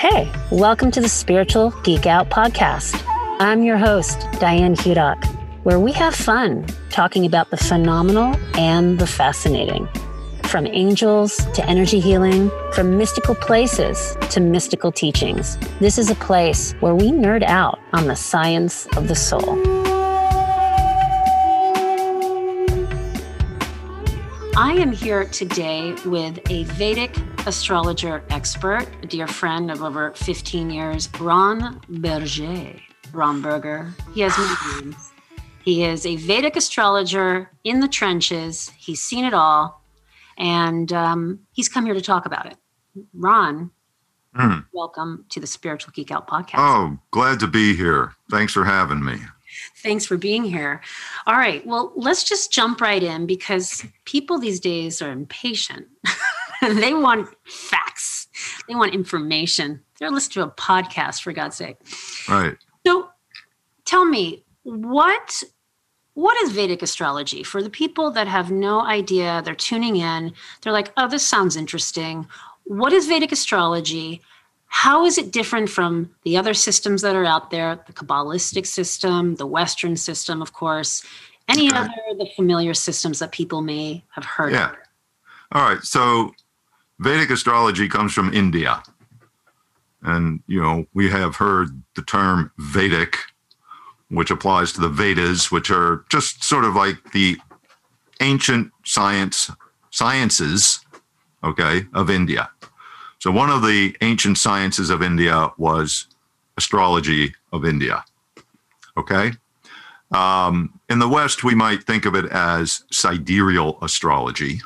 Hey, 0.00 0.32
welcome 0.50 0.90
to 0.92 1.02
the 1.02 1.10
Spiritual 1.10 1.72
Geek 1.82 2.06
Out 2.06 2.30
podcast. 2.30 3.04
I'm 3.38 3.62
your 3.62 3.76
host, 3.76 4.26
Diane 4.40 4.74
Hudock, 4.74 5.22
where 5.62 5.78
we 5.78 5.92
have 5.92 6.14
fun 6.14 6.64
talking 6.88 7.26
about 7.26 7.50
the 7.50 7.58
phenomenal 7.58 8.34
and 8.54 8.98
the 8.98 9.06
fascinating. 9.06 9.86
From 10.44 10.66
angels 10.66 11.36
to 11.52 11.62
energy 11.66 12.00
healing, 12.00 12.50
from 12.72 12.96
mystical 12.96 13.34
places 13.34 14.16
to 14.30 14.40
mystical 14.40 14.90
teachings, 14.90 15.58
this 15.80 15.98
is 15.98 16.08
a 16.08 16.14
place 16.14 16.72
where 16.80 16.94
we 16.94 17.12
nerd 17.12 17.42
out 17.42 17.78
on 17.92 18.06
the 18.06 18.16
science 18.16 18.86
of 18.96 19.06
the 19.06 19.14
soul. 19.14 19.69
I 24.56 24.72
am 24.74 24.92
here 24.92 25.24
today 25.24 25.94
with 26.04 26.38
a 26.50 26.64
Vedic 26.64 27.16
astrologer 27.46 28.22
expert, 28.30 28.86
a 29.02 29.06
dear 29.06 29.26
friend 29.26 29.70
of 29.70 29.82
over 29.82 30.12
15 30.14 30.70
years, 30.70 31.08
Ron 31.18 31.80
Berger. 31.88 32.74
Ron 33.12 33.40
Berger. 33.42 33.92
He 34.14 34.20
has 34.20 34.36
many 34.36 34.84
names. 34.84 35.10
He 35.64 35.84
is 35.84 36.04
a 36.06 36.16
Vedic 36.16 36.56
astrologer 36.56 37.50
in 37.64 37.80
the 37.80 37.88
trenches. 37.88 38.70
He's 38.76 39.00
seen 39.02 39.24
it 39.24 39.34
all, 39.34 39.82
and 40.38 40.92
um, 40.92 41.40
he's 41.52 41.68
come 41.68 41.84
here 41.84 41.94
to 41.94 42.00
talk 42.00 42.26
about 42.26 42.46
it. 42.46 42.56
Ron, 43.14 43.70
Mm. 44.36 44.64
welcome 44.72 45.24
to 45.30 45.40
the 45.40 45.46
Spiritual 45.48 45.90
Geek 45.92 46.12
Out 46.12 46.28
podcast. 46.28 46.58
Oh, 46.58 46.96
glad 47.10 47.40
to 47.40 47.48
be 47.48 47.74
here. 47.74 48.12
Thanks 48.30 48.52
for 48.52 48.64
having 48.64 49.04
me. 49.04 49.16
Thanks 49.76 50.06
for 50.06 50.16
being 50.16 50.44
here. 50.44 50.80
All 51.26 51.36
right, 51.36 51.66
well, 51.66 51.92
let's 51.96 52.24
just 52.24 52.52
jump 52.52 52.80
right 52.80 53.02
in 53.02 53.26
because 53.26 53.84
people 54.04 54.38
these 54.38 54.60
days 54.60 55.00
are 55.02 55.10
impatient. 55.10 55.86
they 56.62 56.94
want 56.94 57.28
facts, 57.44 58.28
they 58.68 58.74
want 58.74 58.94
information. 58.94 59.80
They're 59.98 60.10
listening 60.10 60.44
to 60.44 60.50
a 60.50 60.54
podcast, 60.54 61.22
for 61.22 61.32
God's 61.32 61.56
sake. 61.56 61.76
Right. 62.28 62.56
So 62.86 63.10
tell 63.84 64.04
me, 64.04 64.44
what 64.62 65.42
what 66.14 66.36
is 66.42 66.52
Vedic 66.52 66.82
astrology 66.82 67.42
for 67.42 67.62
the 67.62 67.70
people 67.70 68.10
that 68.10 68.28
have 68.28 68.50
no 68.50 68.80
idea? 68.84 69.42
They're 69.44 69.54
tuning 69.54 69.96
in. 69.96 70.32
They're 70.60 70.72
like, 70.72 70.92
"Oh, 70.96 71.08
this 71.08 71.26
sounds 71.26 71.56
interesting. 71.56 72.26
What 72.64 72.92
is 72.92 73.06
Vedic 73.06 73.32
astrology? 73.32 74.20
How 74.72 75.04
is 75.04 75.18
it 75.18 75.32
different 75.32 75.68
from 75.68 76.10
the 76.22 76.36
other 76.36 76.54
systems 76.54 77.02
that 77.02 77.16
are 77.16 77.24
out 77.24 77.50
there? 77.50 77.78
The 77.86 77.92
Kabbalistic 77.92 78.66
system, 78.66 79.34
the 79.34 79.46
Western 79.46 79.96
system, 79.96 80.40
of 80.40 80.52
course. 80.52 81.04
Any 81.48 81.68
Okay. 81.68 81.78
other 81.78 81.90
the 82.16 82.30
familiar 82.36 82.72
systems 82.72 83.18
that 83.18 83.32
people 83.32 83.60
may 83.60 84.04
have 84.14 84.24
heard 84.24 84.52
Yeah. 84.52 84.70
of? 84.70 84.76
All 85.52 85.68
right. 85.68 85.82
So 85.82 86.34
Vedic 87.00 87.30
astrology 87.30 87.88
comes 87.88 88.12
from 88.12 88.32
India. 88.32 88.82
And, 90.02 90.42
you 90.46 90.62
know, 90.62 90.86
we 90.94 91.10
have 91.10 91.36
heard 91.36 91.82
the 91.94 92.02
term 92.02 92.52
Vedic, 92.56 93.18
which 94.08 94.30
applies 94.30 94.72
to 94.72 94.80
the 94.80 94.88
Vedas, 94.88 95.50
which 95.50 95.70
are 95.70 96.04
just 96.08 96.44
sort 96.44 96.64
of 96.64 96.74
like 96.76 97.10
the 97.12 97.38
ancient 98.20 98.72
science 98.84 99.50
sciences, 99.90 100.80
okay, 101.42 101.86
of 101.92 102.08
India. 102.08 102.50
So 103.20 103.30
one 103.30 103.50
of 103.50 103.62
the 103.62 103.94
ancient 104.00 104.38
sciences 104.38 104.90
of 104.90 105.02
India 105.02 105.52
was 105.58 106.06
astrology 106.56 107.34
of 107.52 107.64
India. 107.64 108.02
Okay. 108.96 109.32
Um, 110.10 110.80
in 110.88 110.98
the 110.98 111.08
West, 111.08 111.44
we 111.44 111.54
might 111.54 111.84
think 111.84 112.06
of 112.06 112.14
it 112.14 112.26
as 112.32 112.82
sidereal 112.90 113.78
astrology 113.82 114.60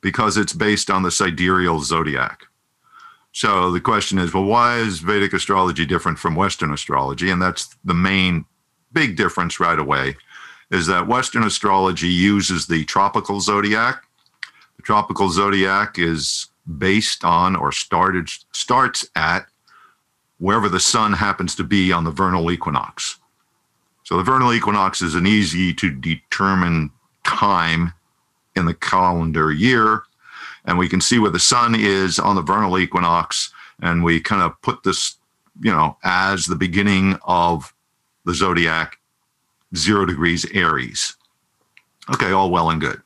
because 0.00 0.36
it's 0.36 0.52
based 0.52 0.90
on 0.90 1.02
the 1.02 1.10
sidereal 1.10 1.80
zodiac. 1.80 2.42
So 3.32 3.70
the 3.70 3.80
question 3.80 4.18
is, 4.18 4.34
well, 4.34 4.44
why 4.44 4.78
is 4.78 4.98
Vedic 4.98 5.32
astrology 5.32 5.86
different 5.86 6.18
from 6.18 6.34
Western 6.34 6.72
astrology? 6.72 7.30
And 7.30 7.40
that's 7.40 7.76
the 7.84 7.94
main 7.94 8.44
big 8.92 9.16
difference 9.16 9.60
right 9.60 9.78
away 9.78 10.16
is 10.72 10.88
that 10.88 11.06
Western 11.06 11.44
astrology 11.44 12.08
uses 12.08 12.66
the 12.66 12.84
tropical 12.84 13.40
zodiac. 13.40 14.04
The 14.76 14.82
tropical 14.82 15.30
zodiac 15.30 15.98
is 15.98 16.49
based 16.78 17.24
on 17.24 17.56
or 17.56 17.72
started 17.72 18.28
starts 18.52 19.08
at 19.16 19.46
wherever 20.38 20.68
the 20.68 20.80
sun 20.80 21.12
happens 21.12 21.54
to 21.54 21.64
be 21.64 21.92
on 21.92 22.04
the 22.04 22.10
vernal 22.10 22.50
equinox. 22.50 23.18
So 24.04 24.16
the 24.16 24.22
vernal 24.22 24.52
equinox 24.52 25.02
is 25.02 25.14
an 25.14 25.26
easy 25.26 25.72
to 25.74 25.90
determine 25.90 26.90
time 27.24 27.92
in 28.56 28.64
the 28.64 28.74
calendar 28.74 29.52
year. 29.52 30.02
And 30.64 30.78
we 30.78 30.88
can 30.88 31.00
see 31.00 31.18
where 31.18 31.30
the 31.30 31.38
sun 31.38 31.74
is 31.74 32.18
on 32.18 32.36
the 32.36 32.42
vernal 32.42 32.78
equinox. 32.78 33.52
And 33.80 34.02
we 34.02 34.20
kind 34.20 34.42
of 34.42 34.60
put 34.62 34.82
this, 34.82 35.16
you 35.60 35.70
know, 35.70 35.96
as 36.02 36.46
the 36.46 36.56
beginning 36.56 37.18
of 37.22 37.72
the 38.24 38.34
zodiac, 38.34 38.98
zero 39.76 40.04
degrees 40.04 40.44
Aries. 40.52 41.16
Okay, 42.12 42.32
all 42.32 42.50
well 42.50 42.70
and 42.70 42.80
good. 42.80 43.00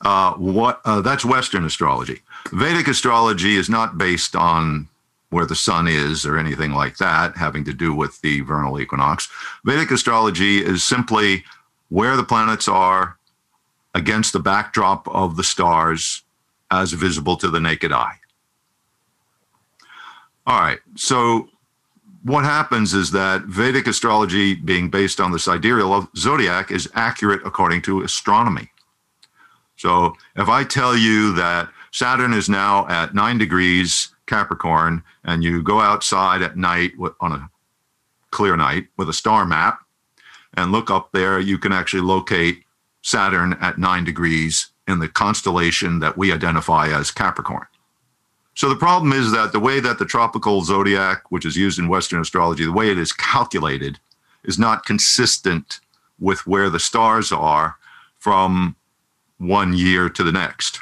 Uh, 0.00 0.32
what 0.34 0.80
uh, 0.84 1.00
that's 1.00 1.24
Western 1.24 1.64
astrology. 1.64 2.22
Vedic 2.50 2.88
astrology 2.88 3.56
is 3.56 3.70
not 3.70 3.96
based 3.96 4.34
on 4.34 4.88
where 5.30 5.46
the 5.46 5.54
sun 5.54 5.88
is 5.88 6.26
or 6.26 6.36
anything 6.36 6.72
like 6.72 6.98
that, 6.98 7.36
having 7.36 7.64
to 7.64 7.72
do 7.72 7.94
with 7.94 8.20
the 8.20 8.40
vernal 8.42 8.78
equinox. 8.78 9.28
Vedic 9.64 9.90
astrology 9.90 10.58
is 10.58 10.84
simply 10.84 11.44
where 11.88 12.16
the 12.16 12.24
planets 12.24 12.68
are 12.68 13.16
against 13.94 14.32
the 14.32 14.40
backdrop 14.40 15.08
of 15.08 15.36
the 15.36 15.44
stars 15.44 16.22
as 16.70 16.92
visible 16.92 17.36
to 17.36 17.48
the 17.48 17.60
naked 17.60 17.92
eye. 17.92 18.16
All 20.46 20.60
right, 20.60 20.80
so 20.96 21.48
what 22.24 22.44
happens 22.44 22.94
is 22.94 23.10
that 23.12 23.42
Vedic 23.42 23.86
astrology, 23.86 24.54
being 24.54 24.90
based 24.90 25.20
on 25.20 25.32
the 25.32 25.38
sidereal 25.38 26.08
zodiac, 26.16 26.70
is 26.70 26.90
accurate 26.94 27.40
according 27.44 27.82
to 27.82 28.02
astronomy. 28.02 28.70
So 29.76 30.14
if 30.36 30.48
I 30.48 30.64
tell 30.64 30.96
you 30.96 31.32
that 31.34 31.68
Saturn 31.92 32.32
is 32.32 32.48
now 32.48 32.88
at 32.88 33.14
nine 33.14 33.38
degrees 33.38 34.08
Capricorn, 34.26 35.02
and 35.24 35.44
you 35.44 35.62
go 35.62 35.80
outside 35.80 36.42
at 36.42 36.56
night 36.56 36.92
on 37.20 37.32
a 37.32 37.50
clear 38.30 38.56
night 38.56 38.86
with 38.96 39.08
a 39.08 39.12
star 39.12 39.44
map 39.44 39.80
and 40.54 40.72
look 40.72 40.90
up 40.90 41.12
there, 41.12 41.38
you 41.38 41.58
can 41.58 41.72
actually 41.72 42.02
locate 42.02 42.64
Saturn 43.02 43.54
at 43.60 43.78
nine 43.78 44.04
degrees 44.04 44.68
in 44.88 44.98
the 44.98 45.08
constellation 45.08 46.00
that 46.00 46.16
we 46.16 46.32
identify 46.32 46.88
as 46.88 47.10
Capricorn. 47.10 47.66
So 48.54 48.68
the 48.68 48.76
problem 48.76 49.12
is 49.12 49.32
that 49.32 49.52
the 49.52 49.60
way 49.60 49.80
that 49.80 49.98
the 49.98 50.04
tropical 50.04 50.62
zodiac, 50.62 51.30
which 51.30 51.46
is 51.46 51.56
used 51.56 51.78
in 51.78 51.88
Western 51.88 52.20
astrology, 52.20 52.64
the 52.64 52.72
way 52.72 52.90
it 52.90 52.98
is 52.98 53.12
calculated 53.12 53.98
is 54.44 54.58
not 54.58 54.84
consistent 54.84 55.80
with 56.18 56.46
where 56.46 56.68
the 56.68 56.80
stars 56.80 57.32
are 57.32 57.76
from 58.18 58.76
one 59.38 59.72
year 59.72 60.08
to 60.08 60.22
the 60.22 60.32
next. 60.32 60.80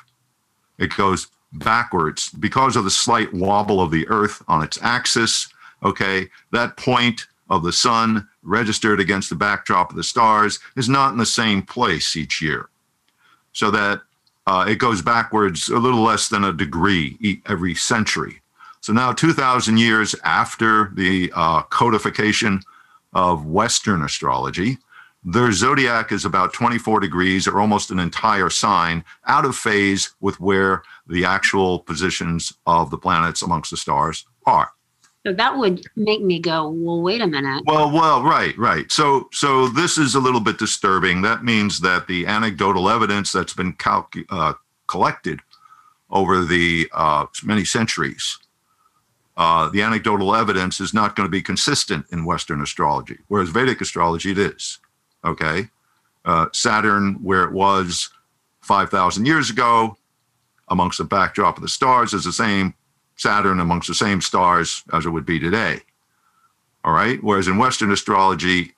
It 0.81 0.97
goes 0.97 1.29
backwards 1.53 2.31
because 2.31 2.75
of 2.75 2.85
the 2.85 2.91
slight 2.91 3.33
wobble 3.33 3.81
of 3.81 3.91
the 3.91 4.09
earth 4.09 4.43
on 4.49 4.63
its 4.63 4.79
axis. 4.83 5.49
Okay, 5.83 6.29
that 6.53 6.77
point 6.77 7.27
of 7.49 7.63
the 7.63 7.73
sun 7.73 8.29
registered 8.43 9.01
against 9.01 9.29
the 9.29 9.37
backdrop 9.37 9.91
of 9.91 9.97
the 9.97 10.03
stars 10.03 10.59
is 10.77 10.89
not 10.89 11.13
in 11.13 11.19
the 11.19 11.27
same 11.27 11.63
place 11.63 12.17
each 12.17 12.41
year. 12.41 12.69
So 13.53 13.71
that 13.71 14.01
uh, 14.47 14.65
it 14.69 14.77
goes 14.77 15.03
backwards 15.03 15.69
a 15.69 15.79
little 15.79 16.03
less 16.03 16.29
than 16.29 16.45
a 16.45 16.53
degree 16.53 17.41
every 17.47 17.75
century. 17.75 18.41
So 18.81 18.93
now, 18.93 19.13
2,000 19.13 19.77
years 19.77 20.15
after 20.25 20.91
the 20.95 21.31
uh, 21.37 21.63
codification 21.63 22.63
of 23.13 23.45
Western 23.45 24.03
astrology, 24.03 24.79
their 25.23 25.53
zodiac 25.53 26.13
is 26.13 26.25
about 26.25 26.53
24 26.53 27.01
degrees 27.01 27.47
or 27.47 27.61
almost 27.61 27.91
an 27.91 27.99
entire 27.99 28.49
sign 28.49 29.05
out 29.27 29.45
of 29.45 29.57
phase 29.57 30.15
with 30.21 30.41
where 30.41 30.83
the 31.07 31.25
actual 31.25 31.81
positions 31.81 32.53
of 32.67 32.91
the 32.91 32.99
planets 32.99 33.43
amongst 33.43 33.71
the 33.71 33.77
stars 33.77 34.27
are. 34.47 34.73
So 35.27 35.35
that 35.35 35.59
would 35.59 35.85
make 35.97 36.23
me 36.23 36.39
go, 36.39 36.71
well, 36.71 37.03
wait 37.03 37.21
a 37.21 37.27
minute. 37.27 37.65
Well, 37.67 37.91
well, 37.91 38.23
right, 38.23 38.57
right. 38.57 38.91
So, 38.91 39.29
so 39.33 39.69
this 39.69 39.99
is 39.99 40.15
a 40.15 40.21
little 40.21 40.41
bit 40.41 40.59
disturbing. 40.59 41.21
That 41.21 41.45
means 41.45 41.81
that 41.81 42.07
the 42.07 42.27
anecdotal 42.27 42.89
evidence 42.89 43.31
that's 43.31 43.53
been 43.53 43.75
calcu- 43.75 44.25
uh, 44.31 44.55
collected 44.87 45.41
over 46.09 46.43
the 46.43 46.89
uh, 46.95 47.27
many 47.45 47.67
centuries, 47.67 48.39
uh, 49.37 49.69
the 49.69 49.83
anecdotal 49.83 50.35
evidence 50.35 50.81
is 50.81 50.95
not 50.95 51.15
going 51.15 51.27
to 51.27 51.31
be 51.31 51.43
consistent 51.43 52.07
in 52.11 52.25
Western 52.25 52.63
astrology, 52.63 53.19
whereas 53.29 53.51
Vedic 53.51 53.83
astrology 53.83 54.31
it 54.31 54.39
is. 54.39 54.79
Okay, 55.25 55.69
uh, 56.25 56.47
Saturn, 56.53 57.15
where 57.23 57.45
it 57.45 57.53
was 57.53 58.11
five 58.61 58.91
thousand 58.91 59.27
years 59.27 59.51
ago, 59.51 59.97
amongst 60.69 60.99
the 60.99 61.05
backdrop 61.05 61.57
of 61.57 61.63
the 61.63 61.69
stars, 61.69 62.15
is 62.15 62.25
the 62.25 62.33
same 62.33 62.75
Saturn 63.17 63.61
amongst 63.61 63.89
the 63.89 63.95
same 63.95 64.21
stars 64.21 64.83
as 64.93 65.05
it 65.05 65.11
would 65.11 65.27
be 65.27 65.39
today. 65.39 65.81
All 66.85 66.95
right. 66.95 67.23
Whereas 67.23 67.49
in 67.49 67.59
Western 67.59 67.93
astrology, 67.93 68.73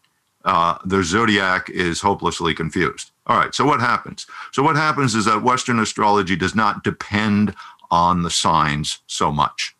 uh, 0.44 0.79
their 0.85 1.05
zodiac 1.05 1.71
is 1.71 2.00
hopelessly 2.00 2.53
confused. 2.53 3.12
All 3.29 3.37
right. 3.37 3.55
So 3.55 3.65
what 3.65 3.79
happens? 3.79 4.27
So 4.50 4.65
what 4.65 4.75
happens 4.75 5.15
is 5.15 5.27
that 5.27 5.45
Western 5.45 5.79
astrology 5.79 6.35
does 6.35 6.56
not 6.56 6.83
depend 6.83 7.55
on 7.93 8.23
the 8.23 8.31
signs 8.31 8.99
so 9.06 9.31
much. 9.31 9.77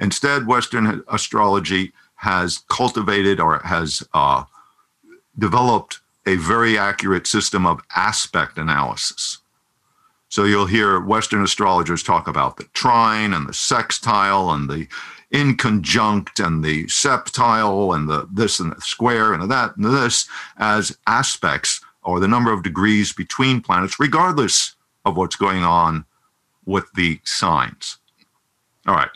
Instead, 0.00 0.48
Western 0.48 1.04
astrology 1.08 1.92
has 2.16 2.58
cultivated 2.68 3.38
or 3.38 3.60
has 3.60 4.02
uh, 4.12 4.42
developed 5.38 6.00
a 6.26 6.36
very 6.36 6.76
accurate 6.76 7.26
system 7.26 7.66
of 7.66 7.80
aspect 7.96 8.58
analysis. 8.58 9.38
So 10.28 10.44
you'll 10.44 10.66
hear 10.66 11.00
Western 11.00 11.42
astrologers 11.42 12.02
talk 12.02 12.28
about 12.28 12.58
the 12.58 12.64
trine 12.74 13.32
and 13.32 13.48
the 13.48 13.54
sextile 13.54 14.50
and 14.50 14.68
the 14.68 14.86
inconjunct 15.32 16.44
and 16.44 16.62
the 16.62 16.84
septile 16.84 17.94
and 17.94 18.08
the 18.08 18.28
this 18.32 18.60
and 18.60 18.72
the 18.72 18.80
square 18.80 19.32
and 19.32 19.42
the 19.42 19.46
that 19.46 19.76
and 19.76 19.84
this 19.84 20.28
as 20.58 20.96
aspects 21.06 21.80
or 22.02 22.20
the 22.20 22.28
number 22.28 22.52
of 22.52 22.62
degrees 22.62 23.12
between 23.12 23.60
planets, 23.60 23.98
regardless 24.00 24.74
of 25.04 25.16
what's 25.16 25.36
going 25.36 25.64
on 25.64 26.04
with 26.64 26.90
the 26.94 27.20
signs. 27.24 27.98
All 28.86 28.94
right. 28.94 29.10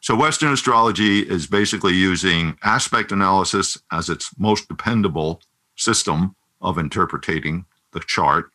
So 0.00 0.14
Western 0.14 0.52
astrology 0.52 1.20
is 1.20 1.46
basically 1.46 1.94
using 1.94 2.56
aspect 2.62 3.10
analysis 3.10 3.78
as 3.90 4.08
its 4.08 4.30
most 4.38 4.68
dependable 4.68 5.40
system 5.76 6.34
of 6.60 6.78
interpreting 6.78 7.64
the 7.92 8.00
chart. 8.00 8.50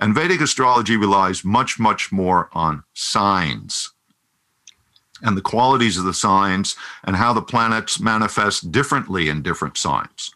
And 0.00 0.14
Vedic 0.14 0.40
astrology 0.40 0.96
relies 0.96 1.44
much, 1.44 1.78
much 1.78 2.12
more 2.12 2.50
on 2.52 2.82
signs 2.94 3.94
and 5.22 5.36
the 5.36 5.42
qualities 5.42 5.96
of 5.96 6.04
the 6.04 6.14
signs 6.14 6.76
and 7.04 7.16
how 7.16 7.32
the 7.32 7.42
planets 7.42 7.98
manifest 8.00 8.70
differently 8.70 9.28
in 9.28 9.42
different 9.42 9.76
signs. 9.76 10.34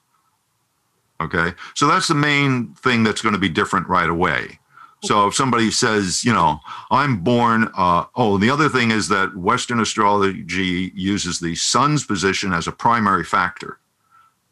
Okay. 1.20 1.52
So 1.75 1.87
that's 1.88 2.08
the 2.08 2.14
main 2.14 2.75
thing 2.75 3.02
that's 3.02 3.23
going 3.23 3.35
to 3.35 3.40
be 3.40 3.49
different 3.49 3.88
right 3.88 4.08
away. 4.08 4.58
So 5.05 5.29
if 5.29 5.35
somebody 5.35 5.70
says, 5.70 6.25
you 6.25 6.32
know, 6.32 6.58
I'm 6.90 7.20
born, 7.20 7.70
uh, 7.76 8.06
oh, 8.17 8.37
the 8.38 8.50
other 8.50 8.69
thing 8.69 8.90
is 8.90 9.08
that 9.08 9.37
Western 9.37 9.79
astrology 9.79 10.93
uses 10.94 11.38
the 11.38 11.55
sun's 11.55 12.05
position 12.05 12.52
as 12.52 12.67
a 12.67 12.73
primary 12.73 13.25
factor. 13.25 13.79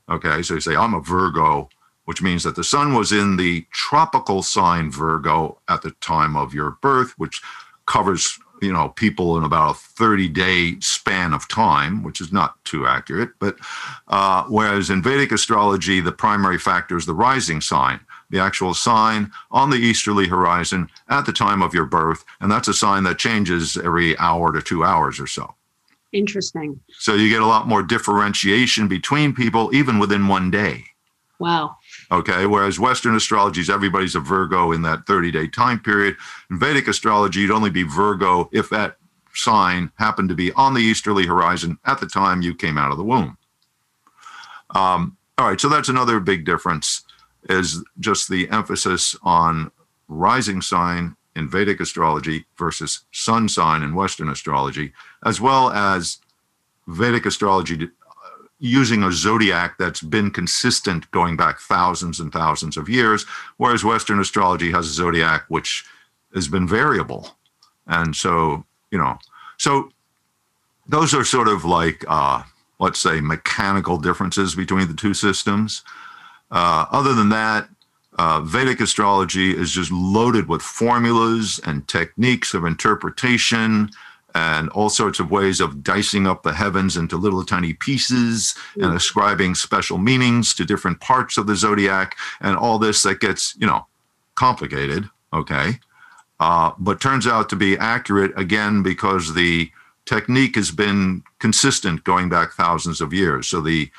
Okay. 0.08 0.42
So 0.42 0.54
you 0.54 0.60
say, 0.60 0.76
I'm 0.76 0.94
a 0.94 1.00
Virgo, 1.00 1.68
which 2.06 2.22
means 2.22 2.42
that 2.42 2.56
the 2.56 2.64
sun 2.64 2.94
was 2.94 3.12
in 3.12 3.36
the 3.36 3.66
tropical 3.70 4.42
sign 4.42 4.90
Virgo 4.90 5.58
at 5.68 5.82
the 5.82 5.92
time 6.00 6.36
of 6.36 6.54
your 6.54 6.72
birth, 6.82 7.12
which 7.18 7.42
covers 7.86 8.38
you 8.62 8.72
know 8.72 8.88
people 8.88 9.36
in 9.36 9.44
about 9.44 9.76
a 9.76 9.78
30 9.78 10.28
day 10.28 10.80
span 10.80 11.34
of 11.34 11.46
time 11.46 12.02
which 12.02 12.20
is 12.20 12.32
not 12.32 12.64
too 12.64 12.86
accurate. 12.86 13.30
But 13.38 13.56
uh, 14.08 14.44
whereas 14.48 14.90
in 14.90 15.02
vedic 15.02 15.30
astrology 15.30 16.00
the 16.00 16.12
primary 16.12 16.58
factor 16.58 16.96
is 16.96 17.06
the 17.06 17.14
rising 17.14 17.60
sign 17.60 18.00
the 18.30 18.40
actual 18.40 18.74
sign 18.74 19.30
on 19.50 19.70
the 19.70 19.76
easterly 19.76 20.26
horizon 20.26 20.88
at 21.08 21.26
the 21.26 21.32
time 21.32 21.62
of 21.62 21.74
your 21.74 21.84
birth. 21.84 22.24
And 22.40 22.50
that's 22.50 22.68
a 22.68 22.74
sign 22.74 23.04
that 23.04 23.18
changes 23.18 23.76
every 23.76 24.18
hour 24.18 24.52
to 24.52 24.60
two 24.60 24.84
hours 24.84 25.20
or 25.20 25.26
so. 25.26 25.54
Interesting. 26.12 26.80
So 26.98 27.14
you 27.14 27.28
get 27.28 27.42
a 27.42 27.46
lot 27.46 27.68
more 27.68 27.82
differentiation 27.82 28.88
between 28.88 29.34
people 29.34 29.74
even 29.74 29.98
within 29.98 30.28
one 30.28 30.50
day. 30.50 30.84
Wow 31.38 31.76
Okay. 32.10 32.46
Whereas 32.46 32.78
Western 32.78 33.16
astrology 33.16 33.60
is 33.60 33.70
everybody's 33.70 34.14
a 34.14 34.20
Virgo 34.20 34.72
in 34.72 34.82
that 34.82 35.06
30 35.06 35.30
day 35.30 35.48
time 35.48 35.80
period. 35.80 36.16
In 36.50 36.58
Vedic 36.58 36.88
astrology, 36.88 37.40
you'd 37.40 37.50
only 37.50 37.70
be 37.70 37.82
Virgo 37.82 38.48
if 38.52 38.68
that 38.70 38.96
sign 39.34 39.90
happened 39.96 40.28
to 40.28 40.34
be 40.34 40.52
on 40.52 40.74
the 40.74 40.80
easterly 40.80 41.26
horizon 41.26 41.78
at 41.84 42.00
the 42.00 42.06
time 42.06 42.42
you 42.42 42.54
came 42.54 42.78
out 42.78 42.90
of 42.90 42.96
the 42.96 43.04
womb. 43.04 43.36
Um, 44.70 45.16
all 45.38 45.48
right. 45.48 45.60
So 45.60 45.68
that's 45.68 45.88
another 45.88 46.20
big 46.20 46.44
difference 46.44 47.04
is 47.48 47.84
just 48.00 48.28
the 48.28 48.48
emphasis 48.50 49.14
on 49.22 49.70
rising 50.08 50.60
sign 50.62 51.16
in 51.34 51.48
Vedic 51.48 51.80
astrology 51.80 52.46
versus 52.56 53.04
sun 53.12 53.48
sign 53.48 53.82
in 53.82 53.94
Western 53.94 54.28
astrology, 54.28 54.92
as 55.24 55.40
well 55.40 55.70
as 55.70 56.18
Vedic 56.86 57.26
astrology 57.26 57.90
using 58.58 59.02
a 59.02 59.12
zodiac 59.12 59.76
that's 59.78 60.00
been 60.00 60.30
consistent 60.30 61.10
going 61.10 61.36
back 61.36 61.58
thousands 61.58 62.20
and 62.20 62.32
thousands 62.32 62.76
of 62.76 62.88
years, 62.88 63.24
whereas 63.58 63.84
Western 63.84 64.18
astrology 64.18 64.70
has 64.70 64.86
a 64.86 64.92
zodiac 64.92 65.44
which 65.48 65.84
has 66.34 66.48
been 66.48 66.66
variable. 66.66 67.36
And 67.86 68.16
so, 68.16 68.64
you 68.90 68.98
know, 68.98 69.18
so 69.58 69.90
those 70.88 71.14
are 71.14 71.24
sort 71.24 71.48
of 71.48 71.64
like, 71.64 72.04
uh, 72.08 72.42
let's 72.78 72.98
say, 72.98 73.20
mechanical 73.20 73.98
differences 73.98 74.54
between 74.54 74.88
the 74.88 74.94
two 74.94 75.14
systems. 75.14 75.82
Uh, 76.50 76.86
other 76.90 77.14
than 77.14 77.28
that, 77.30 77.68
uh, 78.18 78.40
Vedic 78.40 78.80
astrology 78.80 79.50
is 79.54 79.70
just 79.70 79.92
loaded 79.92 80.48
with 80.48 80.62
formulas 80.62 81.60
and 81.64 81.86
techniques 81.86 82.54
of 82.54 82.64
interpretation 82.64 83.90
and 84.36 84.68
all 84.70 84.88
sorts 84.88 85.18
of 85.18 85.30
ways 85.30 85.60
of 85.60 85.82
dicing 85.82 86.26
up 86.26 86.42
the 86.42 86.52
heavens 86.52 86.96
into 86.96 87.16
little 87.16 87.44
tiny 87.44 87.72
pieces 87.72 88.54
mm. 88.74 88.84
and 88.84 88.94
ascribing 88.94 89.54
special 89.54 89.98
meanings 89.98 90.54
to 90.54 90.64
different 90.64 91.00
parts 91.00 91.38
of 91.38 91.46
the 91.46 91.56
zodiac 91.56 92.16
and 92.40 92.56
all 92.56 92.78
this 92.78 93.02
that 93.02 93.20
gets 93.20 93.54
you 93.58 93.66
know 93.66 93.86
complicated 94.34 95.08
okay? 95.32 95.78
Uh, 96.38 96.72
but 96.78 97.00
turns 97.00 97.26
out 97.26 97.48
to 97.48 97.56
be 97.56 97.78
accurate 97.78 98.32
again 98.38 98.82
because 98.82 99.34
the 99.34 99.70
technique 100.04 100.54
has 100.54 100.70
been 100.70 101.22
consistent 101.38 102.04
going 102.04 102.28
back 102.28 102.52
thousands 102.52 103.00
of 103.00 103.12
years. 103.12 103.48
So 103.48 103.60
the 103.60 103.90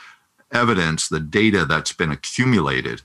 evidence 0.51 1.09
the 1.09 1.19
data 1.19 1.65
that's 1.65 1.91
been 1.91 2.11
accumulated 2.11 3.01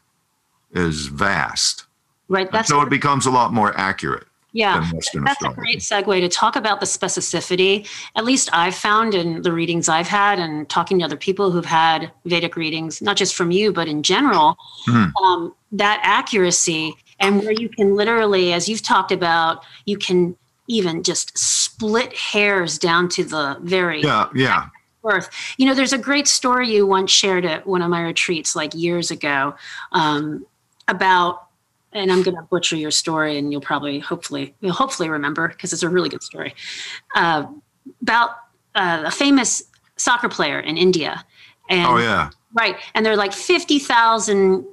is 0.72 1.06
vast. 1.06 1.86
Right 2.28 2.50
that's 2.50 2.68
so 2.68 2.80
it 2.80 2.90
becomes 2.90 3.26
a 3.26 3.30
lot 3.30 3.52
more 3.52 3.76
accurate 3.76 4.26
yeah, 4.52 4.90
that's 4.92 5.42
a 5.42 5.48
great 5.50 5.78
segue 5.78 6.20
to 6.20 6.28
talk 6.28 6.56
about 6.56 6.80
the 6.80 6.86
specificity. 6.86 7.88
At 8.16 8.24
least 8.24 8.50
I've 8.52 8.74
found 8.74 9.14
in 9.14 9.42
the 9.42 9.52
readings 9.52 9.88
I've 9.88 10.08
had 10.08 10.38
and 10.38 10.68
talking 10.68 10.98
to 10.98 11.04
other 11.04 11.16
people 11.16 11.50
who've 11.50 11.64
had 11.64 12.12
Vedic 12.26 12.54
readings, 12.54 13.00
not 13.00 13.16
just 13.16 13.34
from 13.34 13.50
you, 13.50 13.72
but 13.72 13.88
in 13.88 14.02
general, 14.02 14.56
mm-hmm. 14.86 15.24
um, 15.24 15.54
that 15.72 16.00
accuracy 16.02 16.94
and 17.18 17.40
where 17.42 17.52
you 17.52 17.68
can 17.68 17.94
literally, 17.94 18.52
as 18.52 18.68
you've 18.68 18.82
talked 18.82 19.12
about, 19.12 19.64
you 19.86 19.96
can 19.96 20.36
even 20.68 21.02
just 21.02 21.36
split 21.36 22.16
hairs 22.16 22.78
down 22.78 23.08
to 23.08 23.24
the 23.24 23.56
very 23.62 24.00
yeah 24.02 24.28
yeah 24.34 24.68
birth. 25.02 25.30
You 25.56 25.66
know, 25.66 25.74
there's 25.74 25.92
a 25.92 25.98
great 25.98 26.28
story 26.28 26.70
you 26.70 26.86
once 26.86 27.10
shared 27.10 27.44
at 27.44 27.66
one 27.66 27.82
of 27.82 27.90
my 27.90 28.02
retreats 28.02 28.54
like 28.54 28.72
years 28.74 29.10
ago 29.10 29.54
um, 29.90 30.46
about 30.88 31.48
and 31.92 32.10
I'm 32.10 32.22
going 32.22 32.36
to 32.36 32.42
butcher 32.42 32.76
your 32.76 32.90
story, 32.90 33.38
and 33.38 33.52
you'll 33.52 33.60
probably, 33.60 33.98
hopefully, 33.98 34.54
you'll 34.60 34.72
hopefully 34.72 35.08
remember 35.08 35.48
because 35.48 35.72
it's 35.72 35.82
a 35.82 35.88
really 35.88 36.08
good 36.08 36.22
story 36.22 36.54
uh, 37.14 37.46
about 38.00 38.30
uh, 38.74 39.04
a 39.06 39.10
famous 39.10 39.62
soccer 39.96 40.28
player 40.28 40.60
in 40.60 40.76
India. 40.76 41.24
And, 41.68 41.86
oh 41.86 41.98
yeah, 41.98 42.30
right. 42.54 42.76
And 42.94 43.04
there 43.04 43.12
are 43.12 43.16
like 43.16 43.32
fifty 43.32 43.78
thousand 43.78 44.64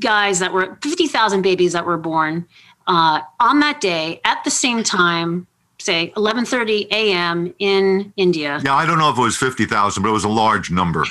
guys 0.00 0.38
that 0.38 0.52
were 0.52 0.78
fifty 0.82 1.06
thousand 1.06 1.42
babies 1.42 1.72
that 1.72 1.84
were 1.84 1.98
born 1.98 2.46
uh, 2.86 3.20
on 3.40 3.60
that 3.60 3.80
day 3.80 4.20
at 4.24 4.42
the 4.44 4.50
same 4.50 4.82
time. 4.82 5.46
Say 5.78 6.12
11:30 6.16 6.86
a.m. 6.92 7.54
in 7.58 8.12
India. 8.16 8.60
Yeah, 8.64 8.74
I 8.74 8.86
don't 8.86 8.98
know 8.98 9.10
if 9.10 9.18
it 9.18 9.20
was 9.20 9.36
50,000, 9.36 10.02
but 10.02 10.08
it 10.08 10.12
was 10.12 10.24
a 10.24 10.28
large 10.28 10.70
number. 10.70 11.04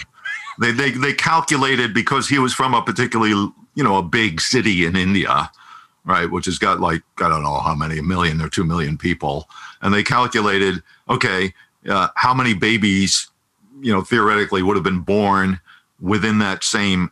they, 0.59 0.71
they 0.71 0.91
they 0.91 1.13
calculated 1.13 1.93
because 1.93 2.27
he 2.27 2.39
was 2.39 2.53
from 2.53 2.73
a 2.73 2.81
particularly 2.81 3.51
you 3.75 3.83
know, 3.83 3.97
a 3.97 4.03
big 4.03 4.41
city 4.41 4.85
in 4.85 4.95
India, 4.95 5.49
right, 6.05 6.29
which 6.29 6.45
has 6.45 6.59
got 6.59 6.79
like, 6.79 7.01
I 7.19 7.29
don't 7.29 7.43
know 7.43 7.59
how 7.59 7.75
many, 7.75 7.97
a 7.97 8.03
million 8.03 8.41
or 8.41 8.49
two 8.49 8.63
million 8.63 8.97
people. 8.97 9.49
And 9.81 9.93
they 9.93 10.03
calculated, 10.03 10.81
okay, 11.09 11.53
uh, 11.89 12.09
how 12.15 12.33
many 12.33 12.53
babies, 12.53 13.29
you 13.81 13.91
know, 13.91 14.01
theoretically 14.01 14.61
would 14.61 14.75
have 14.75 14.83
been 14.83 15.01
born 15.01 15.59
within 15.99 16.39
that 16.39 16.63
same 16.63 17.11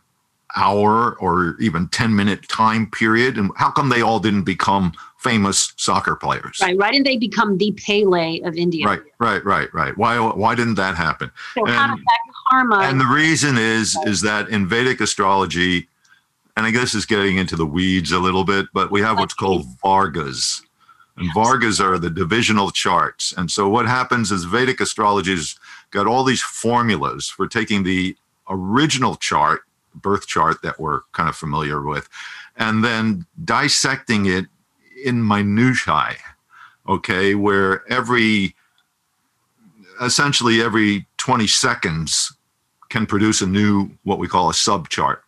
hour 0.54 1.16
or 1.18 1.56
even 1.60 1.88
10 1.88 2.14
minute 2.14 2.46
time 2.48 2.90
period. 2.90 3.38
And 3.38 3.50
how 3.56 3.70
come 3.70 3.88
they 3.88 4.02
all 4.02 4.20
didn't 4.20 4.44
become 4.44 4.92
famous 5.18 5.72
soccer 5.76 6.14
players? 6.14 6.58
Right. 6.60 6.76
Why 6.76 6.90
didn't 6.90 7.06
they 7.06 7.16
become 7.16 7.58
the 7.58 7.72
Pele 7.72 8.40
of 8.40 8.56
India? 8.56 8.86
Right, 8.86 9.00
right, 9.18 9.44
right, 9.44 9.72
right. 9.72 9.96
Why, 9.96 10.18
why 10.18 10.54
didn't 10.54 10.74
that 10.74 10.94
happen? 10.94 11.30
So 11.54 11.64
and, 11.64 11.74
how 11.74 11.94
does 11.94 12.04
that 12.04 12.18
karma? 12.50 12.80
And 12.80 13.00
the 13.00 13.06
reason 13.06 13.56
is, 13.56 13.96
is 14.04 14.20
that 14.22 14.48
in 14.48 14.66
Vedic 14.66 15.00
astrology, 15.00 15.88
and 16.56 16.66
I 16.66 16.70
guess 16.70 16.94
it's 16.94 17.06
getting 17.06 17.36
into 17.36 17.56
the 17.56 17.66
weeds 17.66 18.12
a 18.12 18.18
little 18.18 18.44
bit, 18.44 18.66
but 18.74 18.90
we 18.90 19.00
have 19.00 19.18
what's 19.18 19.34
called 19.34 19.66
Vargas. 19.82 20.62
And 21.16 21.32
Vargas 21.34 21.80
are 21.80 21.98
the 21.98 22.10
divisional 22.10 22.70
charts. 22.70 23.34
And 23.36 23.50
so 23.50 23.68
what 23.68 23.86
happens 23.86 24.32
is 24.32 24.44
Vedic 24.44 24.80
astrology's 24.80 25.58
got 25.90 26.06
all 26.06 26.24
these 26.24 26.42
formulas 26.42 27.28
for 27.28 27.46
taking 27.46 27.82
the 27.82 28.16
original 28.48 29.16
chart, 29.16 29.62
birth 29.94 30.26
chart 30.26 30.62
that 30.62 30.80
we're 30.80 31.00
kind 31.12 31.28
of 31.28 31.36
familiar 31.36 31.82
with, 31.82 32.08
and 32.56 32.84
then 32.84 33.26
dissecting 33.44 34.26
it 34.26 34.46
in 35.04 35.26
minutiae, 35.26 36.16
okay, 36.88 37.34
where 37.34 37.90
every 37.90 38.54
essentially 40.00 40.62
every 40.62 41.06
20 41.18 41.46
seconds 41.46 42.34
can 42.88 43.06
produce 43.06 43.40
a 43.40 43.46
new 43.46 43.90
what 44.04 44.18
we 44.18 44.28
call 44.28 44.50
a 44.50 44.52
subchart 44.52 45.18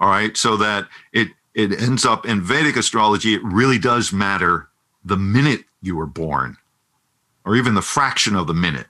all 0.00 0.08
right 0.08 0.36
so 0.36 0.56
that 0.56 0.88
it 1.12 1.28
it 1.54 1.80
ends 1.80 2.04
up 2.04 2.26
in 2.26 2.40
vedic 2.40 2.76
astrology 2.76 3.34
it 3.34 3.42
really 3.44 3.78
does 3.78 4.12
matter 4.12 4.68
the 5.04 5.16
minute 5.16 5.64
you 5.80 5.96
were 5.96 6.06
born 6.06 6.56
or 7.48 7.56
even 7.56 7.74
the 7.74 7.82
fraction 7.82 8.36
of 8.36 8.46
the 8.46 8.52
minute. 8.54 8.86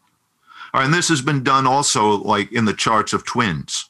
All 0.74 0.80
right, 0.80 0.84
and 0.84 0.92
this 0.92 1.08
has 1.08 1.22
been 1.22 1.44
done 1.44 1.64
also 1.64 2.16
like 2.16 2.50
in 2.50 2.64
the 2.64 2.74
charts 2.74 3.12
of 3.12 3.24
twins. 3.24 3.88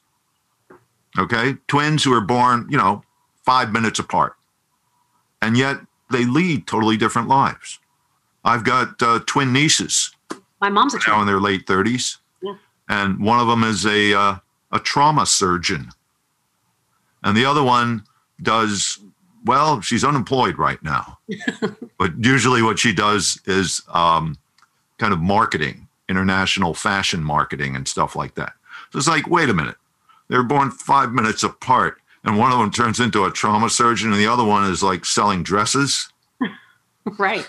Okay, 1.18 1.56
twins 1.66 2.04
who 2.04 2.12
are 2.12 2.20
born, 2.20 2.66
you 2.68 2.76
know, 2.76 3.02
five 3.44 3.72
minutes 3.72 3.98
apart, 3.98 4.34
and 5.40 5.56
yet 5.56 5.78
they 6.10 6.26
lead 6.26 6.66
totally 6.66 6.98
different 6.98 7.28
lives. 7.28 7.78
I've 8.44 8.62
got 8.62 9.02
uh, 9.02 9.20
twin 9.26 9.54
nieces. 9.54 10.14
My 10.60 10.68
mom's 10.68 10.94
a 10.94 10.98
twin. 10.98 11.14
now 11.14 11.20
in 11.22 11.26
their 11.26 11.40
late 11.40 11.66
30s, 11.66 12.18
yeah. 12.42 12.54
and 12.90 13.18
one 13.18 13.40
of 13.40 13.48
them 13.48 13.64
is 13.64 13.86
a 13.86 14.12
uh, 14.12 14.36
a 14.70 14.78
trauma 14.78 15.24
surgeon, 15.24 15.90
and 17.28 17.36
the 17.36 17.44
other 17.44 17.62
one 17.62 18.02
does 18.42 18.98
well. 19.44 19.80
She's 19.80 20.04
unemployed 20.04 20.58
right 20.58 20.82
now, 20.82 21.18
but 21.98 22.12
usually 22.18 22.62
what 22.62 22.78
she 22.78 22.92
does 22.92 23.40
is 23.46 23.82
um, 23.88 24.36
kind 24.98 25.12
of 25.12 25.20
marketing, 25.20 25.88
international 26.08 26.74
fashion 26.74 27.22
marketing, 27.22 27.76
and 27.76 27.86
stuff 27.86 28.16
like 28.16 28.34
that. 28.34 28.52
So 28.90 28.98
it's 28.98 29.08
like, 29.08 29.28
wait 29.28 29.48
a 29.48 29.54
minute, 29.54 29.76
they 30.28 30.36
were 30.36 30.42
born 30.42 30.70
five 30.70 31.12
minutes 31.12 31.42
apart, 31.42 32.00
and 32.24 32.38
one 32.38 32.52
of 32.52 32.58
them 32.58 32.70
turns 32.70 33.00
into 33.00 33.24
a 33.24 33.30
trauma 33.30 33.70
surgeon, 33.70 34.12
and 34.12 34.20
the 34.20 34.26
other 34.26 34.44
one 34.44 34.70
is 34.70 34.82
like 34.82 35.04
selling 35.04 35.42
dresses. 35.42 36.10
right. 37.18 37.46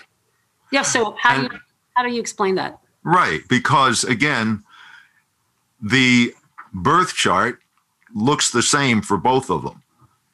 Yeah. 0.70 0.82
So 0.82 1.16
how 1.18 1.34
and, 1.34 1.48
do 1.48 1.54
you 1.54 1.60
how 1.94 2.02
do 2.02 2.10
you 2.10 2.20
explain 2.20 2.54
that? 2.56 2.78
Right, 3.02 3.40
because 3.48 4.04
again, 4.04 4.62
the 5.80 6.34
birth 6.72 7.14
chart 7.14 7.60
looks 8.14 8.50
the 8.50 8.62
same 8.62 9.02
for 9.02 9.16
both 9.16 9.50
of 9.50 9.62
them. 9.62 9.82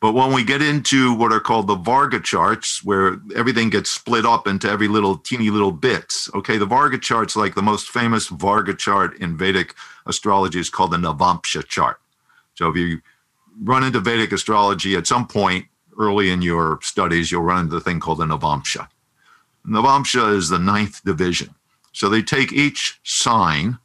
But 0.01 0.13
when 0.13 0.33
we 0.33 0.45
get 0.45 0.61
into 0.61 1.15
what 1.15 1.33
are 1.33 1.41
called 1.41 1.67
the 1.67 1.75
Varga 1.75 2.21
charts, 2.21 2.85
where 2.85 3.19
everything 3.35 3.71
gets 3.71 3.91
split 3.91 4.27
up 4.27 4.47
into 4.47 4.69
every 4.69 4.89
little 4.89 5.17
teeny 5.17 5.49
little 5.49 5.73
bits, 5.73 6.31
okay, 6.35 6.59
the 6.59 6.67
Varga 6.67 6.99
charts, 6.99 7.35
like 7.35 7.55
the 7.55 7.63
most 7.63 7.89
famous 7.89 8.29
Varga 8.29 8.75
chart 8.75 9.19
in 9.19 9.37
Vedic 9.37 9.75
astrology, 10.07 10.61
is 10.61 10.69
called 10.69 10.91
the 10.91 10.99
Navamsha 10.99 11.67
chart. 11.67 11.99
So 12.55 12.69
if 12.69 12.77
you 12.77 13.01
run 13.63 13.85
into 13.85 14.01
Vedic 14.01 14.33
astrology 14.33 14.97
at 14.97 15.07
some 15.07 15.27
point 15.27 15.67
early 15.99 16.31
in 16.31 16.43
your 16.43 16.79
studies, 16.83 17.33
you'll 17.33 17.43
run 17.43 17.65
into 17.65 17.75
the 17.75 17.81
thing 17.81 17.99
called 17.99 18.19
the 18.19 18.27
Navamsha. 18.27 18.89
Navamsha 19.67 20.35
is 20.37 20.51
the 20.51 20.59
ninth 20.59 21.03
division. 21.05 21.55
So 21.93 22.11
they 22.11 22.23
take 22.23 22.53
each 22.53 23.01
sign, 23.03 23.79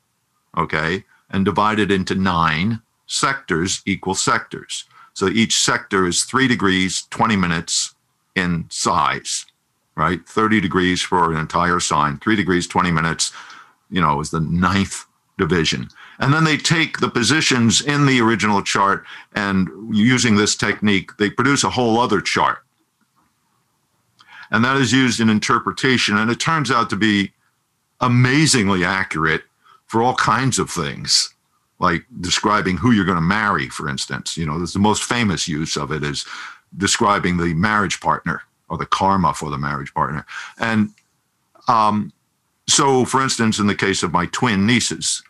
okay, 0.57 1.05
and 1.29 1.45
divide 1.45 1.79
it 1.79 1.89
into 1.89 2.15
nine 2.15 2.81
sectors, 3.11 3.81
equal 3.85 4.15
sectors. 4.15 4.85
So 5.13 5.27
each 5.27 5.59
sector 5.59 6.07
is 6.07 6.23
three 6.23 6.47
degrees, 6.47 7.07
20 7.09 7.35
minutes 7.35 7.93
in 8.35 8.65
size, 8.69 9.45
right? 9.95 10.25
30 10.27 10.61
degrees 10.61 11.01
for 11.01 11.31
an 11.31 11.37
entire 11.37 11.81
sign, 11.81 12.17
three 12.19 12.37
degrees, 12.37 12.67
20 12.67 12.89
minutes, 12.91 13.33
you 13.89 13.99
know, 13.99 14.21
is 14.21 14.31
the 14.31 14.39
ninth 14.39 15.05
division. 15.37 15.89
And 16.19 16.33
then 16.33 16.45
they 16.45 16.55
take 16.55 16.99
the 16.99 17.09
positions 17.09 17.81
in 17.81 18.05
the 18.05 18.21
original 18.21 18.63
chart 18.63 19.03
and 19.33 19.69
using 19.93 20.37
this 20.37 20.55
technique, 20.55 21.17
they 21.17 21.29
produce 21.29 21.65
a 21.65 21.69
whole 21.69 21.99
other 21.99 22.21
chart. 22.21 22.59
And 24.51 24.63
that 24.63 24.77
is 24.77 24.93
used 24.93 25.19
in 25.19 25.29
interpretation. 25.29 26.17
And 26.17 26.31
it 26.31 26.39
turns 26.39 26.71
out 26.71 26.89
to 26.91 26.95
be 26.95 27.33
amazingly 27.99 28.85
accurate 28.85 29.43
for 29.87 30.01
all 30.01 30.15
kinds 30.15 30.59
of 30.59 30.69
things 30.69 31.33
like 31.81 32.05
describing 32.21 32.77
who 32.77 32.91
you're 32.91 33.05
going 33.05 33.17
to 33.17 33.21
marry, 33.21 33.67
for 33.67 33.89
instance. 33.89 34.37
You 34.37 34.45
know, 34.45 34.63
the 34.63 34.79
most 34.79 35.03
famous 35.03 35.47
use 35.47 35.75
of 35.75 35.91
it 35.91 36.03
is 36.03 36.25
describing 36.77 37.37
the 37.37 37.55
marriage 37.55 37.99
partner 37.99 38.43
or 38.69 38.77
the 38.77 38.85
karma 38.85 39.33
for 39.33 39.49
the 39.49 39.57
marriage 39.57 39.93
partner. 39.93 40.25
And 40.59 40.91
um, 41.67 42.13
so, 42.67 43.03
for 43.03 43.21
instance, 43.21 43.57
in 43.57 43.65
the 43.65 43.75
case 43.75 44.03
of 44.03 44.13
my 44.13 44.27
twin 44.27 44.67
nieces, 44.67 45.23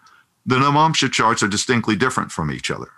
the 0.45 0.57
Navamsha 0.57 1.09
charts 1.09 1.41
are 1.41 1.47
distinctly 1.47 1.95
different 1.95 2.31
from 2.31 2.51
each 2.51 2.69
other. 2.69 2.89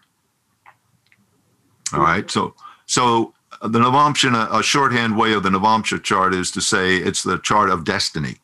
All 1.93 1.99
right. 1.99 2.29
So, 2.31 2.55
so 2.87 3.35
the 3.61 3.79
Navamsha, 3.79 4.51
a 4.51 4.63
shorthand 4.63 5.15
way 5.15 5.33
of 5.33 5.43
the 5.43 5.49
Navamsha 5.49 6.01
chart 6.01 6.33
is 6.33 6.49
to 6.51 6.61
say 6.61 6.97
it's 6.97 7.21
the 7.21 7.37
chart 7.37 7.69
of 7.69 7.85
destiny. 7.85 8.37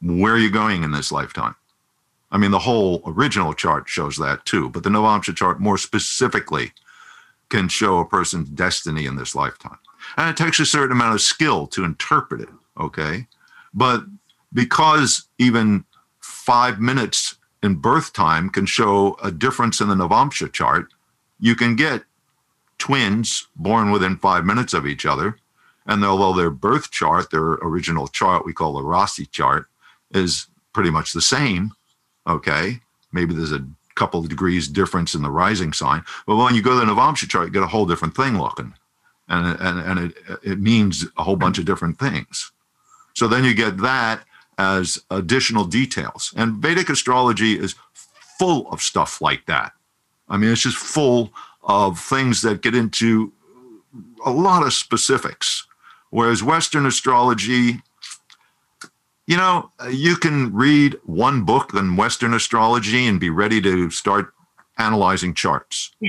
Where 0.00 0.34
are 0.34 0.38
you 0.38 0.50
going 0.50 0.84
in 0.84 0.92
this 0.92 1.10
lifetime? 1.10 1.56
I 2.34 2.36
mean, 2.36 2.50
the 2.50 2.58
whole 2.58 3.00
original 3.06 3.54
chart 3.54 3.88
shows 3.88 4.16
that 4.16 4.44
too, 4.44 4.68
but 4.68 4.82
the 4.82 4.90
Navamsha 4.90 5.36
chart 5.36 5.60
more 5.60 5.78
specifically 5.78 6.72
can 7.48 7.68
show 7.68 8.00
a 8.00 8.04
person's 8.04 8.48
destiny 8.48 9.06
in 9.06 9.14
this 9.14 9.36
lifetime. 9.36 9.78
And 10.16 10.28
it 10.28 10.36
takes 10.36 10.58
a 10.58 10.66
certain 10.66 10.90
amount 10.90 11.14
of 11.14 11.20
skill 11.20 11.68
to 11.68 11.84
interpret 11.84 12.40
it, 12.40 12.48
okay? 12.76 13.28
But 13.72 14.04
because 14.52 15.28
even 15.38 15.84
five 16.18 16.80
minutes 16.80 17.36
in 17.62 17.76
birth 17.76 18.12
time 18.12 18.50
can 18.50 18.66
show 18.66 19.16
a 19.22 19.30
difference 19.30 19.80
in 19.80 19.86
the 19.86 19.94
Navamsha 19.94 20.52
chart, 20.52 20.88
you 21.38 21.54
can 21.54 21.76
get 21.76 22.02
twins 22.78 23.46
born 23.54 23.92
within 23.92 24.16
five 24.16 24.44
minutes 24.44 24.74
of 24.74 24.88
each 24.88 25.06
other. 25.06 25.38
And 25.86 26.04
although 26.04 26.32
their 26.32 26.50
birth 26.50 26.90
chart, 26.90 27.30
their 27.30 27.52
original 27.62 28.08
chart, 28.08 28.44
we 28.44 28.52
call 28.52 28.72
the 28.72 28.82
Rasi 28.82 29.30
chart, 29.30 29.68
is 30.10 30.48
pretty 30.72 30.90
much 30.90 31.12
the 31.12 31.20
same, 31.20 31.70
Okay. 32.26 32.80
Maybe 33.12 33.34
there's 33.34 33.52
a 33.52 33.66
couple 33.94 34.20
of 34.20 34.28
degrees 34.28 34.68
difference 34.68 35.14
in 35.14 35.22
the 35.22 35.30
rising 35.30 35.72
sign. 35.72 36.02
But 36.26 36.36
when 36.36 36.54
you 36.54 36.62
go 36.62 36.78
to 36.78 36.84
the 36.84 36.92
Navamsha 36.92 37.28
chart, 37.28 37.46
you 37.46 37.52
get 37.52 37.62
a 37.62 37.68
whole 37.68 37.86
different 37.86 38.16
thing 38.16 38.38
looking. 38.38 38.74
And, 39.28 39.58
and, 39.60 39.80
and 39.80 40.10
it, 40.10 40.16
it 40.42 40.60
means 40.60 41.06
a 41.16 41.22
whole 41.22 41.36
bunch 41.36 41.58
of 41.58 41.64
different 41.64 41.98
things. 41.98 42.52
So 43.14 43.28
then 43.28 43.44
you 43.44 43.54
get 43.54 43.78
that 43.78 44.24
as 44.58 44.98
additional 45.10 45.64
details. 45.64 46.34
And 46.36 46.56
Vedic 46.56 46.88
astrology 46.88 47.58
is 47.58 47.74
full 48.38 48.68
of 48.70 48.82
stuff 48.82 49.20
like 49.20 49.46
that. 49.46 49.72
I 50.28 50.36
mean, 50.36 50.50
it's 50.50 50.62
just 50.62 50.76
full 50.76 51.32
of 51.62 51.98
things 51.98 52.42
that 52.42 52.62
get 52.62 52.74
into 52.74 53.32
a 54.24 54.30
lot 54.30 54.66
of 54.66 54.72
specifics. 54.72 55.66
Whereas 56.10 56.42
Western 56.42 56.86
astrology, 56.86 57.80
you 59.26 59.36
know, 59.36 59.70
you 59.90 60.16
can 60.16 60.52
read 60.52 60.98
one 61.04 61.44
book 61.44 61.74
on 61.74 61.96
Western 61.96 62.34
astrology 62.34 63.06
and 63.06 63.18
be 63.18 63.30
ready 63.30 63.60
to 63.62 63.90
start 63.90 64.32
analyzing 64.78 65.34
charts. 65.34 65.92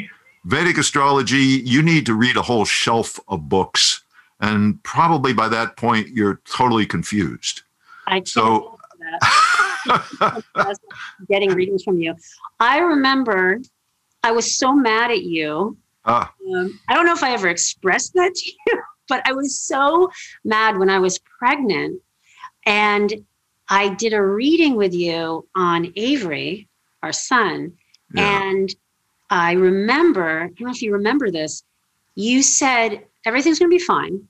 Vedic 0.46 0.78
astrology, 0.78 1.62
you 1.66 1.82
need 1.82 2.06
to 2.06 2.14
read 2.14 2.38
a 2.38 2.44
whole 2.44 2.66
shelf 2.66 3.20
of 3.28 3.50
books. 3.50 4.04
And 4.40 4.82
probably 4.84 5.34
by 5.34 5.50
that 5.50 5.76
point, 5.76 6.10
you're 6.10 6.40
totally 6.46 6.86
confused. 6.86 7.64
I 8.06 8.22
so 8.24 8.78
getting 11.30 11.52
readings 11.52 11.84
from 11.84 12.00
you. 12.00 12.16
I 12.60 12.80
remember 12.80 13.60
I 14.24 14.32
was 14.32 14.58
so 14.58 14.74
mad 14.74 15.12
at 15.12 15.24
you. 15.24 15.78
Ah. 16.06 16.34
Um, 16.54 16.80
I 16.90 16.94
don't 16.94 17.06
know 17.06 17.14
if 17.14 17.24
I 17.24 17.34
ever 17.34 17.48
expressed 17.48 18.14
that 18.14 18.34
to 18.36 18.52
you, 18.68 18.82
but 19.10 19.22
I 19.26 19.34
was 19.34 19.60
so 19.60 20.12
mad 20.44 20.78
when 20.78 20.90
I 20.90 21.00
was 21.00 21.20
pregnant 21.40 22.02
and 22.66 23.26
I 23.70 23.90
did 23.96 24.14
a 24.14 24.22
reading 24.22 24.76
with 24.76 24.94
you 24.94 25.48
on 25.56 25.92
Avery, 25.96 26.68
our 27.04 27.12
son. 27.12 27.74
Yeah. 28.14 28.50
And 28.50 28.76
I 29.30 29.54
remember, 29.54 30.44
I 30.44 30.48
don't 30.48 30.62
know 30.62 30.72
if 30.72 30.82
you 30.82 30.94
remember 30.94 31.32
this, 31.32 31.64
you 32.16 32.44
said 32.44 33.04
everything's 33.26 33.60
going 33.60 33.72
to 33.72 33.78
be 33.78 33.84
fine. 33.84 34.28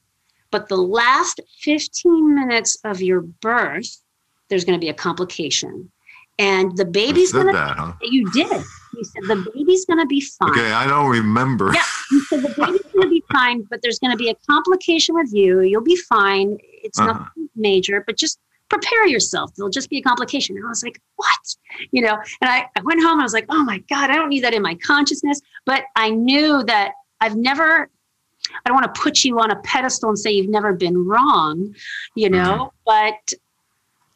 But 0.51 0.70
the 0.70 0.77
last 0.77 1.42
15 1.62 2.34
minutes 2.34 2.77
of 2.86 3.01
your 3.01 3.22
birth, 3.22 4.01
there's 4.50 4.63
going 4.63 4.80
to 4.80 4.84
be 4.84 4.89
a 4.89 4.94
complication. 4.94 5.92
And 6.38 6.75
the 6.77 6.86
baby's 6.86 7.32
going 7.32 7.48
to, 7.48 7.58
huh? 7.58 7.94
you 8.01 8.30
did. 8.32 8.51
You 8.51 9.04
said 9.04 9.24
the 9.24 9.51
baby's 9.54 9.86
going 9.86 10.00
to 10.00 10.06
be 10.06 10.22
fine. 10.22 10.51
Okay, 10.51 10.72
I 10.72 10.88
don't 10.88 11.10
remember. 11.10 11.74
Yeah, 11.74 11.84
you 12.12 12.22
said 12.25 12.42
the 12.42 12.50
baby's 12.50 12.82
going 12.94 13.04
to 13.04 13.10
be 13.10 13.24
fine, 13.32 13.63
but 13.70 13.82
there's 13.82 14.00
going 14.00 14.12
to 14.12 14.18
be 14.18 14.30
a 14.30 14.36
complication 14.50 15.15
with 15.15 15.34
you. 15.34 15.62
You'll 15.62 15.82
be 15.82 15.96
fine. 15.96 16.58
It's 16.86 17.00
uh-huh. 17.00 17.13
nothing 17.13 17.50
major, 17.56 18.04
but 18.06 18.18
just 18.18 18.39
prepare 18.70 19.08
yourself. 19.08 19.51
There'll 19.56 19.70
just 19.70 19.89
be 19.89 19.98
a 20.00 20.01
complication. 20.01 20.56
And 20.58 20.65
I 20.65 20.70
was 20.70 20.84
like, 20.84 21.01
what? 21.15 21.56
You 21.92 22.01
know, 22.01 22.18
and 22.42 22.50
I, 22.50 22.68
I 22.75 22.82
went 22.82 23.01
home 23.01 23.13
and 23.13 23.22
I 23.22 23.24
was 23.24 23.34
like, 23.34 23.46
oh 23.50 23.63
my 23.63 23.80
God, 23.89 24.10
I 24.10 24.15
don't 24.15 24.30
need 24.30 24.44
that 24.44 24.54
in 24.54 24.62
my 24.62 24.75
consciousness. 24.75 25.42
But 25.65 25.84
I 25.96 26.10
knew 26.10 26.63
that 26.63 26.94
I've 27.22 27.36
never, 27.36 27.89
I 28.65 28.70
don't 28.70 28.75
want 28.75 28.94
to 28.94 29.01
put 29.01 29.24
you 29.24 29.39
on 29.39 29.51
a 29.51 29.58
pedestal 29.58 30.10
and 30.10 30.20
say 30.20 30.32
you've 30.32 30.50
never 30.50 30.74
been 30.74 31.06
wrong, 31.06 31.75
you 32.15 32.30
know, 32.30 32.72
mm-hmm. 32.72 32.75
but 32.86 33.34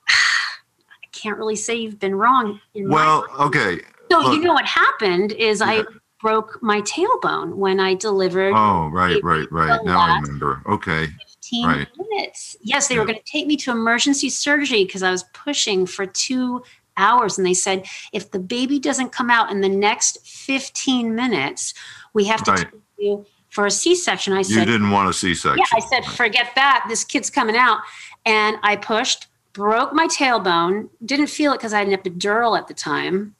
I 0.09 1.07
can't 1.11 1.37
really 1.37 1.55
say 1.55 1.75
you've 1.75 1.99
been 1.99 2.15
wrong. 2.15 2.59
well, 2.75 3.25
okay. 3.39 3.79
So, 4.11 4.19
Look, 4.19 4.33
you 4.33 4.41
know 4.41 4.53
what 4.53 4.65
happened 4.65 5.33
is 5.33 5.59
yeah. 5.59 5.67
I 5.67 5.83
broke 6.19 6.59
my 6.61 6.81
tailbone 6.81 7.53
when 7.53 7.79
I 7.79 7.93
delivered. 7.93 8.53
Oh, 8.55 8.87
right, 8.87 9.23
right, 9.23 9.49
right. 9.51 9.79
Now 9.83 9.99
I 9.99 10.19
remember. 10.19 10.61
Okay. 10.67 11.07
15 11.49 11.65
right. 11.65 11.87
minutes. 11.97 12.55
Yes, 12.61 12.87
they 12.87 12.95
yeah. 12.95 13.01
were 13.01 13.05
going 13.05 13.19
to 13.19 13.31
take 13.31 13.47
me 13.47 13.57
to 13.57 13.71
emergency 13.71 14.29
surgery 14.29 14.85
because 14.85 15.03
I 15.03 15.11
was 15.11 15.23
pushing 15.33 15.85
for 15.85 16.05
two 16.05 16.63
hours. 16.97 17.37
And 17.37 17.47
they 17.47 17.53
said, 17.53 17.85
if 18.13 18.31
the 18.31 18.39
baby 18.39 18.79
doesn't 18.79 19.11
come 19.11 19.29
out 19.29 19.51
in 19.51 19.61
the 19.61 19.69
next 19.69 20.25
15 20.27 21.15
minutes, 21.15 21.73
we 22.13 22.25
have 22.25 22.43
to 22.43 22.51
right. 22.51 22.59
take 22.59 22.81
you 22.97 23.25
for 23.49 23.65
a 23.65 23.71
C-section. 23.71 24.33
I 24.33 24.43
said, 24.43 24.59
you 24.59 24.65
didn't 24.65 24.91
want 24.91 25.09
a 25.09 25.13
C-section. 25.13 25.57
Yeah, 25.57 25.65
I 25.73 25.79
said, 25.79 26.05
forget 26.13 26.51
that. 26.55 26.85
This 26.87 27.03
kid's 27.03 27.29
coming 27.29 27.55
out. 27.55 27.79
And 28.25 28.57
I 28.61 28.75
pushed, 28.75 29.27
broke 29.53 29.93
my 29.93 30.07
tailbone. 30.07 30.89
Didn't 31.03 31.27
feel 31.27 31.53
it 31.53 31.57
because 31.57 31.73
I 31.73 31.79
had 31.79 31.87
an 31.87 31.97
epidural 31.97 32.57
at 32.57 32.67
the 32.67 32.73
time. 32.73 33.35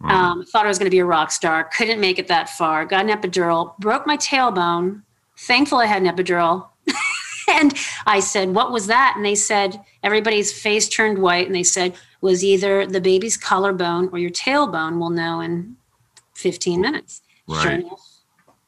Right. 0.00 0.14
Um, 0.14 0.44
thought 0.44 0.64
I 0.64 0.68
was 0.68 0.78
going 0.78 0.86
to 0.86 0.94
be 0.94 1.00
a 1.00 1.04
rock 1.04 1.32
star. 1.32 1.64
Couldn't 1.64 1.98
make 1.98 2.20
it 2.20 2.28
that 2.28 2.50
far. 2.50 2.84
Got 2.84 3.08
an 3.08 3.16
epidural. 3.16 3.76
Broke 3.78 4.06
my 4.06 4.16
tailbone. 4.16 5.02
Thankful 5.36 5.78
I 5.78 5.86
had 5.86 6.02
an 6.02 6.08
epidural. 6.08 6.68
And 7.48 7.74
I 8.06 8.20
said, 8.20 8.54
"What 8.54 8.72
was 8.72 8.86
that?" 8.86 9.14
And 9.16 9.24
they 9.24 9.34
said, 9.34 9.80
everybody's 10.02 10.52
face 10.52 10.88
turned 10.88 11.18
white, 11.18 11.46
and 11.46 11.54
they 11.54 11.62
said, 11.62 11.94
"Was 12.20 12.44
either 12.44 12.86
the 12.86 13.00
baby's 13.00 13.36
collarbone 13.36 14.08
or 14.12 14.18
your 14.18 14.30
tailbone. 14.30 14.98
We'll 14.98 15.10
know 15.10 15.40
in 15.40 15.76
15 16.34 16.80
minutes." 16.80 17.22
Sure 17.48 17.56
Right. 17.56 17.80
enough, 17.80 18.00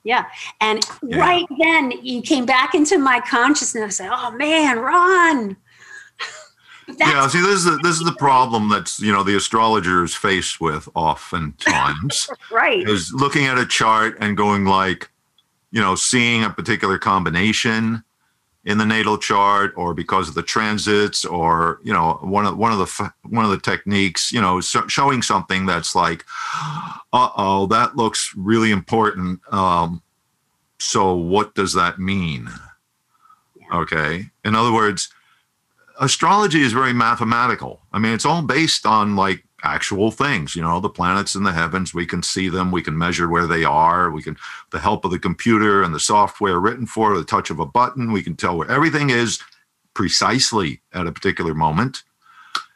yeah. 0.04 0.24
And 0.60 0.80
Yeah. 1.02 1.18
right 1.18 1.46
then 1.58 1.92
you 2.02 2.22
came 2.22 2.46
back 2.46 2.74
into 2.74 2.98
my 2.98 3.20
consciousness. 3.20 4.00
I 4.00 4.04
said, 4.04 4.10
Oh 4.12 4.30
man, 4.32 4.78
Ron. 4.78 5.56
Yeah, 6.98 7.28
see, 7.28 7.40
this 7.40 7.50
is 7.50 7.64
the, 7.64 7.78
this 7.84 7.96
is 7.98 8.04
the 8.04 8.16
problem 8.18 8.68
that's 8.68 8.98
you 8.98 9.12
know 9.12 9.22
the 9.22 9.36
astrologer 9.36 10.02
is 10.02 10.12
faced 10.12 10.60
with 10.60 10.88
oftentimes 10.94 12.28
right. 12.50 12.88
is 12.88 13.12
looking 13.14 13.46
at 13.46 13.58
a 13.58 13.64
chart 13.66 14.16
and 14.20 14.36
going 14.36 14.64
like, 14.64 15.08
you 15.70 15.80
know, 15.80 15.94
seeing 15.94 16.42
a 16.42 16.50
particular 16.50 16.98
combination 16.98 18.02
in 18.64 18.78
the 18.78 18.86
natal 18.86 19.16
chart, 19.16 19.72
or 19.76 19.94
because 19.94 20.28
of 20.28 20.34
the 20.34 20.42
transits, 20.42 21.24
or 21.24 21.80
you 21.82 21.92
know, 21.92 22.18
one 22.22 22.46
of 22.46 22.56
one 22.56 22.72
of 22.72 22.78
the 22.78 23.12
one 23.22 23.44
of 23.44 23.50
the 23.50 23.58
techniques, 23.60 24.32
you 24.32 24.40
know, 24.40 24.60
so, 24.60 24.86
showing 24.86 25.22
something 25.22 25.66
that's 25.66 25.94
like, 25.94 26.24
uh 27.12 27.30
oh, 27.36 27.66
that 27.66 27.96
looks 27.96 28.34
really 28.36 28.70
important. 28.70 29.40
Um, 29.52 30.02
so 30.78 31.14
what 31.14 31.54
does 31.54 31.74
that 31.74 31.98
mean? 31.98 32.50
Okay, 33.72 34.26
in 34.44 34.54
other 34.54 34.72
words 34.72 35.10
astrology 36.00 36.62
is 36.62 36.72
very 36.72 36.92
mathematical. 36.92 37.82
I 37.92 37.98
mean, 37.98 38.12
it's 38.12 38.24
all 38.24 38.42
based 38.42 38.86
on 38.86 39.14
like 39.14 39.44
actual 39.62 40.10
things, 40.10 40.54
you 40.56 40.62
know, 40.62 40.80
the 40.80 40.88
planets 40.88 41.34
in 41.34 41.42
the 41.42 41.52
heavens, 41.52 41.94
we 41.94 42.06
can 42.06 42.22
see 42.22 42.48
them, 42.48 42.70
we 42.70 42.82
can 42.82 42.96
measure 42.96 43.28
where 43.28 43.46
they 43.46 43.64
are, 43.64 44.10
we 44.10 44.22
can, 44.22 44.36
the 44.70 44.78
help 44.78 45.04
of 45.04 45.10
the 45.10 45.18
computer 45.18 45.82
and 45.82 45.94
the 45.94 46.00
software 46.00 46.60
written 46.60 46.86
for, 46.86 47.16
the 47.16 47.24
touch 47.24 47.50
of 47.50 47.60
a 47.60 47.66
button, 47.66 48.12
we 48.12 48.22
can 48.22 48.36
tell 48.36 48.56
where 48.56 48.70
everything 48.70 49.10
is 49.10 49.40
precisely 49.94 50.80
at 50.92 51.06
a 51.06 51.12
particular 51.12 51.54
moment. 51.54 52.02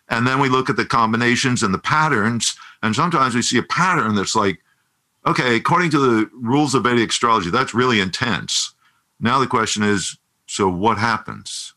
And 0.09 0.26
then 0.26 0.41
we 0.41 0.49
look 0.49 0.71
at 0.71 0.76
the 0.76 0.85
combinations 0.85 1.62
and 1.62 1.73
the 1.73 1.79
patterns, 1.79 2.57
and 2.83 2.95
sometimes 2.95 3.35
we 3.35 3.43
see 3.43 3.59
a 3.59 3.62
pattern 3.62 4.14
that's 4.14 4.35
like, 4.35 4.61
okay, 5.26 5.57
according 5.57 5.91
to 5.91 5.99
the 5.99 6.31
rules 6.33 6.75
of 6.75 6.85
Vedic 6.85 7.11
astrology, 7.11 7.50
that's 7.50 7.75
really 7.75 8.00
intense. 8.00 8.75
Now 9.21 9.38
the 9.38 9.47
question 9.47 9.83
is, 9.83 10.19
so 10.47 10.69
what 10.69 10.99
happens? 10.99 11.74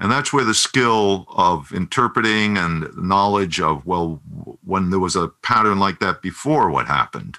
And 0.00 0.10
that's 0.10 0.32
where 0.32 0.44
the 0.44 0.54
skill 0.54 1.26
of 1.28 1.72
interpreting 1.72 2.56
and 2.56 2.88
knowledge 2.96 3.60
of, 3.60 3.84
well, 3.84 4.20
when 4.64 4.88
there 4.88 4.98
was 4.98 5.14
a 5.14 5.28
pattern 5.42 5.78
like 5.78 6.00
that 6.00 6.22
before, 6.22 6.70
what 6.70 6.86
happened? 6.86 7.36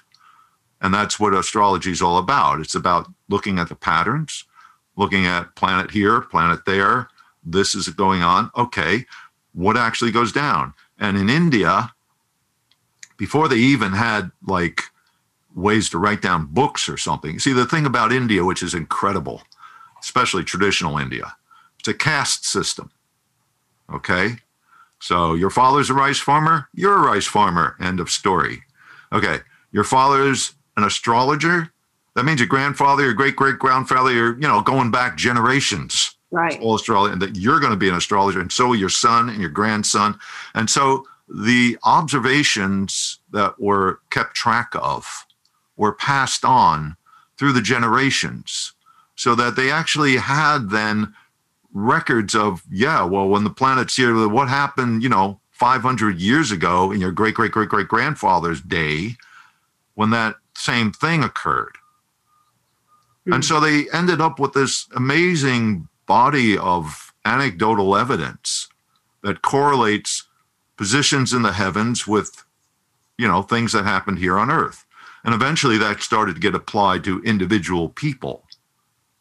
And 0.80 0.94
that's 0.94 1.18
what 1.18 1.34
astrology 1.34 1.90
is 1.90 2.00
all 2.00 2.18
about. 2.18 2.60
It's 2.60 2.76
about 2.76 3.08
looking 3.28 3.58
at 3.58 3.68
the 3.68 3.74
patterns, 3.74 4.44
looking 4.96 5.26
at 5.26 5.56
planet 5.56 5.90
here, 5.90 6.20
planet 6.20 6.64
there. 6.64 7.08
This 7.44 7.74
is 7.74 7.88
going 7.88 8.22
on. 8.22 8.52
Okay, 8.56 9.06
what 9.52 9.76
actually 9.76 10.12
goes 10.12 10.30
down? 10.32 10.72
And 11.00 11.16
in 11.16 11.28
India, 11.28 11.92
before 13.16 13.48
they 13.48 13.56
even 13.56 13.92
had 13.92 14.30
like 14.46 14.82
ways 15.54 15.90
to 15.90 15.98
write 15.98 16.22
down 16.22 16.46
books 16.46 16.88
or 16.88 16.96
something, 16.96 17.40
see, 17.40 17.52
the 17.52 17.66
thing 17.66 17.86
about 17.86 18.12
India, 18.12 18.44
which 18.44 18.62
is 18.62 18.72
incredible, 18.72 19.42
especially 20.00 20.44
traditional 20.44 20.96
India, 20.98 21.34
it's 21.82 21.88
a 21.88 21.94
caste 21.94 22.46
system. 22.46 22.92
Okay. 23.92 24.36
So 25.00 25.34
your 25.34 25.50
father's 25.50 25.90
a 25.90 25.94
rice 25.94 26.20
farmer, 26.20 26.68
you're 26.72 26.94
a 26.94 27.00
rice 27.00 27.26
farmer. 27.26 27.76
End 27.80 27.98
of 27.98 28.08
story. 28.08 28.62
Okay. 29.12 29.38
Your 29.72 29.82
father's 29.82 30.54
an 30.76 30.84
astrologer. 30.84 31.72
That 32.14 32.24
means 32.24 32.38
your 32.38 32.46
grandfather, 32.46 33.02
your 33.02 33.14
great 33.14 33.34
great 33.34 33.58
grandfather, 33.58 34.12
you're, 34.12 34.34
you 34.34 34.46
know, 34.46 34.60
going 34.60 34.92
back 34.92 35.16
generations, 35.16 36.16
Right. 36.30 36.60
all 36.60 36.76
astrology, 36.76 37.12
and 37.14 37.20
that 37.20 37.34
you're 37.36 37.58
going 37.58 37.72
to 37.72 37.76
be 37.76 37.88
an 37.88 37.96
astrologer, 37.96 38.40
and 38.40 38.52
so 38.52 38.68
will 38.68 38.76
your 38.76 38.88
son 38.88 39.28
and 39.28 39.40
your 39.40 39.50
grandson. 39.50 40.18
And 40.54 40.70
so 40.70 41.04
the 41.28 41.78
observations 41.84 43.18
that 43.32 43.58
were 43.60 44.00
kept 44.10 44.36
track 44.36 44.70
of 44.74 45.26
were 45.76 45.92
passed 45.94 46.44
on 46.44 46.96
through 47.38 47.54
the 47.54 47.60
generations 47.62 48.72
so 49.16 49.34
that 49.34 49.56
they 49.56 49.70
actually 49.70 50.16
had 50.16 50.70
then 50.70 51.14
records 51.74 52.34
of 52.34 52.62
yeah 52.70 53.02
well 53.02 53.28
when 53.28 53.44
the 53.44 53.50
planets 53.50 53.96
here 53.96 54.28
what 54.28 54.48
happened 54.48 55.02
you 55.02 55.08
know 55.08 55.40
500 55.52 56.20
years 56.20 56.50
ago 56.50 56.90
in 56.90 57.00
your 57.00 57.12
great 57.12 57.34
great 57.34 57.52
great 57.52 57.68
great 57.68 57.88
grandfather's 57.88 58.60
day 58.60 59.16
when 59.94 60.10
that 60.10 60.36
same 60.56 60.92
thing 60.92 61.22
occurred. 61.22 61.76
And 63.26 63.36
hmm. 63.36 63.42
so 63.42 63.60
they 63.60 63.88
ended 63.90 64.20
up 64.20 64.38
with 64.38 64.52
this 64.52 64.88
amazing 64.96 65.88
body 66.06 66.58
of 66.58 67.12
anecdotal 67.24 67.96
evidence 67.96 68.68
that 69.22 69.42
correlates 69.42 70.26
positions 70.76 71.32
in 71.32 71.42
the 71.42 71.52
heavens 71.52 72.06
with 72.06 72.44
you 73.16 73.28
know 73.28 73.42
things 73.42 73.72
that 73.72 73.84
happened 73.84 74.18
here 74.18 74.38
on 74.38 74.50
earth. 74.50 74.84
And 75.24 75.32
eventually 75.32 75.78
that 75.78 76.02
started 76.02 76.34
to 76.34 76.40
get 76.40 76.56
applied 76.56 77.04
to 77.04 77.22
individual 77.22 77.88
people. 77.88 78.42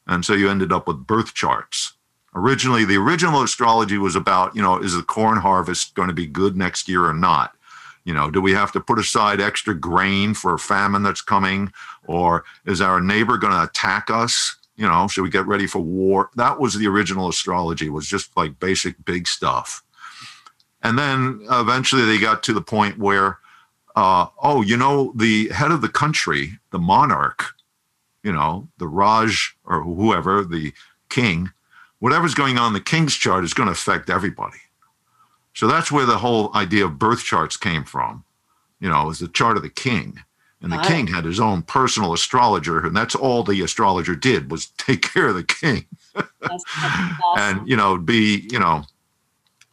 And 0.08 0.26
so 0.26 0.34
you 0.34 0.50
ended 0.50 0.74
up 0.74 0.88
with 0.88 1.06
birth 1.06 1.36
charts 1.36 1.91
originally 2.36 2.86
the 2.86 2.98
original 2.98 3.42
astrology 3.44 3.98
was 3.98 4.16
about 4.16 4.56
you 4.56 4.62
know 4.62 4.78
is 4.78 4.96
the 4.96 5.04
corn 5.04 5.38
harvest 5.38 5.96
going 5.96 6.08
to 6.08 6.14
be 6.14 6.28
good 6.28 6.56
next 6.56 6.88
year 6.88 7.06
or 7.06 7.14
not? 7.14 7.56
You 8.04 8.14
know 8.14 8.32
do 8.32 8.42
we 8.42 8.54
have 8.54 8.72
to 8.74 8.80
put 8.80 9.00
aside 9.00 9.42
extra 9.42 9.74
grain 9.74 10.34
for 10.34 10.54
a 10.54 10.60
famine 10.60 11.04
that's 11.04 11.22
coming? 11.22 11.72
Or 12.08 12.44
is 12.66 12.82
our 12.82 13.02
neighbor 13.02 13.38
going 13.38 13.54
to 13.54 13.64
attack 13.64 14.10
us? 14.10 14.58
You 14.76 14.88
know 14.88 15.08
should 15.08 15.24
we 15.24 15.30
get 15.30 15.48
ready 15.48 15.68
for 15.68 15.80
war? 15.80 16.30
That 16.36 16.60
was 16.60 16.76
the 16.76 16.88
original 16.88 17.30
astrology 17.30 17.90
was 17.90 18.08
just 18.08 18.36
like 18.36 18.60
basic 18.60 19.04
big 19.06 19.28
stuff. 19.28 19.84
And 20.84 20.98
then 20.98 21.46
eventually 21.52 22.06
they 22.06 22.18
got 22.18 22.42
to 22.44 22.54
the 22.54 22.62
point 22.62 22.98
where 22.98 23.38
uh, 23.96 24.28
oh 24.42 24.62
you 24.62 24.78
know 24.78 25.14
the 25.16 25.50
head 25.50 25.72
of 25.72 25.82
the 25.82 25.90
country 25.90 26.60
the 26.72 26.80
monarch 26.80 27.54
you 28.24 28.32
know 28.32 28.68
the 28.78 28.88
raj 28.88 29.56
or 29.66 29.84
whoever 29.84 30.44
the 30.44 30.74
king 31.10 31.52
whatever's 32.02 32.34
going 32.34 32.58
on 32.58 32.68
in 32.68 32.74
the 32.74 32.82
king's 32.82 33.16
chart 33.16 33.44
is 33.44 33.54
going 33.54 33.68
to 33.68 33.74
affect 33.74 34.10
everybody. 34.10 34.58
So 35.54 35.68
that's 35.68 35.92
where 35.92 36.06
the 36.06 36.18
whole 36.18 36.52
idea 36.56 36.86
of 36.86 36.98
birth 36.98 37.24
charts 37.24 37.58
came 37.58 37.84
from. 37.84 38.26
You 38.80 38.90
know, 38.90 39.04
it 39.04 39.08
was 39.08 39.20
the 39.20 39.28
chart 39.28 39.56
of 39.56 39.64
the 39.64 39.70
king. 39.70 40.20
And 40.62 40.72
the 40.72 40.78
Got 40.78 40.88
king 40.88 41.08
had 41.08 41.26
his 41.26 41.40
own 41.40 41.62
personal 41.62 42.14
astrologer, 42.14 42.86
and 42.86 42.96
that's 42.96 43.16
all 43.16 43.44
the 43.44 43.62
astrologer 43.62 44.16
did 44.16 44.52
was 44.52 44.66
take 44.78 45.02
care 45.02 45.28
of 45.28 45.36
the 45.36 45.44
king 45.44 45.86
That's, 46.14 46.28
that's 46.42 46.64
awesome. 47.24 47.60
and, 47.60 47.68
you 47.70 47.76
know, 47.76 47.98
be, 47.98 48.48
you 48.52 48.60
know, 48.60 48.84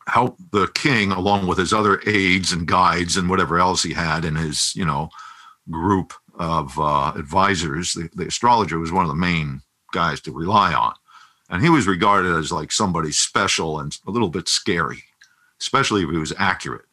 help 0.07 0.37
the 0.53 0.67
king 0.69 1.13
along 1.13 1.47
with 1.47 1.59
his 1.59 1.73
other 1.73 2.03
aides 2.07 2.53
and 2.53 2.67
guides 2.67 3.17
and 3.17 3.29
whatever 3.29 3.59
else 3.59 3.83
he 3.83 3.95
had 3.95 4.25
in 4.25 4.37
his, 4.37 4.75
you 4.77 4.85
know, 4.85 5.09
group 5.71 6.13
of 6.39 6.79
uh, 6.79 7.13
advisors. 7.17 7.95
The, 7.95 8.11
the 8.15 8.27
astrologer 8.27 8.79
was 8.79 8.93
one 8.93 9.05
of 9.05 9.11
the 9.11 9.15
main 9.15 9.63
guys 9.93 10.21
to 10.23 10.33
rely 10.33 10.75
on. 10.75 10.95
And 11.49 11.63
he 11.63 11.71
was 11.71 11.87
regarded 11.87 12.35
as 12.37 12.53
like 12.53 12.73
somebody 12.73 13.11
special 13.13 13.81
and 13.81 13.97
a 14.07 14.11
little 14.11 14.29
bit 14.29 14.49
scary, 14.49 15.05
especially 15.61 16.03
if 16.03 16.11
he 16.11 16.17
was 16.17 16.33
accurate. 16.39 16.85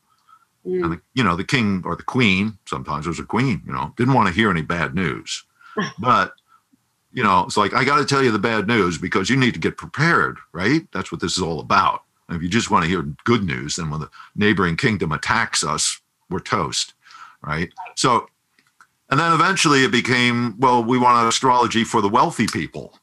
Mm. 0.66 0.84
And 0.84 0.94
the, 0.94 1.02
you 1.14 1.24
know, 1.24 1.36
the 1.36 1.44
king 1.44 1.84
or 1.86 1.96
the 1.96 2.04
queen, 2.04 2.58
sometimes 2.66 3.06
it 3.06 3.10
was 3.10 3.20
a 3.20 3.24
queen, 3.24 3.62
you 3.66 3.74
know, 3.74 3.94
didn't 3.98 4.14
want 4.14 4.28
to 4.28 4.34
hear 4.34 4.50
any 4.50 4.62
bad 4.62 4.96
news. 4.96 5.44
but, 6.00 6.34
you 7.12 7.24
know, 7.24 7.44
it's 7.44 7.58
like, 7.58 7.74
I 7.74 7.84
got 7.84 7.98
to 7.98 8.06
tell 8.06 8.24
you 8.24 8.32
the 8.32 8.40
bad 8.40 8.68
news 8.68 8.98
because 8.98 9.30
you 9.30 9.38
need 9.38 9.54
to 9.54 9.60
get 9.60 9.78
prepared, 9.78 10.38
right? 10.54 10.82
That's 10.92 11.12
what 11.12 11.22
this 11.22 11.38
is 11.38 11.44
all 11.44 11.60
about. 11.60 12.04
And 12.28 12.36
if 12.36 12.44
you 12.44 12.50
just 12.50 12.72
want 12.72 12.84
to 12.84 12.90
hear 12.90 13.04
good 13.24 13.44
news, 13.44 13.76
then 13.76 13.90
when 13.90 14.00
the 14.00 14.10
neighboring 14.36 14.78
kingdom 14.78 15.12
attacks 15.12 15.64
us, 15.64 16.00
we're 16.30 16.40
toast, 16.40 16.94
right? 17.42 17.72
So, 17.96 18.28
and 19.12 19.20
then 19.20 19.32
eventually 19.34 19.84
it 19.84 19.92
became, 19.92 20.60
well, 20.60 20.84
we 20.84 20.98
want 20.98 21.28
astrology 21.28 21.84
for 21.84 22.02
the 22.02 22.10
wealthy 22.10 22.48
people. 22.48 22.98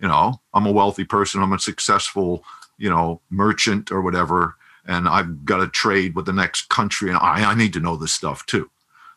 You 0.00 0.08
know, 0.08 0.40
I'm 0.52 0.66
a 0.66 0.72
wealthy 0.72 1.04
person, 1.04 1.42
I'm 1.42 1.52
a 1.52 1.58
successful, 1.58 2.44
you 2.78 2.90
know, 2.90 3.20
merchant 3.30 3.90
or 3.90 4.02
whatever 4.02 4.56
and 4.86 5.08
I've 5.08 5.44
got 5.44 5.58
to 5.58 5.68
trade 5.68 6.14
with 6.14 6.26
the 6.26 6.32
next 6.32 6.68
country, 6.68 7.08
and 7.10 7.18
I, 7.18 7.50
I 7.50 7.54
need 7.54 7.72
to 7.74 7.80
know 7.80 7.96
this 7.96 8.12
stuff 8.12 8.46
too. 8.46 8.70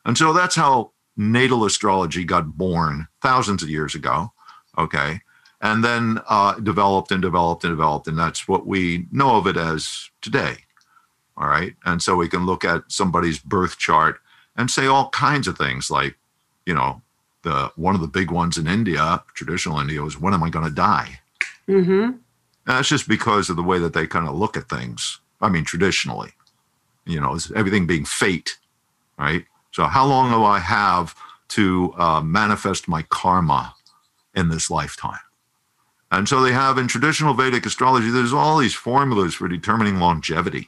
And 0.06 0.18
so 0.18 0.34
that's 0.34 0.56
how 0.56 0.92
natal 1.16 1.66
astrology 1.66 2.24
got 2.24 2.58
born 2.58 3.08
thousands 3.22 3.62
of 3.62 3.70
years 3.70 3.96
ago. 3.96 4.32
Okay. 4.78 5.22
And 5.62 5.84
then 5.84 6.22
uh, 6.28 6.56
developed 6.60 7.12
and 7.12 7.22
developed 7.22 7.66
and 7.66 7.74
developed. 7.74 8.08
And 8.08 8.18
that's 8.18 8.48
what 8.48 8.66
we 8.66 9.06
know 9.12 9.36
of 9.36 9.46
it 9.46 9.58
as 9.58 10.10
today. 10.22 10.56
All 11.38 11.48
right. 11.48 11.76
And 11.86 12.02
so 12.02 12.16
we 12.16 12.30
can 12.30 12.46
look 12.46 12.64
at 12.64 12.84
somebody's 12.88 13.40
birth 13.40 13.78
chart 13.78 14.20
and 14.56 14.72
say 14.72 14.88
all 14.88 15.10
kinds 15.10 15.48
of 15.48 15.58
things 15.58 15.92
like, 15.92 16.16
you 16.66 16.74
know, 16.74 17.02
the 17.44 17.72
one 17.76 17.96
of 17.96 18.02
the 18.02 18.08
big 18.08 18.32
ones 18.32 18.58
in 18.58 18.68
India, 18.68 19.24
traditional 19.34 19.80
India, 19.80 20.02
was 20.02 20.20
when 20.20 20.34
am 20.34 20.44
I 20.44 20.50
going 20.50 20.66
to 20.66 20.72
die? 20.72 21.20
Mm-hmm. 21.68 22.18
That's 22.66 22.90
just 22.90 23.08
because 23.08 23.50
of 23.50 23.56
the 23.56 23.64
way 23.64 23.80
that 23.80 23.94
they 23.94 24.08
kind 24.08 24.28
of 24.28 24.36
look 24.36 24.58
at 24.58 24.70
things. 24.70 25.20
I 25.42 25.50
mean, 25.50 25.64
traditionally, 25.64 26.32
you 27.06 27.20
know, 27.20 27.38
everything 27.56 27.88
being 27.88 28.06
fate, 28.06 28.58
right? 29.18 29.46
So, 29.72 29.86
how 29.86 30.06
long 30.06 30.32
do 30.32 30.44
I 30.44 30.60
have 30.60 31.16
to 31.50 31.94
uh, 31.98 32.22
manifest 32.22 32.88
my 32.88 33.04
karma 33.04 33.74
in 34.36 34.50
this 34.50 34.70
lifetime? 34.70 35.20
And 36.12 36.28
so 36.28 36.42
they 36.42 36.52
have 36.52 36.78
in 36.78 36.88
traditional 36.88 37.34
Vedic 37.36 37.66
astrology, 37.66 38.10
there's 38.10 38.34
all 38.34 38.58
these 38.58 38.74
formulas 38.74 39.36
for 39.36 39.48
determining 39.48 40.00
longevity, 40.00 40.68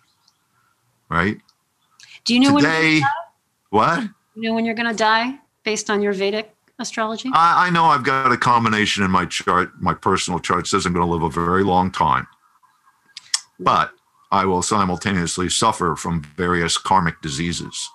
right? 1.10 1.38
Do 2.26 2.36
you 2.36 2.40
know 2.40 2.58
Today, 2.58 3.02
what? 3.72 4.04
you 4.36 4.50
know 4.50 4.54
when 4.54 4.66
you're 4.66 4.76
going 4.76 4.90
to 4.90 4.96
die 4.96 5.40
based 5.64 5.90
on 5.90 6.02
your 6.02 6.14
Vedic 6.14 6.56
astrology? 6.82 7.30
I, 7.34 7.68
I 7.68 7.70
know 7.70 7.86
I've 7.86 8.04
got 8.04 8.32
a 8.32 8.38
combination 8.38 9.04
in 9.04 9.12
my 9.12 9.26
chart, 9.26 9.72
my 9.80 9.94
personal 9.94 10.40
chart 10.40 10.68
says 10.68 10.86
I'm 10.86 10.94
going 10.94 11.06
to 11.06 11.12
live 11.12 11.24
a 11.24 11.30
very 11.30 11.64
long 11.64 11.92
time, 11.92 12.28
but 13.60 13.92
I 14.32 14.46
will 14.46 14.62
simultaneously 14.62 15.50
suffer 15.50 15.96
from 15.96 16.24
various 16.38 16.78
karmic 16.78 17.22
diseases. 17.22 17.90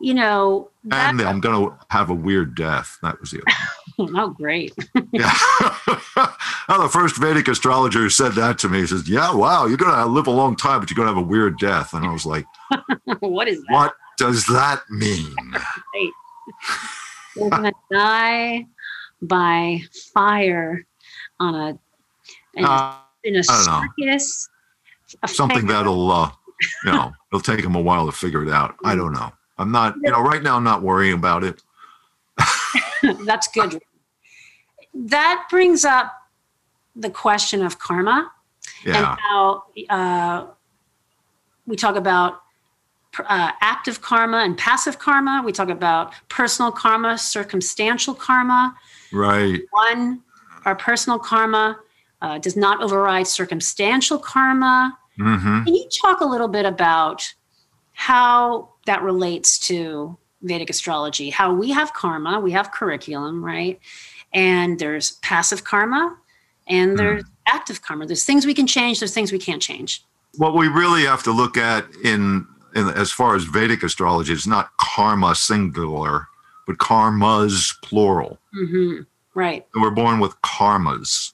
you 0.00 0.14
know, 0.14 0.70
that, 0.84 1.10
And 1.10 1.20
I'm 1.22 1.40
going 1.40 1.70
to 1.70 1.76
have 1.90 2.10
a 2.10 2.14
weird 2.14 2.54
death. 2.54 2.98
That 3.02 3.20
was 3.20 3.30
the 3.30 3.42
other. 3.42 4.12
oh 4.18 4.30
great. 4.30 4.72
Yeah. 5.12 5.34
well, 6.68 6.82
the 6.82 6.88
first 6.90 7.16
Vedic 7.16 7.48
astrologer 7.48 8.00
who 8.00 8.10
said 8.10 8.32
that 8.32 8.58
to 8.60 8.68
me 8.68 8.80
he 8.80 8.86
says, 8.86 9.08
Yeah, 9.08 9.34
wow, 9.34 9.66
you're 9.66 9.76
going 9.76 9.94
to 9.94 10.06
live 10.06 10.26
a 10.26 10.32
long 10.32 10.54
time, 10.54 10.80
but 10.80 10.90
you're 10.90 10.96
going 10.96 11.08
to 11.08 11.14
have 11.14 11.22
a 11.22 11.26
weird 11.26 11.58
death. 11.58 11.94
And 11.94 12.06
I 12.06 12.12
was 12.12 12.26
like, 12.26 12.46
what 13.20 13.48
is 13.48 13.58
that? 13.62 13.72
What 13.72 13.94
does 14.18 14.46
that 14.46 14.82
mean? 14.90 15.34
You're 17.38 17.50
gonna 17.50 17.72
die 17.92 18.66
by 19.22 19.80
fire 20.12 20.84
on 21.40 21.54
a 21.54 21.78
in 22.54 22.64
a, 22.64 22.68
Uh, 22.68 22.94
in 23.24 23.36
a 23.36 23.44
circus. 23.44 24.48
a 25.22 25.28
something 25.28 25.66
fair. 25.66 25.76
that'll, 25.78 26.10
uh, 26.10 26.30
you 26.84 26.92
know, 26.92 27.12
it'll 27.32 27.40
take 27.40 27.62
them 27.62 27.74
a 27.74 27.80
while 27.80 28.06
to 28.06 28.12
figure 28.12 28.42
it 28.42 28.50
out. 28.52 28.74
I 28.84 28.94
don't 28.94 29.12
know. 29.12 29.32
I'm 29.58 29.70
not, 29.72 29.94
you 30.02 30.10
know, 30.10 30.20
right 30.20 30.42
now 30.42 30.56
I'm 30.56 30.64
not 30.64 30.82
worrying 30.82 31.14
about 31.14 31.44
it. 31.44 31.62
That's 33.24 33.48
good. 33.48 33.80
That 34.94 35.46
brings 35.50 35.84
up 35.84 36.12
the 36.96 37.10
question 37.10 37.62
of 37.64 37.78
karma 37.78 38.30
and 38.84 38.94
Yeah. 38.94 39.16
how 39.20 39.64
uh, 39.88 40.46
we 41.66 41.76
talk 41.76 41.96
about 41.96 42.42
uh, 43.18 43.52
active 43.60 44.00
karma 44.00 44.38
and 44.38 44.56
passive 44.56 44.98
karma. 44.98 45.42
We 45.44 45.52
talk 45.52 45.68
about 45.68 46.12
personal 46.28 46.70
karma, 46.70 47.18
circumstantial 47.18 48.14
karma. 48.14 48.76
Right. 49.12 49.60
One, 49.70 50.22
our 50.64 50.76
personal 50.76 51.18
karma 51.18 51.78
uh, 52.20 52.38
does 52.38 52.56
not 52.56 52.82
override 52.82 53.26
circumstantial 53.26 54.18
karma. 54.18 54.98
hmm 55.16 55.64
Can 55.64 55.74
you 55.74 55.88
talk 56.02 56.20
a 56.20 56.26
little 56.26 56.48
bit 56.48 56.66
about 56.66 57.34
how 57.92 58.70
that 58.86 59.02
relates 59.02 59.58
to 59.58 60.16
Vedic 60.42 60.70
astrology? 60.70 61.30
How 61.30 61.52
we 61.52 61.70
have 61.70 61.92
karma, 61.94 62.38
we 62.40 62.52
have 62.52 62.70
curriculum, 62.72 63.44
right? 63.44 63.80
And 64.32 64.78
there's 64.78 65.12
passive 65.22 65.64
karma 65.64 66.16
and 66.68 66.98
there's 66.98 67.24
active 67.46 67.82
karma. 67.82 68.06
There's 68.06 68.24
things 68.24 68.46
we 68.46 68.54
can 68.54 68.66
change, 68.66 69.00
there's 69.00 69.14
things 69.14 69.32
we 69.32 69.38
can't 69.38 69.62
change. 69.62 70.04
What 70.36 70.54
we 70.54 70.68
really 70.68 71.04
have 71.04 71.22
to 71.24 71.32
look 71.32 71.56
at 71.56 71.86
in, 72.04 72.46
in 72.74 72.88
as 72.88 73.10
far 73.10 73.34
as 73.34 73.44
Vedic 73.44 73.82
astrology 73.82 74.32
it's 74.32 74.46
not 74.46 74.76
karma 74.76 75.34
singular, 75.34 76.28
but 76.66 76.78
karmas 76.78 77.74
plural. 77.82 78.38
hmm 78.52 79.00
Right. 79.34 79.64
We're 79.72 79.90
born 79.90 80.18
with 80.18 80.34
karmas. 80.42 81.32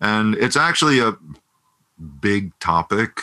And 0.00 0.34
it's 0.34 0.56
actually 0.56 0.98
a 0.98 1.16
big 2.20 2.58
topic. 2.58 3.20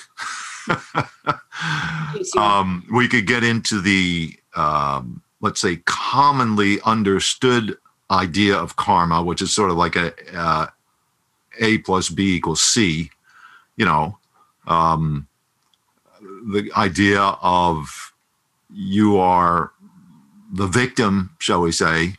um, 2.38 2.88
we 2.93 3.10
could 3.10 3.27
get 3.27 3.43
into 3.43 3.81
the, 3.81 4.34
um, 4.55 5.21
let's 5.41 5.60
say, 5.60 5.75
commonly 5.86 6.79
understood 6.86 7.75
idea 8.10 8.55
of 8.55 8.77
karma, 8.77 9.21
which 9.21 9.41
is 9.41 9.53
sort 9.53 9.71
of 9.71 9.77
like 9.77 9.97
a 9.97 10.13
uh, 10.34 10.67
A 11.60 11.79
plus 11.79 12.10
B 12.10 12.36
equals 12.36 12.62
C. 12.62 13.10
You 13.75 13.86
know, 13.86 14.17
um, 14.67 15.27
the 16.49 16.71
idea 16.75 17.21
of 17.21 18.13
you 18.73 19.17
are 19.17 19.71
the 20.54 20.67
victim, 20.67 21.36
shall 21.39 21.62
we 21.62 21.71
say, 21.71 22.15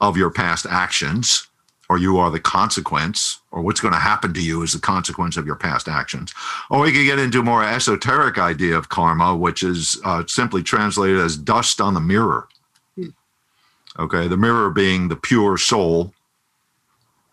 of 0.00 0.16
your 0.16 0.30
past 0.30 0.66
actions, 0.68 1.48
or 1.88 1.98
you 1.98 2.18
are 2.18 2.30
the 2.30 2.40
consequence, 2.40 3.40
or 3.50 3.62
what's 3.62 3.80
going 3.80 3.92
to 3.92 4.00
happen 4.00 4.32
to 4.32 4.42
you 4.42 4.62
is 4.62 4.72
the 4.72 4.78
consequence 4.78 5.36
of 5.36 5.44
your 5.44 5.56
past 5.56 5.88
actions. 5.88 6.32
Or 6.70 6.80
we 6.80 6.92
could 6.92 7.04
get 7.04 7.18
into 7.18 7.40
a 7.40 7.42
more 7.42 7.64
esoteric 7.64 8.38
idea 8.38 8.76
of 8.76 8.88
karma, 8.88 9.36
which 9.36 9.62
is 9.62 10.00
uh, 10.04 10.24
simply 10.26 10.62
translated 10.62 11.18
as 11.18 11.36
dust 11.36 11.80
on 11.80 11.94
the 11.94 12.00
mirror. 12.00 12.48
Hmm. 12.94 13.08
Okay, 13.98 14.28
the 14.28 14.36
mirror 14.36 14.70
being 14.70 15.08
the 15.08 15.16
pure 15.16 15.58
soul, 15.58 16.14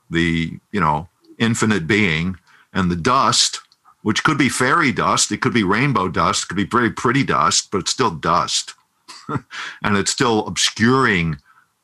the 0.10 0.58
you 0.72 0.80
know 0.80 1.08
infinite 1.38 1.86
being, 1.86 2.38
and 2.74 2.90
the 2.90 2.96
dust, 2.96 3.62
which 4.08 4.24
could 4.24 4.38
be 4.38 4.48
fairy 4.48 4.94
dust, 4.94 5.34
it 5.34 5.42
could 5.42 5.54
be 5.54 5.66
rainbow 5.66 6.08
dust, 6.08 6.44
it 6.44 6.48
could 6.48 6.56
be 6.56 6.64
very 6.64 6.90
pretty 6.90 7.26
dust, 7.26 7.70
but 7.70 7.80
it's 7.80 7.92
still 7.92 8.10
dust, 8.10 8.74
and 9.28 9.98
it's 9.98 10.12
still 10.12 10.48
obscuring 10.48 11.36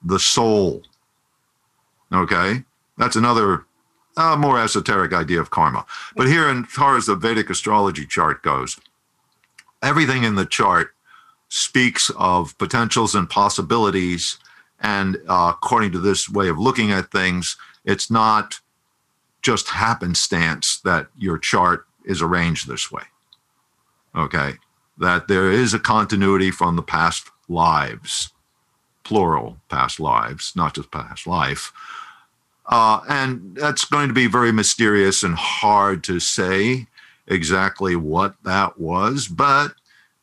the 0.02 0.18
soul. 0.18 0.84
Okay, 2.14 2.64
that's 2.98 3.18
another 3.18 3.66
uh, 4.16 4.38
more 4.38 4.58
esoteric 4.58 5.12
idea 5.12 5.42
of 5.42 5.50
karma. 5.50 5.86
But 6.16 6.28
here, 6.28 6.48
as 6.48 6.66
far 6.68 6.96
as 6.96 7.08
the 7.08 7.18
Vedic 7.18 7.50
astrology 7.50 8.06
chart 8.06 8.42
goes, 8.42 8.80
everything 9.82 10.24
in 10.24 10.36
the 10.36 10.46
chart 10.46 10.96
speaks 11.50 12.10
of 12.18 12.58
potentials 12.58 13.16
and 13.16 13.30
possibilities. 13.30 14.38
And 14.80 15.18
uh, 15.28 15.52
according 15.56 15.92
to 15.92 16.00
this 16.00 16.30
way 16.30 16.48
of 16.48 16.58
looking 16.58 16.90
at 16.90 17.12
things, 17.12 17.58
it's 17.84 18.10
not 18.10 18.62
just 19.42 19.72
happenstance 19.72 20.80
that 20.86 21.08
your 21.18 21.38
chart 21.38 21.86
is 22.06 22.22
arranged 22.22 22.68
this 22.68 22.92
way. 22.92 23.04
Okay, 24.16 24.54
that 24.98 25.28
there 25.28 25.52
is 25.52 25.74
a 25.74 25.80
continuity 25.80 26.52
from 26.52 26.76
the 26.76 26.84
past 26.84 27.30
lives, 27.50 28.32
plural 29.04 29.58
past 29.70 30.00
lives, 30.00 30.54
not 30.56 30.76
just 30.76 30.92
past 30.92 31.26
life. 31.28 31.72
Uh, 32.66 33.02
and 33.10 33.56
that's 33.58 33.86
going 33.86 34.08
to 34.08 34.13
be 34.13 34.28
very 34.28 34.52
mysterious 34.52 35.24
and 35.24 35.36
hard 35.36 36.04
to 36.04 36.20
say 36.20 36.88
exactly 37.28 37.96
what 37.96 38.36
that 38.44 38.80
was. 38.80 39.28
But 39.28 39.74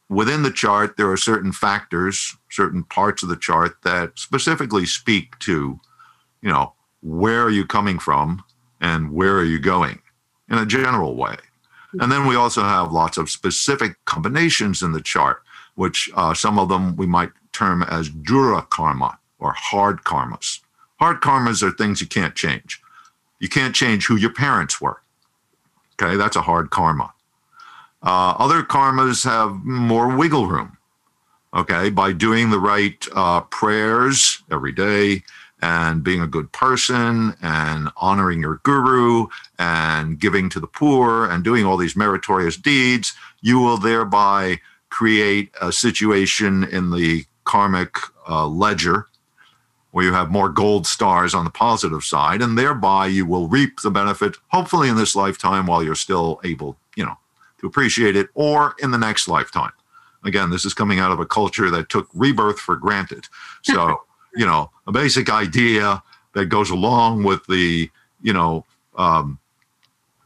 within 0.08 0.42
the 0.42 0.50
chart, 0.50 0.96
there 0.96 1.10
are 1.10 1.16
certain 1.16 1.52
factors, 1.52 2.36
certain 2.50 2.84
parts 2.84 3.22
of 3.22 3.28
the 3.28 3.36
chart 3.36 3.82
that 3.82 4.18
specifically 4.18 4.86
speak 4.86 5.38
to, 5.40 5.80
you 6.40 6.48
know, 6.48 6.72
where 7.02 7.42
are 7.42 7.50
you 7.50 7.66
coming 7.66 7.98
from 7.98 8.42
and 8.80 9.12
where 9.12 9.36
are 9.36 9.44
you 9.44 9.58
going 9.58 10.00
in 10.48 10.58
a 10.58 10.66
general 10.66 11.14
way. 11.14 11.36
And 11.98 12.12
then 12.12 12.26
we 12.26 12.36
also 12.36 12.62
have 12.62 12.92
lots 12.92 13.18
of 13.18 13.30
specific 13.30 13.96
combinations 14.04 14.82
in 14.82 14.92
the 14.92 15.00
chart, 15.00 15.42
which 15.74 16.08
uh, 16.14 16.34
some 16.34 16.58
of 16.58 16.68
them 16.68 16.96
we 16.96 17.06
might 17.06 17.30
term 17.52 17.82
as 17.82 18.08
dura 18.08 18.62
karma 18.62 19.18
or 19.38 19.52
hard 19.56 20.04
karmas. 20.04 20.60
Hard 21.00 21.20
karmas 21.20 21.62
are 21.62 21.72
things 21.72 22.00
you 22.00 22.06
can't 22.06 22.34
change. 22.34 22.80
You 23.40 23.48
can't 23.48 23.74
change 23.74 24.06
who 24.06 24.16
your 24.16 24.32
parents 24.32 24.80
were. 24.80 25.00
Okay, 26.00 26.16
that's 26.16 26.36
a 26.36 26.42
hard 26.42 26.70
karma. 26.70 27.12
Uh, 28.02 28.34
other 28.38 28.62
karmas 28.62 29.24
have 29.24 29.64
more 29.64 30.14
wiggle 30.14 30.46
room. 30.46 30.76
Okay, 31.52 31.90
by 31.90 32.12
doing 32.12 32.50
the 32.50 32.60
right 32.60 33.04
uh, 33.14 33.40
prayers 33.40 34.42
every 34.52 34.72
day 34.72 35.24
and 35.62 36.02
being 36.02 36.20
a 36.20 36.26
good 36.26 36.50
person 36.52 37.34
and 37.42 37.90
honoring 37.96 38.40
your 38.40 38.60
guru 38.62 39.26
and 39.58 40.18
giving 40.18 40.48
to 40.50 40.60
the 40.60 40.66
poor 40.66 41.26
and 41.26 41.44
doing 41.44 41.64
all 41.66 41.76
these 41.76 41.96
meritorious 41.96 42.56
deeds, 42.56 43.14
you 43.42 43.58
will 43.58 43.76
thereby 43.76 44.58
create 44.88 45.50
a 45.60 45.70
situation 45.72 46.64
in 46.64 46.90
the 46.90 47.24
karmic 47.44 47.96
uh, 48.28 48.46
ledger 48.46 49.06
where 49.92 50.04
you 50.04 50.12
have 50.12 50.30
more 50.30 50.48
gold 50.48 50.86
stars 50.86 51.34
on 51.34 51.44
the 51.44 51.50
positive 51.50 52.04
side, 52.04 52.40
and 52.42 52.56
thereby 52.56 53.06
you 53.06 53.26
will 53.26 53.48
reap 53.48 53.80
the 53.80 53.90
benefit, 53.90 54.36
hopefully 54.48 54.88
in 54.88 54.96
this 54.96 55.16
lifetime 55.16 55.66
while 55.66 55.82
you're 55.82 55.96
still 55.96 56.40
able, 56.44 56.76
you 56.94 57.04
know, 57.04 57.18
to 57.58 57.66
appreciate 57.66 58.14
it, 58.14 58.28
or 58.34 58.74
in 58.78 58.92
the 58.92 58.98
next 58.98 59.26
lifetime. 59.26 59.72
Again, 60.24 60.50
this 60.50 60.64
is 60.64 60.74
coming 60.74 61.00
out 61.00 61.12
of 61.12 61.18
a 61.18 61.26
culture 61.26 61.70
that 61.70 61.88
took 61.88 62.08
rebirth 62.14 62.60
for 62.60 62.76
granted. 62.76 63.26
So, 63.62 64.02
you 64.34 64.46
know, 64.46 64.70
a 64.86 64.92
basic 64.92 65.28
idea 65.30 66.02
that 66.34 66.46
goes 66.46 66.70
along 66.70 67.24
with 67.24 67.44
the, 67.46 67.90
you 68.22 68.32
know, 68.32 68.64
um, 68.96 69.38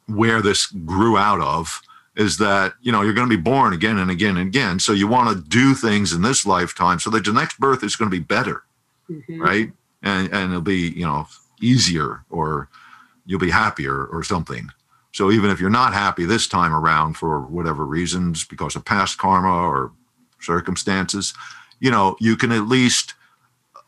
where 0.07 0.43
this 0.43 0.67
grew 0.67 1.17
out 1.17 1.40
of 1.40 1.81
is 2.17 2.37
that 2.38 2.75
you 2.83 2.93
know 2.93 3.03
you're 3.03 3.14
going 3.14 3.29
to 3.29 3.37
be 3.37 3.43
born 3.43 3.73
again 3.73 3.99
and 3.99 4.11
again 4.11 4.37
and 4.37 4.47
again. 4.49 4.79
So 4.79 4.93
you 4.93 5.09
want 5.09 5.31
to 5.37 5.49
do 5.49 5.75
things 5.75 6.12
in 6.12 6.23
this 6.23 6.47
lifetime 6.47 7.01
so 7.01 7.11
that 7.11 7.25
the 7.25 7.33
next 7.33 7.59
birth 7.59 7.83
is 7.83 7.97
going 7.97 8.11
to 8.11 8.17
be 8.17 8.23
better 8.23 8.62
Mhm. 9.11 9.40
right? 9.40 9.73
And 10.03 10.33
and 10.33 10.51
it'll 10.51 10.61
be 10.61 10.90
you 10.90 11.05
know 11.07 11.27
easier 11.61 12.25
or 12.31 12.69
you'll 13.27 13.40
be 13.40 13.51
happier 13.51 14.05
or 14.07 14.23
something. 14.23 14.71
So 15.12 15.31
even 15.31 15.51
if 15.51 15.61
you're 15.61 15.71
not 15.71 15.95
happy 15.95 16.25
this 16.25 16.47
time 16.47 16.73
around 16.75 17.17
for 17.17 17.40
whatever 17.40 17.85
reasons, 17.87 18.45
because 18.45 18.77
of 18.77 18.85
past 18.85 19.17
karma 19.19 19.49
or 19.69 19.93
circumstances, 20.40 21.33
you 21.81 21.90
know, 21.90 22.17
you 22.21 22.37
can 22.37 22.53
at 22.53 22.69
least 22.69 23.14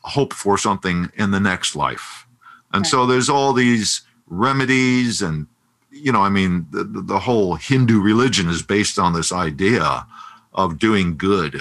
hope 0.07 0.33
for 0.33 0.57
something 0.57 1.11
in 1.17 1.31
the 1.31 1.41
next 1.41 1.77
life. 1.77 2.27
And 2.73 2.83
right. 2.83 2.91
so 2.91 3.07
there's 3.07 3.29
all 3.29 3.53
these 3.53 4.03
remedies 4.27 5.23
and 5.23 5.47
you 5.91 6.13
know, 6.13 6.21
I 6.21 6.29
mean, 6.29 6.67
the, 6.71 6.85
the 6.85 7.19
whole 7.19 7.55
Hindu 7.55 8.01
religion 8.01 8.49
is 8.49 8.63
based 8.63 8.99
on 8.99 9.15
this 9.15 9.33
idea 9.33 10.07
of 10.53 10.79
doing 10.79 11.17
good. 11.17 11.61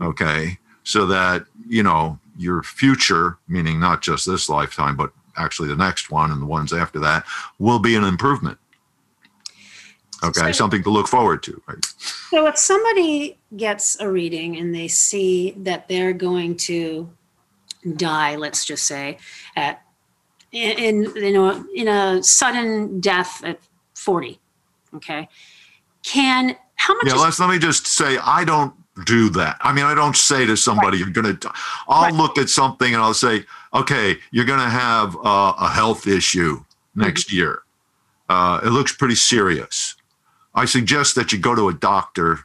Okay. 0.00 0.58
So 0.84 1.06
that, 1.06 1.46
you 1.66 1.82
know, 1.82 2.18
your 2.36 2.62
future, 2.62 3.38
meaning 3.48 3.80
not 3.80 4.02
just 4.02 4.26
this 4.26 4.48
lifetime, 4.48 4.96
but 4.96 5.10
actually 5.36 5.68
the 5.68 5.76
next 5.76 6.10
one 6.10 6.30
and 6.30 6.40
the 6.40 6.46
ones 6.46 6.72
after 6.72 7.00
that, 7.00 7.24
will 7.58 7.78
be 7.78 7.96
an 7.96 8.04
improvement. 8.04 8.58
Okay, 10.24 10.46
so, 10.46 10.52
something 10.52 10.82
to 10.82 10.90
look 10.90 11.08
forward 11.08 11.42
to, 11.42 11.60
right? 11.66 11.84
So 12.30 12.46
if 12.46 12.56
somebody 12.56 13.38
gets 13.56 14.00
a 14.00 14.10
reading 14.10 14.56
and 14.56 14.74
they 14.74 14.88
see 14.88 15.52
that 15.58 15.88
they're 15.88 16.14
going 16.14 16.56
to 16.56 17.10
die, 17.94 18.36
let's 18.36 18.64
just 18.64 18.84
say, 18.84 19.18
at 19.54 19.82
in, 20.52 21.04
you 21.16 21.32
know 21.32 21.64
in 21.74 21.88
a 21.88 22.22
sudden 22.22 23.00
death 23.00 23.44
at 23.44 23.58
40, 23.94 24.40
okay, 24.94 25.28
can 26.02 26.56
how 26.76 26.94
much? 26.94 27.06
Yeah, 27.06 27.14
is- 27.14 27.22
let's 27.22 27.40
let 27.40 27.50
me 27.50 27.58
just 27.58 27.86
say 27.86 28.18
I 28.18 28.44
don't 28.44 28.74
do 29.04 29.28
that. 29.30 29.58
I 29.60 29.72
mean, 29.72 29.84
I 29.84 29.94
don't 29.94 30.16
say 30.16 30.46
to 30.46 30.56
somebody, 30.56 30.98
right. 30.98 31.06
"You're 31.06 31.22
going 31.22 31.36
to." 31.36 31.52
I'll 31.88 32.04
right. 32.04 32.14
look 32.14 32.38
at 32.38 32.48
something 32.48 32.94
and 32.94 33.02
I'll 33.02 33.14
say, 33.14 33.44
"Okay, 33.74 34.16
you're 34.30 34.44
going 34.44 34.60
to 34.60 34.70
have 34.70 35.16
uh, 35.16 35.54
a 35.58 35.68
health 35.68 36.06
issue 36.06 36.64
next 36.94 37.28
mm-hmm. 37.28 37.36
year. 37.36 37.62
Uh, 38.28 38.60
it 38.64 38.70
looks 38.70 38.94
pretty 38.94 39.16
serious." 39.16 39.96
I 40.54 40.64
suggest 40.64 41.14
that 41.16 41.32
you 41.32 41.38
go 41.38 41.54
to 41.54 41.68
a 41.68 41.74
doctor, 41.74 42.40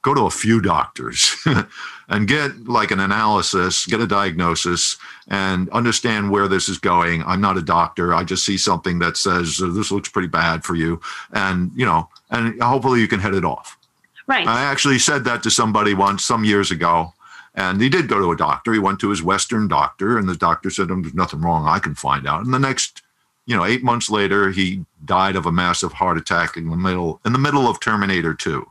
go 0.00 0.14
to 0.14 0.22
a 0.22 0.30
few 0.30 0.62
doctors, 0.62 1.36
and 2.10 2.28
get 2.28 2.68
like 2.68 2.90
an 2.90 3.00
analysis, 3.00 3.86
get 3.86 4.00
a 4.00 4.06
diagnosis, 4.06 4.98
and 5.28 5.70
understand 5.70 6.30
where 6.30 6.48
this 6.48 6.68
is 6.68 6.76
going. 6.78 7.22
I'm 7.24 7.40
not 7.40 7.56
a 7.56 7.62
doctor. 7.62 8.12
I 8.12 8.24
just 8.24 8.44
see 8.44 8.58
something 8.58 8.98
that 8.98 9.16
says 9.16 9.60
oh, 9.62 9.70
this 9.70 9.90
looks 9.90 10.10
pretty 10.10 10.28
bad 10.28 10.64
for 10.64 10.74
you, 10.74 11.00
and 11.32 11.70
you 11.74 11.86
know, 11.86 12.08
and 12.30 12.62
hopefully 12.62 13.00
you 13.00 13.08
can 13.08 13.20
head 13.20 13.34
it 13.34 13.44
off. 13.44 13.78
Right. 14.26 14.46
I 14.46 14.62
actually 14.62 14.98
said 14.98 15.24
that 15.24 15.42
to 15.44 15.50
somebody 15.50 15.94
once 15.94 16.24
some 16.24 16.44
years 16.44 16.70
ago. 16.70 17.14
And 17.52 17.80
he 17.80 17.88
did 17.88 18.06
go 18.06 18.20
to 18.20 18.30
a 18.30 18.36
doctor. 18.36 18.72
He 18.72 18.78
went 18.78 19.00
to 19.00 19.10
his 19.10 19.24
Western 19.24 19.66
doctor, 19.66 20.16
and 20.16 20.28
the 20.28 20.36
doctor 20.36 20.70
said, 20.70 20.86
There's 20.86 21.12
nothing 21.14 21.40
wrong. 21.40 21.66
I 21.66 21.80
can 21.80 21.96
find 21.96 22.28
out. 22.28 22.44
And 22.44 22.54
the 22.54 22.60
next 22.60 23.02
you 23.50 23.56
know, 23.56 23.64
eight 23.64 23.82
months 23.82 24.08
later, 24.08 24.50
he 24.50 24.84
died 25.04 25.34
of 25.34 25.44
a 25.44 25.50
massive 25.50 25.92
heart 25.92 26.16
attack 26.16 26.56
in 26.56 26.70
the 26.70 26.76
middle 26.76 27.20
in 27.24 27.32
the 27.32 27.38
middle 27.38 27.66
of 27.66 27.80
Terminator 27.80 28.32
2. 28.32 28.64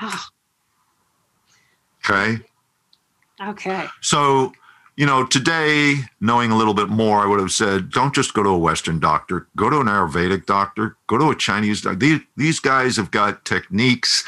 Ah. 0.00 0.28
okay. 2.04 2.42
Okay. 3.40 3.86
So, 4.00 4.52
you 4.96 5.06
know, 5.06 5.24
today, 5.24 5.96
knowing 6.20 6.50
a 6.50 6.56
little 6.56 6.74
bit 6.74 6.88
more, 6.88 7.20
I 7.20 7.26
would 7.26 7.40
have 7.40 7.52
said, 7.52 7.90
don't 7.90 8.14
just 8.14 8.34
go 8.34 8.42
to 8.42 8.50
a 8.50 8.58
Western 8.58 9.00
doctor, 9.00 9.46
go 9.56 9.70
to 9.70 9.80
an 9.80 9.86
Ayurvedic 9.86 10.46
doctor, 10.46 10.96
go 11.06 11.16
to 11.16 11.30
a 11.30 11.36
Chinese 11.36 11.80
doctor. 11.80 11.98
These, 11.98 12.20
these 12.36 12.60
guys 12.60 12.96
have 12.96 13.10
got 13.10 13.44
techniques 13.44 14.24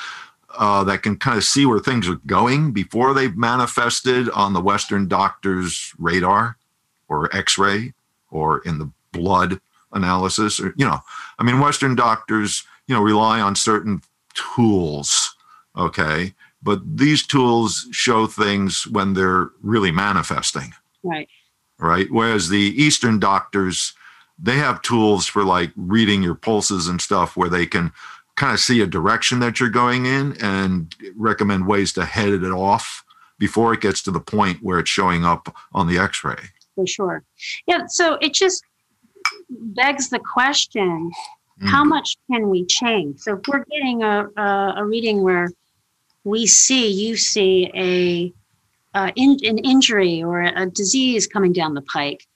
uh, 0.56 0.84
that 0.84 1.02
can 1.02 1.16
kind 1.16 1.36
of 1.36 1.44
see 1.44 1.66
where 1.66 1.78
things 1.78 2.08
are 2.08 2.20
going 2.26 2.72
before 2.72 3.12
they've 3.12 3.36
manifested 3.36 4.30
on 4.30 4.52
the 4.54 4.60
Western 4.60 5.08
doctor's 5.08 5.92
radar 5.98 6.56
or 7.12 7.34
x 7.36 7.58
ray 7.58 7.92
or 8.30 8.60
in 8.60 8.78
the 8.78 8.90
blood 9.12 9.60
analysis 9.92 10.58
or 10.58 10.72
you 10.76 10.86
know 10.86 11.00
i 11.38 11.42
mean 11.42 11.60
western 11.60 11.94
doctors 11.94 12.64
you 12.86 12.94
know 12.94 13.02
rely 13.02 13.40
on 13.40 13.54
certain 13.54 14.00
tools 14.34 15.36
okay 15.76 16.32
but 16.62 16.80
these 16.96 17.26
tools 17.26 17.88
show 17.90 18.26
things 18.26 18.86
when 18.86 19.14
they're 19.14 19.50
really 19.62 19.90
manifesting. 19.90 20.72
Right. 21.02 21.28
Right? 21.78 22.06
Whereas 22.10 22.48
the 22.48 22.58
eastern 22.58 23.18
doctors 23.18 23.94
they 24.38 24.56
have 24.56 24.82
tools 24.82 25.26
for 25.26 25.44
like 25.44 25.70
reading 25.76 26.22
your 26.22 26.34
pulses 26.34 26.88
and 26.88 27.00
stuff 27.00 27.36
where 27.36 27.48
they 27.48 27.66
can 27.66 27.92
kind 28.36 28.52
of 28.52 28.60
see 28.60 28.80
a 28.80 28.86
direction 28.86 29.38
that 29.40 29.60
you're 29.60 29.68
going 29.68 30.06
in 30.06 30.36
and 30.42 30.94
recommend 31.16 31.66
ways 31.66 31.92
to 31.92 32.04
head 32.04 32.30
it 32.30 32.42
off 32.44 33.04
before 33.38 33.72
it 33.74 33.80
gets 33.80 34.02
to 34.02 34.10
the 34.10 34.20
point 34.20 34.62
where 34.62 34.78
it's 34.78 34.90
showing 34.90 35.24
up 35.24 35.54
on 35.72 35.86
the 35.86 35.98
x-ray. 35.98 36.36
For 36.74 36.86
sure. 36.86 37.22
Yeah 37.66 37.84
so 37.88 38.14
it 38.20 38.34
just 38.34 38.64
begs 39.50 40.08
the 40.08 40.18
question 40.18 41.10
mm. 41.60 41.68
how 41.68 41.84
much 41.84 42.16
can 42.30 42.48
we 42.48 42.64
change? 42.64 43.20
So 43.20 43.36
if 43.36 43.46
we're 43.46 43.64
getting 43.70 44.02
a, 44.02 44.28
a, 44.36 44.74
a 44.78 44.84
reading 44.84 45.22
where 45.22 45.50
we 46.24 46.46
see, 46.46 46.88
you 46.88 47.16
see 47.16 47.70
a 47.74 48.32
uh, 48.94 49.10
in, 49.16 49.38
an 49.44 49.58
injury 49.58 50.22
or 50.22 50.42
a 50.42 50.66
disease 50.66 51.26
coming 51.26 51.52
down 51.52 51.74
the 51.74 51.82
pike, 51.82 52.26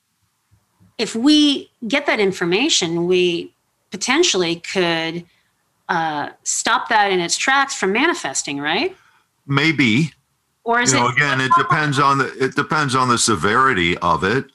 if 0.99 1.15
we 1.15 1.71
get 1.87 2.07
that 2.07 2.21
information, 2.21 3.07
we 3.07 3.53
potentially 3.91 4.57
could 4.57 5.25
uh, 5.89 6.31
stop 6.43 6.89
that 6.89 7.13
in 7.13 7.21
its 7.21 7.37
tracks 7.37 7.75
from 7.75 7.93
manifesting, 7.93 8.59
right? 8.59 8.97
Maybe. 9.47 10.13
Or 10.65 10.81
is 10.81 10.93
you 10.93 10.99
know, 10.99 11.09
it 11.09 11.13
again? 11.13 11.41
It 11.41 11.53
depends 11.57 11.99
on 11.99 12.19
the 12.19 12.27
it 12.43 12.57
depends 12.57 12.97
on 12.97 13.09
the 13.09 13.19
severity 13.19 13.97
of 13.99 14.25
it. 14.25 14.47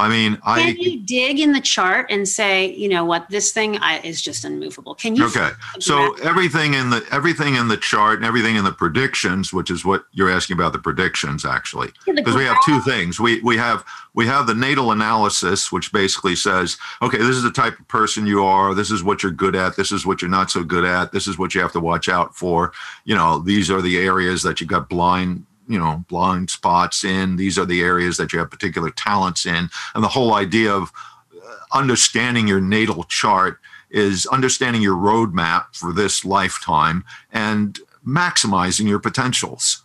I 0.00 0.08
mean, 0.08 0.32
Can 0.36 0.42
I 0.44 0.72
can 0.72 0.80
you 0.80 1.00
dig 1.00 1.38
in 1.38 1.52
the 1.52 1.60
chart 1.60 2.06
and 2.10 2.26
say, 2.26 2.72
you 2.74 2.88
know 2.88 3.04
what, 3.04 3.28
this 3.28 3.52
thing 3.52 3.78
I, 3.78 4.00
is 4.00 4.22
just 4.22 4.44
unmovable? 4.44 4.94
Can 4.94 5.14
you? 5.14 5.26
Okay, 5.26 5.50
so 5.78 6.14
everything 6.22 6.74
in 6.74 6.90
the 6.90 7.06
everything 7.12 7.54
in 7.54 7.68
the 7.68 7.76
chart 7.76 8.16
and 8.16 8.24
everything 8.24 8.56
in 8.56 8.64
the 8.64 8.72
predictions, 8.72 9.52
which 9.52 9.70
is 9.70 9.84
what 9.84 10.04
you're 10.12 10.30
asking 10.30 10.54
about 10.54 10.72
the 10.72 10.78
predictions 10.78 11.44
actually, 11.44 11.90
because 12.06 12.34
we 12.34 12.44
have 12.44 12.56
two 12.64 12.80
things. 12.80 13.20
We 13.20 13.40
we 13.42 13.56
have 13.56 13.84
we 14.14 14.26
have 14.26 14.46
the 14.46 14.54
natal 14.54 14.92
analysis, 14.92 15.70
which 15.70 15.92
basically 15.92 16.34
says, 16.34 16.78
okay, 17.02 17.18
this 17.18 17.36
is 17.36 17.42
the 17.42 17.50
type 17.50 17.78
of 17.78 17.86
person 17.88 18.26
you 18.26 18.44
are. 18.44 18.74
This 18.74 18.90
is 18.90 19.04
what 19.04 19.22
you're 19.22 19.32
good 19.32 19.54
at. 19.54 19.76
This 19.76 19.92
is 19.92 20.04
what 20.04 20.20
you're 20.20 20.30
not 20.30 20.50
so 20.50 20.64
good 20.64 20.84
at. 20.84 21.12
This 21.12 21.26
is 21.26 21.38
what 21.38 21.54
you 21.54 21.60
have 21.60 21.72
to 21.72 21.80
watch 21.80 22.08
out 22.08 22.34
for. 22.34 22.72
You 23.04 23.14
know, 23.14 23.38
these 23.38 23.70
are 23.70 23.80
the 23.80 23.98
areas 23.98 24.42
that 24.42 24.60
you 24.60 24.66
got 24.66 24.88
blind 24.88 25.46
you 25.70 25.78
know 25.78 26.04
blind 26.08 26.50
spots 26.50 27.04
in. 27.04 27.36
These 27.36 27.58
are 27.58 27.66
the 27.66 27.82
areas 27.82 28.16
that 28.16 28.32
you 28.32 28.38
have 28.38 28.50
particular 28.50 28.90
talents 28.90 29.46
in. 29.46 29.68
And 29.94 30.04
the 30.04 30.08
whole 30.08 30.34
idea 30.34 30.72
of 30.72 30.90
uh, 31.34 31.54
understanding 31.72 32.48
your 32.48 32.60
natal 32.60 33.04
chart 33.04 33.58
is 33.90 34.26
understanding 34.26 34.82
your 34.82 34.96
roadmap 34.96 35.74
for 35.74 35.92
this 35.92 36.24
lifetime 36.24 37.04
and 37.32 37.80
maximizing 38.06 38.88
your 38.88 39.00
potentials 39.00 39.82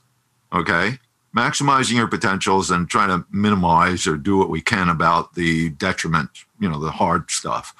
okay? 0.56 1.00
Maximizing 1.36 1.96
your 1.96 2.08
potentials 2.08 2.72
and 2.72 2.90
trying 2.90 3.10
to 3.10 3.26
minimize 3.30 4.08
or 4.08 4.16
do 4.16 4.38
what 4.38 4.50
we 4.50 4.62
can 4.62 4.90
about 4.90 5.36
the 5.36 5.70
detriment 5.72 6.30
you 6.60 6.70
know 6.70 6.80
the 6.80 6.92
hard 6.92 7.30
stuff. 7.30 7.74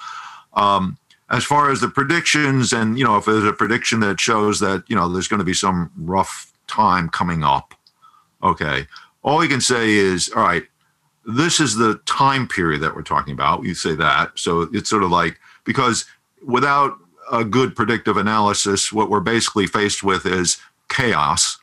Um, 0.52 0.98
as 1.30 1.42
far 1.42 1.70
as 1.70 1.80
the 1.80 1.88
predictions 1.88 2.72
and 2.72 2.98
you 2.98 3.04
know 3.04 3.16
if 3.16 3.24
there's 3.24 3.44
a 3.44 3.52
prediction 3.52 4.00
that 4.00 4.20
shows 4.20 4.60
that 4.60 4.84
you 4.88 4.94
know 4.94 5.08
there's 5.08 5.28
going 5.28 5.38
to 5.38 5.44
be 5.44 5.54
some 5.54 5.90
rough 5.96 6.52
time 6.68 7.08
coming 7.08 7.42
up 7.42 7.74
Okay. 8.42 8.86
All 9.22 9.42
you 9.42 9.48
can 9.48 9.60
say 9.60 9.90
is, 9.90 10.30
all 10.34 10.42
right, 10.42 10.64
this 11.26 11.58
is 11.58 11.74
the 11.74 12.00
time 12.06 12.46
period 12.46 12.80
that 12.82 12.94
we're 12.94 13.02
talking 13.02 13.34
about. 13.34 13.64
You 13.64 13.74
say 13.74 13.94
that. 13.96 14.38
So 14.38 14.62
it's 14.72 14.88
sort 14.88 15.02
of 15.02 15.10
like, 15.10 15.40
because 15.64 16.04
without 16.46 16.96
a 17.30 17.44
good 17.44 17.74
predictive 17.74 18.16
analysis, 18.16 18.92
what 18.92 19.10
we're 19.10 19.20
basically 19.20 19.66
faced 19.66 20.04
with 20.04 20.24
is 20.26 20.58
chaos, 20.88 21.58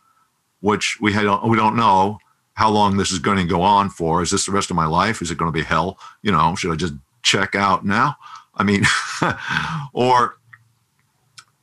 which 0.59 0.97
we 0.99 1.13
had, 1.13 1.23
we 1.45 1.55
don't 1.55 1.77
know 1.77 2.19
how 2.55 2.69
long 2.69 2.97
this 2.97 3.11
is 3.11 3.19
going 3.19 3.37
to 3.37 3.45
go 3.45 3.61
on 3.61 3.89
for. 3.89 4.21
Is 4.21 4.31
this 4.31 4.45
the 4.45 4.51
rest 4.51 4.69
of 4.69 4.75
my 4.75 4.85
life? 4.85 5.21
Is 5.21 5.31
it 5.31 5.37
going 5.37 5.51
to 5.51 5.57
be 5.57 5.63
hell? 5.63 5.97
You 6.21 6.31
know, 6.31 6.55
should 6.55 6.71
I 6.71 6.75
just 6.75 6.93
check 7.21 7.55
out 7.55 7.85
now? 7.85 8.15
I 8.55 8.63
mean, 8.63 8.83
or, 9.93 10.37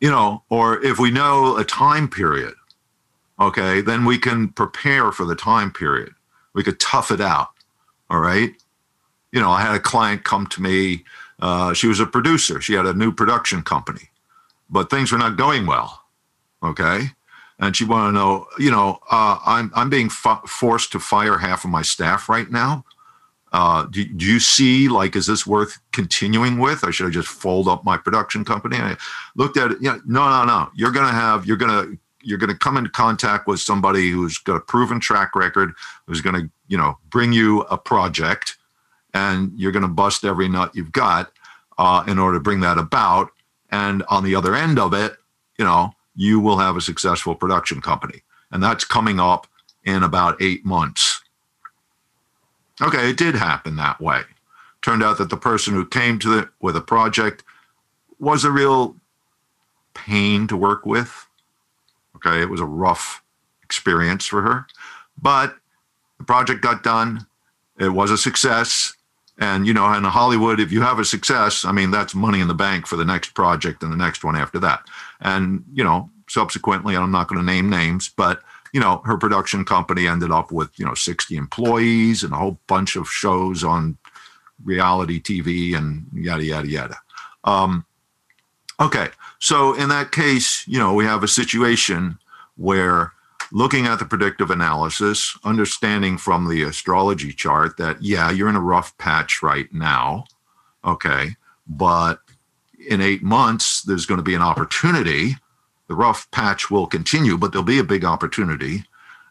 you 0.01 0.11
know, 0.11 0.43
or 0.49 0.83
if 0.83 0.99
we 0.99 1.11
know 1.11 1.57
a 1.59 1.65
time 1.65 2.09
period, 2.09 2.55
okay, 3.41 3.81
then 3.81 4.05
we 4.05 4.19
can 4.19 4.49
prepare 4.49 5.13
for 5.13 5.25
the 5.25 5.35
time 5.35 5.73
period. 5.73 6.13
We 6.53 6.63
could 6.63 6.79
tough 6.79 7.11
it 7.11 7.21
out. 7.21 7.49
All 8.11 8.21
right. 8.21 8.53
You 9.33 9.41
know, 9.41 9.51
I 9.51 9.63
had 9.63 9.75
a 9.75 9.81
client 9.81 10.25
come 10.25 10.47
to 10.49 10.63
me. 10.63 11.05
Uh, 11.39 11.73
she 11.73 11.87
was 11.87 12.01
a 12.01 12.07
producer. 12.07 12.61
She 12.61 12.75
had 12.75 12.87
a 12.87 12.93
new 12.93 13.13
production 13.13 13.63
company, 13.63 14.11
but 14.69 14.91
things 14.91 15.11
were 15.13 15.19
not 15.19 15.37
going 15.37 15.67
well. 15.67 16.03
Okay. 16.63 17.11
And 17.59 17.77
she 17.77 17.85
wanted 17.85 18.09
to 18.09 18.13
know, 18.13 18.47
you 18.59 18.71
know, 18.71 18.99
uh, 19.11 19.39
I'm, 19.45 19.71
I'm 19.75 19.91
being 19.91 20.09
fo- 20.09 20.43
forced 20.47 20.93
to 20.93 20.99
fire 20.99 21.39
half 21.39 21.65
of 21.65 21.71
my 21.71 21.83
staff 21.83 22.29
right 22.29 22.51
now. 22.51 22.85
Uh, 23.53 23.85
do, 23.87 24.05
do, 24.05 24.25
you 24.25 24.39
see 24.39 24.89
like 24.89 25.17
is 25.17 25.27
this 25.27 25.45
worth 25.45 25.81
continuing 25.91 26.59
with 26.59 26.85
or 26.85 26.93
should 26.93 27.09
i 27.09 27.11
just 27.11 27.27
fold 27.27 27.67
up 27.67 27.85
my 27.85 27.97
production 27.97 28.45
company 28.45 28.77
i 28.77 28.97
looked 29.35 29.57
at 29.57 29.73
it 29.73 29.79
yeah 29.81 29.99
no 30.07 30.31
no 30.31 30.45
no 30.45 30.71
you're 30.77 30.93
gonna 30.93 31.11
have 31.11 31.45
you're 31.45 31.57
gonna 31.57 31.89
you're 32.23 32.39
going 32.39 32.51
to 32.51 32.59
come 32.59 32.77
into 32.77 32.91
contact 32.91 33.47
with 33.47 33.61
somebody 33.61 34.11
who's 34.11 34.39
got 34.39 34.57
a 34.57 34.61
proven 34.61 35.01
track 35.01 35.35
record, 35.35 35.73
who's 36.07 36.21
going 36.21 36.35
to, 36.35 36.51
you 36.69 36.77
know, 36.77 36.99
bring 37.09 37.33
you 37.33 37.63
a 37.63 37.79
project, 37.79 38.57
and 39.15 39.53
you're 39.57 39.73
going 39.73 39.83
to 39.83 39.89
bust 39.89 40.25
every 40.25 40.49
nut 40.49 40.71
you've 40.75 40.93
got. 40.93 41.33
uh, 41.81 42.05
in 42.07 42.19
order 42.19 42.37
to 42.37 42.43
bring 42.43 42.61
that 42.61 42.79
about. 42.79 43.31
And 43.73 44.05
on 44.09 44.23
the 44.23 44.35
other 44.37 44.55
end 44.55 44.79
of 44.79 44.93
it, 44.93 45.17
you 45.59 45.65
know, 45.65 45.93
you 46.15 46.39
will 46.39 46.59
have 46.59 46.77
a 46.77 46.81
successful 46.81 47.35
production 47.35 47.81
company. 47.81 48.23
And 48.53 48.63
that's 48.63 48.85
coming 48.85 49.19
up 49.19 49.47
in 49.85 50.03
about 50.03 50.41
eight 50.43 50.65
months. 50.65 51.23
Okay, 52.83 53.11
it 53.11 53.17
did 53.17 53.35
happen 53.35 53.77
that 53.77 54.01
way. 54.01 54.23
Turned 54.83 55.03
out 55.03 55.19
that 55.19 55.31
the 55.31 55.37
person 55.37 55.73
who 55.73 55.87
came 55.87 56.19
to 56.19 56.39
it 56.39 56.49
with 56.61 56.77
a 56.77 56.81
project 56.83 57.45
was 58.19 58.45
a 58.45 58.51
real 58.51 58.97
pain 59.95 60.47
to 60.49 60.57
work 60.57 60.85
with. 60.85 61.27
Okay, 62.25 62.41
it 62.41 62.51
was 62.51 62.61
a 62.61 62.67
rough 62.67 63.23
experience 63.63 64.27
for 64.27 64.43
her, 64.43 64.67
but 65.21 65.57
the 66.19 66.25
project 66.25 66.61
got 66.61 66.83
done. 66.83 67.27
It 67.79 67.89
was 67.89 68.11
a 68.11 68.19
success. 68.19 68.95
And, 69.39 69.67
you 69.67 69.73
know, 69.73 69.91
in 69.95 70.05
Hollywood, 70.05 70.61
if 70.61 70.71
you 70.71 70.83
have 70.83 70.99
a 70.99 71.05
success, 71.05 71.65
I 71.65 71.73
mean, 71.73 71.91
that's 71.91 72.15
money 72.15 72.41
in 72.41 72.49
the 72.49 72.55
bank 72.55 72.87
for 72.87 72.97
the 72.97 73.07
next 73.07 73.31
project 73.33 73.83
and 73.83 73.91
the 73.91 73.97
next 73.97 74.23
one 74.23 74.37
after 74.37 74.59
that. 74.59 74.83
And, 75.23 75.65
you 75.73 75.83
know, 75.83 76.11
subsequently, 76.29 76.95
I'm 76.95 77.11
not 77.11 77.29
going 77.29 77.41
to 77.41 77.45
name 77.45 77.71
names, 77.71 78.11
but, 78.15 78.43
you 78.75 78.81
know, 78.81 79.01
her 79.07 79.17
production 79.17 79.65
company 79.65 80.07
ended 80.07 80.31
up 80.31 80.53
with, 80.53 80.79
you 80.79 80.85
know, 80.85 80.93
60 80.93 81.37
employees 81.37 82.23
and 82.23 82.35
a 82.35 82.37
whole 82.37 82.59
bunch 82.67 82.97
of 82.97 83.09
shows 83.09 83.65
on 83.65 83.97
reality 84.63 85.23
TV 85.23 85.75
and 85.75 86.07
yada, 86.13 86.45
yada, 86.45 86.69
yada. 86.69 86.97
Um, 87.45 87.87
okay. 88.79 89.09
So 89.41 89.75
in 89.75 89.89
that 89.89 90.13
case, 90.13 90.67
you 90.69 90.79
know, 90.79 90.95
we 90.95 91.05
have 91.07 91.23
a 91.25 91.29
situation 91.29 92.19
where 92.57 93.13
looking 93.53 93.87
at 93.87 93.99
the 93.99 94.05
predictive 94.05 94.51
analysis, 94.51 95.37
understanding 95.45 96.19
from 96.19 96.49
the 96.49 96.63
astrology 96.63 97.33
chart 97.33 97.77
that, 97.79 98.01
yeah, 98.03 98.31
you're 98.31 98.49
in 98.49 98.55
a 98.57 98.61
rough 98.61 98.97
patch 98.99 99.43
right 99.43 99.73
now. 99.73 100.25
Okay. 100.85 101.37
But 101.67 102.21
in 102.89 103.01
eight 103.01 103.23
months, 103.23 103.83
there's 103.83 104.07
going 104.07 104.19
to 104.19 104.25
be 104.25 104.35
an 104.35 104.43
opportunity. 104.43 105.37
The 105.89 105.95
rough 105.95 106.31
patch 106.31 106.71
will 106.71 106.87
continue, 106.87 107.37
but 107.37 107.51
there'll 107.51 107.65
be 107.65 107.79
a 107.79 107.85
big 107.85 108.05
opportunity. 108.05 108.85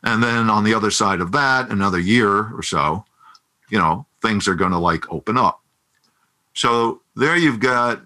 And 0.04 0.24
then 0.24 0.50
on 0.50 0.64
the 0.64 0.74
other 0.74 0.92
side 0.92 1.22
of 1.22 1.32
that, 1.34 1.70
another 1.70 2.00
year 2.00 2.54
or 2.54 2.64
so, 2.64 3.06
you 3.70 3.78
know, 3.78 4.06
things 4.22 4.48
are 4.48 4.56
going 4.56 4.72
to 4.72 4.78
like 4.78 5.12
open 5.12 5.38
up. 5.38 5.62
So 6.54 7.02
there 7.16 7.38
you've 7.38 7.60
got, 7.60 8.02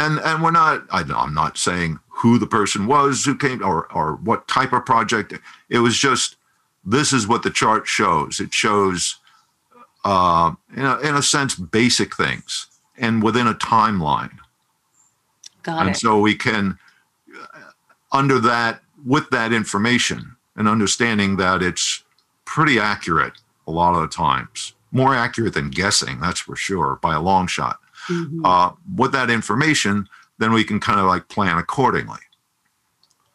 and 0.00 0.20
and 0.20 0.42
we're 0.42 0.50
not. 0.50 0.84
I, 0.90 1.02
I'm 1.02 1.34
not 1.34 1.58
saying 1.58 1.98
who 2.08 2.38
the 2.38 2.46
person 2.46 2.86
was 2.86 3.24
who 3.24 3.36
came 3.36 3.62
or 3.64 3.90
or 3.92 4.16
what 4.16 4.48
type 4.48 4.72
of 4.72 4.84
project. 4.84 5.34
It 5.68 5.78
was 5.78 5.96
just 5.98 6.36
this 6.84 7.12
is 7.12 7.26
what 7.26 7.42
the 7.42 7.50
chart 7.50 7.86
shows. 7.86 8.40
It 8.40 8.52
shows, 8.54 9.16
uh, 10.04 10.52
in 10.76 10.84
a, 10.84 10.98
in 11.00 11.14
a 11.14 11.22
sense, 11.22 11.54
basic 11.54 12.16
things 12.16 12.66
and 12.96 13.22
within 13.22 13.46
a 13.46 13.54
timeline. 13.54 14.38
Got 15.62 15.78
it. 15.78 15.80
and 15.80 15.90
it. 15.90 15.98
so 15.98 16.18
we 16.18 16.34
can, 16.34 16.78
uh, 17.38 17.58
under 18.12 18.38
that, 18.40 18.80
with 19.04 19.30
that 19.30 19.52
information 19.52 20.36
and 20.56 20.68
understanding 20.68 21.36
that 21.36 21.62
it's 21.62 22.02
pretty 22.44 22.78
accurate 22.78 23.34
a 23.66 23.70
lot 23.70 23.94
of 23.94 24.00
the 24.02 24.08
times, 24.08 24.72
more 24.90 25.14
accurate 25.14 25.54
than 25.54 25.70
guessing, 25.70 26.20
that's 26.20 26.40
for 26.40 26.56
sure, 26.56 26.98
by 27.02 27.14
a 27.14 27.20
long 27.20 27.46
shot. 27.46 27.78
Mhm. 28.10 28.40
Uh, 28.44 28.72
with 28.96 29.12
that 29.12 29.30
information, 29.30 30.08
then 30.38 30.52
we 30.52 30.64
can 30.64 30.80
kind 30.80 30.98
of 30.98 31.06
like 31.06 31.28
plan 31.28 31.58
accordingly. 31.58 32.18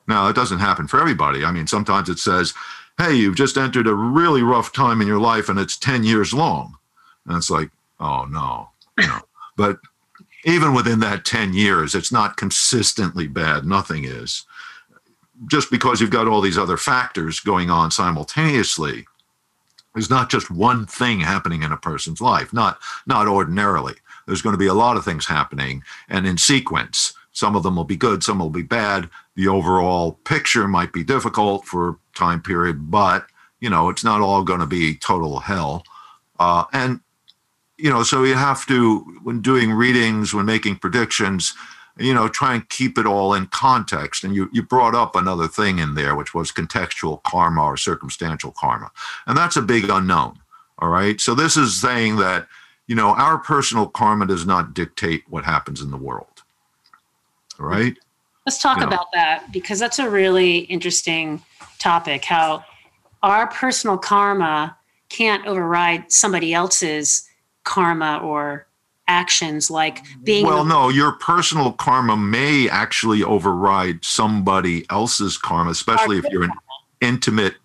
Now, 0.08 0.28
it 0.28 0.36
doesn't 0.36 0.60
happen 0.60 0.88
for 0.88 1.00
everybody. 1.00 1.44
I 1.44 1.52
mean, 1.52 1.68
sometimes 1.68 2.10
it 2.10 2.20
says, 2.20 2.54
hey, 2.98 3.14
you've 3.16 3.36
just 3.36 3.58
entered 3.58 3.88
a 3.88 3.94
really 3.94 4.42
rough 4.42 4.72
time 4.72 5.02
in 5.02 5.08
your 5.08 5.20
life 5.20 5.50
and 5.50 5.60
it's 5.60 5.78
10 5.78 6.04
years 6.04 6.34
long. 6.34 6.78
And 7.26 7.38
it's 7.38 7.50
like, 7.50 7.70
oh 8.00 8.26
no. 8.26 8.70
You 8.98 9.08
know, 9.08 9.22
but 9.58 9.80
even 10.46 10.74
within 10.74 11.00
that 11.00 11.26
10 11.26 11.54
years, 11.54 11.96
it's 11.96 12.12
not 12.12 12.38
consistently 12.38 13.28
bad. 13.28 13.66
Nothing 13.66 14.06
is. 14.06 14.46
Just 15.48 15.70
because 15.72 16.00
you've 16.00 16.12
got 16.12 16.28
all 16.28 16.40
these 16.40 16.58
other 16.58 16.78
factors 16.78 17.40
going 17.40 17.70
on 17.70 17.92
simultaneously, 17.92 19.06
there's 19.94 20.10
not 20.10 20.30
just 20.30 20.52
one 20.52 20.86
thing 20.86 21.22
happening 21.22 21.64
in 21.64 21.72
a 21.72 21.78
person's 21.78 22.22
life, 22.22 22.54
not, 22.54 22.78
not 23.08 23.28
ordinarily. 23.28 23.96
There's 24.26 24.42
going 24.42 24.54
to 24.54 24.60
be 24.60 24.68
a 24.68 24.74
lot 24.74 24.98
of 24.98 25.06
things 25.06 25.26
happening 25.26 25.84
and 26.10 26.26
in 26.26 26.38
sequence. 26.38 27.14
Some 27.32 27.56
of 27.56 27.64
them 27.64 27.76
will 27.76 27.84
be 27.84 27.98
good, 27.98 28.24
some 28.24 28.40
will 28.40 28.50
be 28.50 28.64
bad. 28.64 29.10
The 29.36 29.48
overall 29.48 30.14
picture 30.24 30.68
might 30.68 30.94
be 30.94 31.04
difficult 31.04 31.66
for 31.66 32.00
time 32.16 32.42
period, 32.42 32.90
but 32.90 33.28
you 33.60 33.70
know, 33.70 33.90
it's 33.90 34.04
not 34.04 34.22
all 34.22 34.44
going 34.44 34.60
to 34.60 34.66
be 34.66 34.96
total 34.96 35.40
hell. 35.40 35.84
Uh, 36.40 36.66
and 36.72 37.00
you 37.78 37.90
know, 37.90 38.04
so 38.04 38.24
you 38.24 38.36
have 38.36 38.66
to, 38.68 39.00
when 39.24 39.42
doing 39.42 39.72
readings, 39.72 40.34
when 40.34 40.46
making 40.46 40.78
predictions, 40.78 41.54
you 41.98 42.14
know, 42.14 42.28
try 42.28 42.54
and 42.54 42.70
keep 42.70 42.98
it 42.98 43.06
all 43.06 43.34
in 43.34 43.48
context. 43.48 44.24
And 44.24 44.36
you, 44.36 44.50
you 44.54 44.64
brought 44.64 44.96
up 44.96 45.16
another 45.16 45.48
thing 45.48 45.80
in 45.80 45.96
there, 45.96 46.16
which 46.16 46.34
was 46.34 46.52
contextual 46.52 47.22
karma 47.24 47.64
or 47.64 47.78
circumstantial 47.78 48.52
karma. 48.52 48.92
And 49.28 49.38
that's 49.38 49.58
a 49.58 49.62
big 49.62 49.90
unknown. 49.90 50.40
All 50.80 50.90
right. 50.90 51.20
So 51.20 51.36
this 51.36 51.58
is 51.58 51.80
saying 51.80 52.18
that, 52.18 52.48
you 52.88 52.96
know, 52.96 53.10
our 53.10 53.38
personal 53.38 53.88
karma 53.88 54.26
does 54.26 54.46
not 54.46 54.74
dictate 54.74 55.24
what 55.28 55.44
happens 55.44 55.82
in 55.82 55.92
the 55.92 55.98
world. 55.98 56.44
Right? 57.58 57.98
Let's 58.46 58.62
talk 58.62 58.78
Yeah. 58.78 58.86
about 58.86 59.08
that 59.14 59.52
because 59.52 59.80
that's 59.80 60.00
a 60.00 60.10
really 60.10 60.60
interesting 60.60 61.44
topic. 61.80 62.26
How 62.26 62.64
our 63.24 63.48
personal 63.48 63.98
karma 63.98 64.78
can't 65.10 65.46
override 65.48 66.12
somebody 66.12 66.54
else's 66.54 67.28
karma 67.64 68.18
or 68.18 68.68
actions, 69.08 69.70
like 69.70 70.04
being. 70.24 70.46
Well, 70.46 70.66
no, 70.66 70.90
your 70.90 71.14
personal 71.14 71.72
karma 71.74 72.18
may 72.18 72.70
actually 72.70 73.24
override 73.24 74.04
somebody 74.04 74.86
else's 74.90 75.38
karma, 75.38 75.72
especially 75.72 76.18
if 76.18 76.26
you're 76.32 76.44
in 76.44 76.52
intimate 77.02 77.56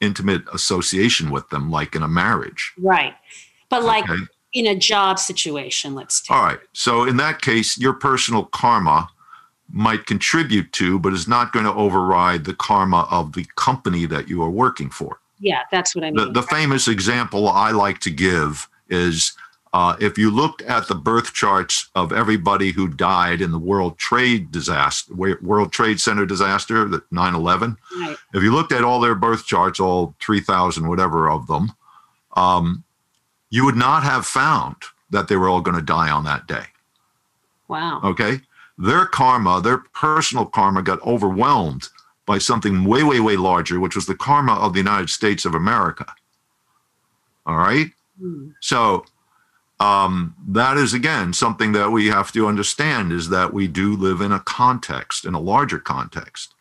intimate 0.00 0.42
association 0.52 1.30
with 1.30 1.48
them, 1.50 1.70
like 1.70 1.94
in 1.94 2.02
a 2.02 2.08
marriage. 2.08 2.72
right, 2.78 3.14
but 3.74 3.84
like 3.84 4.04
Okay. 4.08 4.22
in 4.52 4.66
a 4.66 4.76
job 4.76 5.18
situation, 5.18 5.94
let's 5.94 6.20
take. 6.20 6.30
All 6.36 6.42
right. 6.44 6.58
So 6.72 7.04
in 7.04 7.16
that 7.16 7.42
case, 7.42 7.76
your 7.78 7.92
personal 7.94 8.44
karma 8.46 9.08
might 9.72 10.06
contribute 10.06 10.70
to, 10.72 10.98
but 10.98 11.12
is 11.12 11.26
not 11.26 11.52
going 11.52 11.64
to 11.64 11.72
override 11.74 12.44
the 12.44 12.54
karma 12.54 13.08
of 13.10 13.32
the 13.32 13.46
company 13.56 14.06
that 14.06 14.28
you 14.28 14.42
are 14.42 14.50
working 14.50 14.90
for. 14.90 15.18
Yeah, 15.40 15.62
that's 15.72 15.94
what 15.94 16.04
I 16.04 16.10
The, 16.10 16.24
mean. 16.26 16.32
the 16.32 16.42
famous 16.42 16.86
example 16.86 17.48
I 17.48 17.70
like 17.72 17.98
to 18.00 18.10
give 18.10 18.68
is 18.88 19.32
uh, 19.72 19.96
if 19.98 20.16
you 20.16 20.30
looked 20.30 20.62
at 20.62 20.86
the 20.86 20.94
birth 20.94 21.32
charts 21.32 21.88
of 21.96 22.12
everybody 22.12 22.70
who 22.70 22.86
died 22.86 23.40
in 23.40 23.50
the 23.50 23.58
World 23.58 23.98
Trade 23.98 24.52
disaster, 24.52 25.12
World 25.14 25.72
Trade 25.72 25.98
Center 25.98 26.24
disaster, 26.26 26.86
the 26.86 27.02
9 27.10 27.34
11, 27.34 27.76
right. 28.02 28.16
if 28.34 28.42
you 28.44 28.52
looked 28.52 28.70
at 28.70 28.84
all 28.84 29.00
their 29.00 29.16
birth 29.16 29.44
charts, 29.46 29.80
all 29.80 30.14
3,000, 30.20 30.86
whatever 30.86 31.28
of 31.28 31.48
them, 31.48 31.72
um, 32.36 32.84
you 33.54 33.64
would 33.64 33.76
not 33.76 34.02
have 34.02 34.26
found 34.26 34.74
that 35.10 35.28
they 35.28 35.36
were 35.36 35.48
all 35.48 35.60
going 35.60 35.76
to 35.76 35.92
die 35.98 36.10
on 36.10 36.24
that 36.24 36.44
day. 36.48 36.64
Wow. 37.68 38.00
Okay. 38.02 38.40
Their 38.76 39.06
karma, 39.06 39.60
their 39.60 39.78
personal 39.78 40.44
karma 40.44 40.82
got 40.82 41.00
overwhelmed 41.06 41.88
by 42.26 42.38
something 42.38 42.84
way, 42.84 43.04
way, 43.04 43.20
way 43.20 43.36
larger, 43.36 43.78
which 43.78 43.94
was 43.94 44.06
the 44.06 44.16
karma 44.16 44.54
of 44.54 44.72
the 44.72 44.80
United 44.80 45.08
States 45.08 45.44
of 45.44 45.54
America. 45.54 46.04
All 47.46 47.56
right. 47.56 47.92
Hmm. 48.18 48.48
So 48.58 49.04
um, 49.78 50.34
that 50.48 50.76
is 50.76 50.92
again 50.92 51.32
something 51.32 51.70
that 51.72 51.90
we 51.90 52.08
have 52.08 52.32
to 52.32 52.48
understand 52.48 53.12
is 53.12 53.28
that 53.28 53.54
we 53.54 53.68
do 53.68 53.94
live 53.94 54.20
in 54.20 54.32
a 54.32 54.40
context, 54.40 55.24
in 55.24 55.34
a 55.34 55.40
larger 55.40 55.78
context. 55.78 56.54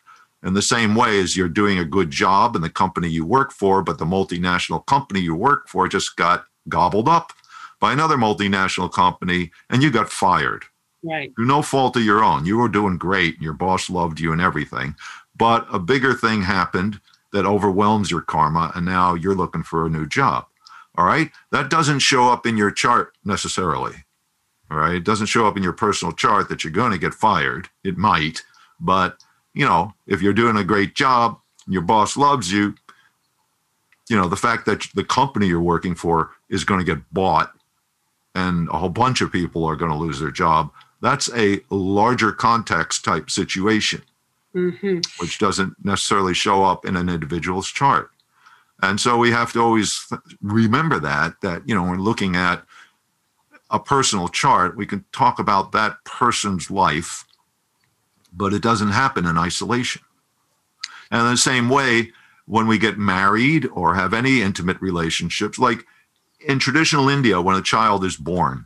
In 0.44 0.54
the 0.54 0.62
same 0.62 0.94
way 0.94 1.20
as 1.20 1.36
you're 1.36 1.50
doing 1.50 1.80
a 1.80 1.86
good 1.86 2.12
job 2.12 2.56
in 2.56 2.62
the 2.62 2.70
company 2.70 3.08
you 3.08 3.26
work 3.26 3.52
for, 3.52 3.82
but 3.82 3.98
the 3.98 4.06
multinational 4.06 4.86
company 4.86 5.22
you 5.22 5.34
work 5.34 5.68
for 5.68 5.88
just 5.88 6.16
got 6.18 6.46
gobbled 6.70 7.08
up 7.10 7.34
by 7.80 7.94
another 7.94 8.18
multinational 8.18 8.92
company 8.92 9.52
and 9.70 9.84
you 9.84 9.92
got 9.92 10.10
fired 10.10 10.66
Right. 11.06 11.34
through 11.36 11.48
no 11.48 11.62
fault 11.62 11.98
of 11.98 12.04
your 12.04 12.24
own. 12.24 12.46
You 12.46 12.58
were 12.58 12.70
doing 12.70 12.98
great 12.98 13.36
and 13.36 13.44
your 13.44 13.54
boss 13.54 13.90
loved 13.90 14.20
you 14.22 14.32
and 14.32 14.40
everything. 14.42 14.96
But 15.36 15.68
a 15.72 15.80
bigger 15.80 16.14
thing 16.14 16.44
happened 16.44 17.02
that 17.34 17.46
overwhelms 17.46 18.10
your 18.12 18.22
karma, 18.22 18.72
and 18.76 18.86
now 18.86 19.16
you're 19.16 19.36
looking 19.36 19.64
for 19.64 19.86
a 19.86 19.90
new 19.90 20.08
job. 20.08 20.46
All 20.98 21.06
right. 21.06 21.32
That 21.52 21.70
doesn't 21.70 22.00
show 22.00 22.30
up 22.30 22.46
in 22.46 22.56
your 22.56 22.72
chart 22.72 23.18
necessarily. 23.26 24.06
All 24.72 24.78
right. 24.78 24.96
It 24.96 25.04
doesn't 25.04 25.26
show 25.28 25.48
up 25.48 25.58
in 25.58 25.64
your 25.64 25.74
personal 25.74 26.14
chart 26.14 26.48
that 26.50 26.64
you're 26.64 26.72
going 26.72 26.92
to 26.92 26.98
get 27.00 27.14
fired. 27.14 27.68
It 27.84 27.98
might. 27.98 28.44
But, 28.80 29.18
you 29.54 29.66
know, 29.66 29.94
if 30.08 30.22
you're 30.22 30.34
doing 30.34 30.56
a 30.58 30.64
great 30.64 30.96
job, 30.96 31.40
and 31.66 31.74
your 31.74 31.82
boss 31.82 32.16
loves 32.16 32.52
you, 32.52 32.76
you 34.10 34.16
know, 34.16 34.28
the 34.28 34.36
fact 34.36 34.66
that 34.68 34.88
the 34.94 35.04
company 35.04 35.48
you're 35.48 35.62
working 35.62 35.96
for 35.96 36.32
is 36.54 36.64
going 36.64 36.80
to 36.80 36.86
get 36.86 37.04
bought 37.12 37.52
and 38.36 38.70
a 38.70 38.78
whole 38.78 38.90
bunch 38.90 39.20
of 39.22 39.32
people 39.32 39.66
are 39.66 39.76
going 39.76 39.92
to 39.92 39.98
lose 39.98 40.20
their 40.20 40.32
job 40.32 40.72
that's 41.04 41.30
a 41.36 41.60
larger 41.70 42.32
context 42.32 43.04
type 43.04 43.30
situation, 43.30 44.02
hmm 44.54 45.00
which 45.20 45.38
doesn't 45.38 45.76
necessarily 45.84 46.34
show 46.34 46.64
up 46.64 46.86
in 46.86 46.96
an 46.96 47.10
individual's 47.10 47.68
chart. 47.68 48.10
And 48.82 49.02
so 49.02 49.18
we 49.18 49.30
have 49.32 49.52
to 49.52 49.60
always 49.60 50.08
remember 50.42 51.00
that, 51.00 51.42
that, 51.42 51.68
you 51.68 51.76
know, 51.76 51.84
we're 51.84 51.98
looking 51.98 52.38
at 52.38 52.64
a 53.70 53.80
personal 53.80 54.30
chart, 54.30 54.78
we 54.78 54.86
can 54.86 55.04
talk 55.12 55.40
about 55.40 55.74
that 55.74 55.98
person's 56.06 56.72
life, 56.72 57.26
but 58.32 58.54
it 58.54 58.62
doesn't 58.62 58.92
happen 58.92 59.26
in 59.26 59.38
isolation. 59.38 60.04
And 61.12 61.22
in 61.22 61.32
the 61.32 61.38
same 61.38 61.68
way, 61.68 62.14
when 62.46 62.68
we 62.68 62.78
get 62.78 62.98
married 62.98 63.68
or 63.74 63.96
have 63.96 64.14
any 64.14 64.42
intimate 64.42 64.80
relationships, 64.82 65.60
like 65.60 65.86
in 66.48 66.60
traditional 66.60 67.10
India, 67.10 67.42
when 67.42 67.56
a 67.56 67.62
child 67.62 68.04
is 68.04 68.18
born, 68.18 68.66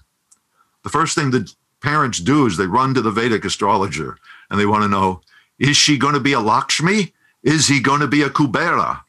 the 0.84 0.90
first 0.90 1.16
thing 1.16 1.32
the 1.32 1.52
parents 1.82 2.20
do 2.20 2.46
is 2.46 2.58
they 2.58 2.66
run 2.66 2.94
to 2.94 3.02
the 3.02 3.12
Vedic 3.12 3.46
astrologer 3.46 4.18
and 4.50 4.60
they 4.60 4.66
want 4.66 4.84
to 4.84 4.90
know 4.90 5.22
is 5.60 5.76
she 5.76 5.98
going 5.98 6.14
to 6.14 6.20
be 6.20 6.34
a 6.34 6.40
Lakshmi? 6.40 7.14
Is 7.44 7.68
he 7.68 7.80
going 7.80 8.02
to 8.02 8.08
be 8.08 8.22
a 8.22 8.30
Kubera? 8.30 9.02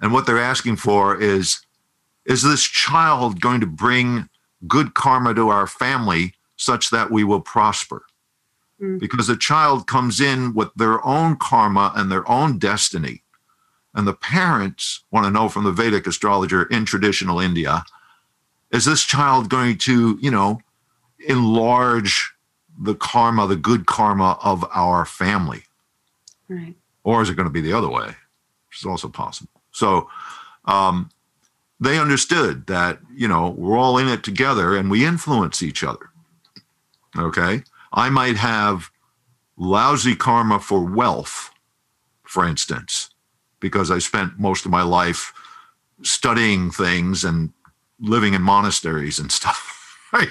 And 0.00 0.12
what 0.12 0.26
they're 0.26 0.38
asking 0.38 0.76
for 0.76 1.20
is 1.20 1.60
is 2.24 2.42
this 2.42 2.62
child 2.62 3.40
going 3.40 3.60
to 3.60 3.66
bring 3.66 4.28
good 4.66 4.92
karma 4.92 5.32
to 5.34 5.48
our 5.48 5.66
family 5.66 6.34
such 6.56 6.90
that 6.90 7.10
we 7.10 7.24
will 7.24 7.40
prosper? 7.40 8.02
Mm. 8.80 9.00
Because 9.00 9.26
the 9.26 9.36
child 9.36 9.86
comes 9.86 10.20
in 10.20 10.54
with 10.54 10.72
their 10.74 11.04
own 11.06 11.36
karma 11.36 11.92
and 11.96 12.12
their 12.12 12.28
own 12.30 12.58
destiny. 12.58 13.22
And 13.94 14.06
the 14.06 14.12
parents 14.12 15.04
want 15.10 15.24
to 15.24 15.30
know 15.30 15.48
from 15.48 15.64
the 15.64 15.72
Vedic 15.72 16.06
astrologer 16.06 16.64
in 16.64 16.84
traditional 16.84 17.40
India 17.40 17.82
is 18.70 18.84
this 18.84 19.02
child 19.02 19.48
going 19.48 19.78
to, 19.78 20.18
you 20.20 20.30
know, 20.30 20.60
enlarge 21.26 22.32
the 22.78 22.94
karma, 22.94 23.46
the 23.46 23.56
good 23.56 23.86
karma 23.86 24.38
of 24.42 24.64
our 24.72 25.04
family? 25.04 25.62
Right. 26.48 26.76
Or 27.04 27.22
is 27.22 27.30
it 27.30 27.34
going 27.34 27.48
to 27.48 27.52
be 27.52 27.60
the 27.60 27.72
other 27.72 27.88
way? 27.88 28.06
Which 28.06 28.80
is 28.80 28.86
also 28.86 29.08
possible. 29.08 29.62
So 29.72 30.08
um, 30.64 31.10
they 31.80 31.98
understood 31.98 32.66
that, 32.66 32.98
you 33.14 33.28
know, 33.28 33.50
we're 33.50 33.78
all 33.78 33.98
in 33.98 34.08
it 34.08 34.22
together 34.22 34.76
and 34.76 34.90
we 34.90 35.04
influence 35.04 35.62
each 35.62 35.82
other. 35.82 36.10
Okay. 37.16 37.62
I 37.92 38.10
might 38.10 38.36
have 38.36 38.90
lousy 39.56 40.14
karma 40.14 40.60
for 40.60 40.84
wealth, 40.84 41.50
for 42.22 42.46
instance, 42.46 43.10
because 43.60 43.90
I 43.90 43.98
spent 43.98 44.38
most 44.38 44.64
of 44.64 44.70
my 44.70 44.82
life 44.82 45.32
studying 46.02 46.70
things 46.70 47.24
and 47.24 47.52
living 48.00 48.34
in 48.34 48.42
monasteries 48.42 49.18
and 49.18 49.30
stuff. 49.32 49.74
Right. 50.10 50.30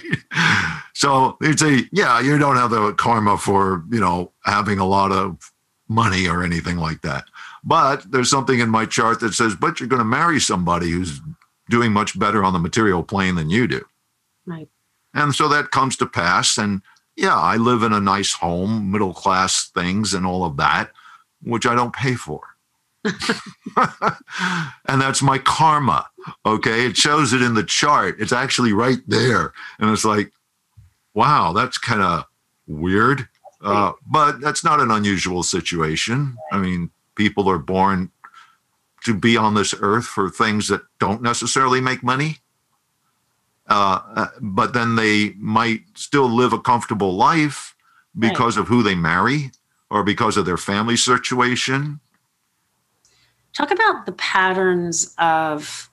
So 0.96 1.38
they'd 1.40 1.60
say, 1.60 1.84
yeah, 1.92 2.20
you 2.20 2.40
don't 2.40 2.56
have 2.56 2.72
the 2.72 2.94
karma 2.94 3.38
for, 3.38 3.84
you 3.92 4.00
know, 4.00 4.32
having 4.44 4.80
a 4.80 4.88
lot 4.88 5.12
of 5.12 5.52
money 5.88 6.28
or 6.28 6.44
anything 6.44 6.78
like 6.78 7.04
that. 7.04 7.26
But 7.64 8.12
there's 8.12 8.32
something 8.32 8.60
in 8.60 8.70
my 8.70 8.88
chart 8.88 9.20
that 9.20 9.36
says, 9.36 9.56
but 9.56 9.80
you're 9.80 9.88
going 9.88 10.00
to 10.00 10.04
marry 10.04 10.40
somebody 10.40 10.90
who's 10.90 11.22
doing 11.70 11.92
much 11.92 12.18
better 12.18 12.44
on 12.44 12.54
the 12.54 12.60
material 12.60 13.04
plane 13.04 13.36
than 13.36 13.52
you 13.52 13.68
do. 13.68 13.86
Right. 14.48 14.68
And 15.14 15.36
so 15.36 15.48
that 15.50 15.70
comes 15.70 15.96
to 15.98 16.08
pass. 16.08 16.58
And 16.58 16.82
yeah, 17.16 17.36
I 17.36 17.58
live 17.58 17.84
in 17.84 17.94
a 17.94 18.00
nice 18.00 18.34
home, 18.34 18.92
middle 18.92 19.14
class 19.14 19.70
things 19.70 20.14
and 20.14 20.26
all 20.26 20.44
of 20.44 20.58
that, 20.58 20.92
which 21.44 21.66
I 21.66 21.76
don't 21.76 21.94
pay 21.94 22.16
for. 22.16 22.42
and 24.88 25.02
that's 25.02 25.22
my 25.22 25.38
karma. 25.38 26.08
Okay. 26.46 26.86
It 26.86 26.98
shows 26.98 27.34
it 27.34 27.42
in 27.42 27.54
the 27.54 27.64
chart. 27.64 28.18
It's 28.20 28.32
actually 28.32 28.74
right 28.74 29.00
there. 29.08 29.54
And 29.80 29.90
it's 29.90 30.06
like, 30.06 30.32
wow, 31.14 31.54
that's 31.54 31.78
kind 31.78 32.02
of 32.02 32.26
weird. 32.68 33.28
Uh, 33.62 33.94
but 34.06 34.40
that's 34.40 34.64
not 34.64 34.80
an 34.80 34.92
unusual 34.92 35.42
situation. 35.44 36.38
I 36.52 36.58
mean, 36.58 36.92
people 37.16 37.50
are 37.50 37.58
born 37.58 38.12
to 39.04 39.14
be 39.14 39.36
on 39.36 39.56
this 39.56 39.74
earth 39.80 40.06
for 40.06 40.30
things 40.30 40.68
that 40.68 40.82
don't 41.00 41.22
necessarily 41.22 41.82
make 41.82 42.04
money. 42.04 42.38
Uh, 43.70 44.00
uh 44.16 44.28
but 44.40 44.74
then 44.74 44.96
they 44.96 45.34
might 45.38 45.82
still 45.96 46.30
live 46.30 46.54
a 46.54 46.60
comfortable 46.60 47.16
life 47.16 47.76
because 48.18 48.56
right. 48.56 48.62
of 48.62 48.70
who 48.70 48.82
they 48.82 48.96
marry 48.96 49.52
or 49.90 50.04
because 50.04 50.38
of 50.38 50.46
their 50.46 50.56
family 50.56 50.96
situation 50.96 52.00
Talk 53.58 53.72
about 53.72 54.06
the 54.06 54.12
patterns 54.12 55.16
of 55.18 55.90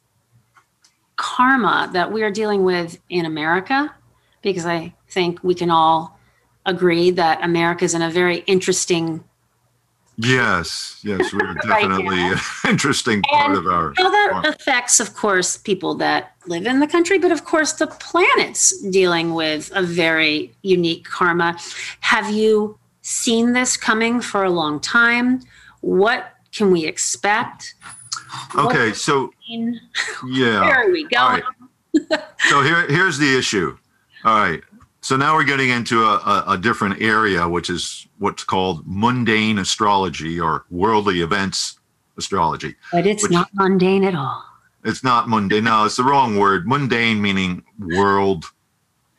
karma 1.17 1.91
that 1.93 2.13
we 2.13 2.23
are 2.23 2.31
dealing 2.31 2.65
with 2.65 2.99
in 3.09 3.27
America, 3.27 3.95
because 4.43 4.67
I 4.67 4.95
think 5.09 5.43
we 5.43 5.55
can 5.55 5.71
all 5.71 6.19
agree 6.67 7.11
that 7.11 7.43
America 7.43 7.85
is 7.85 7.95
in 7.95 8.03
a 8.03 8.11
very 8.11 8.39
interesting. 8.47 9.23
Yes, 10.17 11.01
yes, 11.03 11.33
we're 11.33 11.55
definitely 11.63 12.19
an 12.19 12.39
interesting 12.69 13.23
part 13.23 13.51
and 13.51 13.59
of 13.59 13.67
our. 13.67 13.95
How 13.97 14.11
that 14.11 14.55
affects, 14.55 15.01
of 15.01 15.15
course, 15.15 15.57
people 15.57 15.95
that 15.97 16.35
live 16.47 16.67
in 16.67 16.81
the 16.81 16.87
country, 16.87 17.19
but 17.19 17.33
of 17.33 17.45
course, 17.45 17.73
the 17.73 17.87
planet's 17.87 18.79
dealing 18.91 19.35
with 19.35 19.71
a 19.75 19.83
very 19.83 20.55
unique 20.63 21.05
karma. 21.05 21.59
Have 22.01 22.31
you 22.31 22.79
seen 23.03 23.53
this 23.53 23.77
coming 23.77 24.21
for 24.21 24.45
a 24.45 24.51
long 24.51 24.81
time? 24.81 25.41
What 25.81 26.33
can 26.53 26.71
we 26.71 26.87
expect? 26.87 27.75
Okay, 28.57 28.93
so 28.93 29.33
yeah, 29.49 30.61
where 30.61 30.87
are 30.87 30.91
we 30.91 31.07
going? 31.09 31.43
Right. 32.11 32.21
so 32.49 32.63
here, 32.63 32.87
here's 32.89 33.19
the 33.19 33.37
issue. 33.37 33.77
All 34.25 34.39
right, 34.39 34.63
so 35.01 35.17
now 35.17 35.35
we're 35.35 35.45
getting 35.45 35.69
into 35.69 36.03
a, 36.03 36.15
a, 36.17 36.45
a 36.49 36.59
different 36.59 37.03
area, 37.03 37.49
which 37.49 37.69
is 37.69 38.07
what's 38.19 38.43
called 38.43 38.83
mundane 38.87 39.59
astrology 39.59 40.41
or 40.41 40.65
worldly 40.71 41.21
events 41.21 41.79
astrology. 42.17 42.75
But 42.91 43.07
it's 43.07 43.29
not 43.29 43.51
mundane 43.55 44.05
at 44.05 44.15
all. 44.15 44.43
It's 44.85 45.05
not 45.05 45.29
mundane. 45.29 45.65
No, 45.65 45.85
it's 45.85 45.97
the 45.97 46.05
wrong 46.05 46.37
word. 46.37 46.67
Mundane 46.67 47.21
meaning 47.21 47.65
world, 47.79 48.45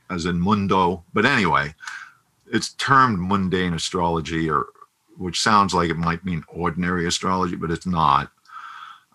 as 0.10 0.26
in 0.26 0.40
mundo. 0.40 1.04
But 1.14 1.26
anyway, 1.26 1.74
it's 2.52 2.74
termed 2.74 3.20
mundane 3.20 3.74
astrology 3.74 4.50
or 4.50 4.68
which 5.18 5.40
sounds 5.40 5.74
like 5.74 5.90
it 5.90 5.98
might 5.98 6.26
mean 6.26 6.44
ordinary 6.48 7.08
astrology, 7.08 7.56
but 7.56 7.72
it's 7.72 7.86
not. 7.86 8.32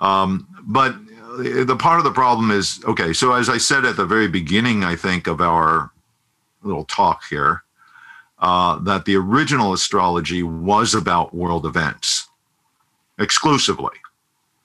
Um, 0.01 0.46
but 0.62 0.94
the 1.38 1.76
part 1.78 1.98
of 1.98 2.05
the 2.05 2.11
problem 2.11 2.51
is 2.51 2.82
okay, 2.84 3.12
so 3.12 3.32
as 3.32 3.48
I 3.48 3.59
said 3.59 3.84
at 3.84 3.96
the 3.96 4.07
very 4.07 4.28
beginning, 4.28 4.84
I 4.84 4.96
think, 4.96 5.26
of 5.26 5.40
our 5.40 5.90
little 6.62 6.84
talk 6.84 7.22
here, 7.28 7.62
uh, 8.38 8.78
that 8.80 9.05
the 9.05 9.16
original 9.16 9.72
astrology 9.72 10.42
was 10.42 10.94
about 10.94 11.34
world 11.34 11.66
events 11.66 12.28
exclusively. 13.18 13.96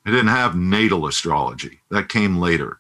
It 0.06 0.12
didn't 0.12 0.28
have 0.28 0.56
natal 0.56 1.08
astrology, 1.08 1.80
that 1.90 2.10
came 2.10 2.38
later. 2.38 2.80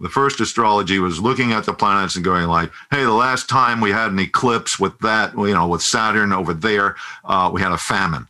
The 0.00 0.08
first 0.08 0.40
astrology 0.40 0.98
was 0.98 1.20
looking 1.20 1.52
at 1.52 1.64
the 1.64 1.72
planets 1.72 2.16
and 2.16 2.24
going 2.24 2.46
like 2.48 2.70
hey 2.90 3.04
the 3.04 3.12
last 3.12 3.48
time 3.48 3.80
we 3.80 3.90
had 3.90 4.10
an 4.10 4.18
eclipse 4.18 4.78
with 4.78 4.98
that 4.98 5.34
you 5.34 5.54
know 5.54 5.68
with 5.68 5.82
saturn 5.82 6.32
over 6.32 6.52
there 6.52 6.96
uh, 7.24 7.50
we 7.52 7.62
had 7.62 7.72
a 7.72 7.78
famine 7.78 8.26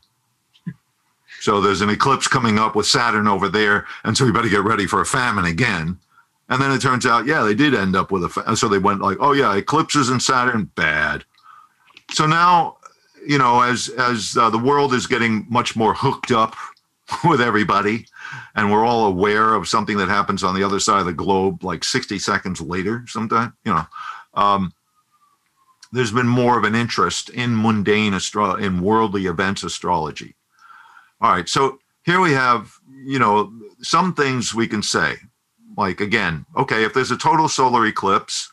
so 1.45 1.61
there's 1.61 1.82
an 1.82 1.90
eclipse 1.90 2.26
coming 2.26 2.59
up 2.59 2.74
with 2.74 2.86
saturn 2.86 3.28
over 3.28 3.51
there 3.51 3.86
and 4.03 4.16
so 4.16 4.24
we 4.24 4.32
better 4.32 4.49
get 4.49 4.64
ready 4.64 4.86
for 4.86 5.03
a 5.03 5.07
famine 5.07 5.45
again. 5.45 5.99
And 6.49 6.62
then 6.62 6.72
it 6.72 6.80
turns 6.80 7.05
out 7.05 7.26
yeah 7.26 7.42
they 7.42 7.55
did 7.55 7.74
end 7.74 7.95
up 7.95 8.11
with 8.11 8.24
a 8.24 8.57
so 8.57 8.66
they 8.66 8.78
went 8.78 9.03
like 9.03 9.18
oh 9.20 9.32
yeah 9.32 9.55
eclipses 9.55 10.09
and 10.09 10.22
saturn 10.22 10.70
bad. 10.74 11.22
So 12.12 12.26
now 12.26 12.78
you 13.26 13.36
know 13.36 13.61
as 13.61 13.90
as 13.90 14.38
uh, 14.38 14.49
the 14.49 14.59
world 14.59 14.95
is 14.95 15.07
getting 15.07 15.47
much 15.51 15.76
more 15.76 15.92
hooked 15.92 16.30
up 16.30 16.57
with 17.28 17.42
everybody 17.42 18.07
and 18.55 18.72
we're 18.72 18.86
all 18.86 19.05
aware 19.05 19.53
of 19.53 19.68
something 19.68 19.99
that 19.99 20.09
happens 20.09 20.42
on 20.42 20.55
the 20.55 20.64
other 20.64 20.80
side 20.80 21.01
of 21.01 21.07
the 21.07 21.12
globe 21.12 21.62
like 21.62 21.84
60 21.84 22.18
seconds 22.20 22.62
later 22.62 23.05
sometime 23.07 23.53
you 23.66 23.74
know 23.74 23.84
um, 24.32 24.72
there's 25.92 26.11
been 26.11 26.26
more 26.26 26.57
of 26.57 26.64
an 26.64 26.74
interest 26.74 27.28
in 27.28 27.61
mundane 27.61 28.14
astro 28.14 28.55
in 28.55 28.80
worldly 28.80 29.26
events 29.26 29.62
astrology 29.62 30.34
all 31.25 31.33
right 31.33 31.49
so 31.49 31.79
here 32.05 32.20
we 32.20 32.33
have 32.33 32.75
you 33.03 33.18
know 33.18 33.51
some 33.81 34.12
things 34.14 34.55
we 34.55 34.68
can 34.68 34.83
say 34.83 35.14
like 35.77 36.01
again 36.01 36.45
okay 36.55 36.85
if 36.85 36.93
there's 36.93 37.11
a 37.11 37.16
total 37.16 37.49
solar 37.49 37.87
eclipse 37.87 38.53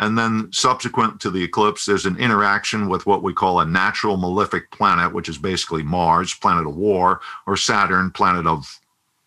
and 0.00 0.18
then 0.18 0.50
subsequent 0.52 1.18
to 1.18 1.30
the 1.30 1.42
eclipse 1.42 1.86
there's 1.86 2.04
an 2.04 2.18
interaction 2.18 2.90
with 2.90 3.06
what 3.06 3.22
we 3.22 3.32
call 3.32 3.60
a 3.60 3.64
natural 3.64 4.18
malefic 4.18 4.70
planet 4.70 5.14
which 5.14 5.30
is 5.30 5.38
basically 5.38 5.82
mars 5.82 6.34
planet 6.34 6.66
of 6.66 6.76
war 6.76 7.20
or 7.46 7.56
saturn 7.56 8.10
planet 8.10 8.46
of 8.46 8.78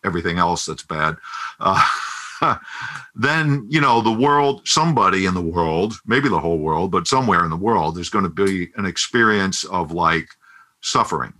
everything 0.04 0.38
else 0.38 0.66
that's 0.66 0.84
bad. 0.84 1.18
Uh, 1.60 1.84
then 3.16 3.66
you 3.68 3.82
know 3.82 4.02
the 4.02 4.12
world 4.12 4.62
somebody 4.68 5.26
in 5.26 5.34
the 5.34 5.42
world 5.42 5.96
maybe 6.06 6.30
the 6.30 6.40
whole 6.40 6.60
world 6.60 6.92
but 6.92 7.08
somewhere 7.08 7.44
in 7.44 7.50
the 7.50 7.58
world 7.58 7.96
there's 7.96 8.12
going 8.12 8.24
to 8.24 8.30
be 8.30 8.70
an 8.76 8.86
experience 8.86 9.64
of 9.64 9.92
like 9.92 10.30
suffering 10.82 11.34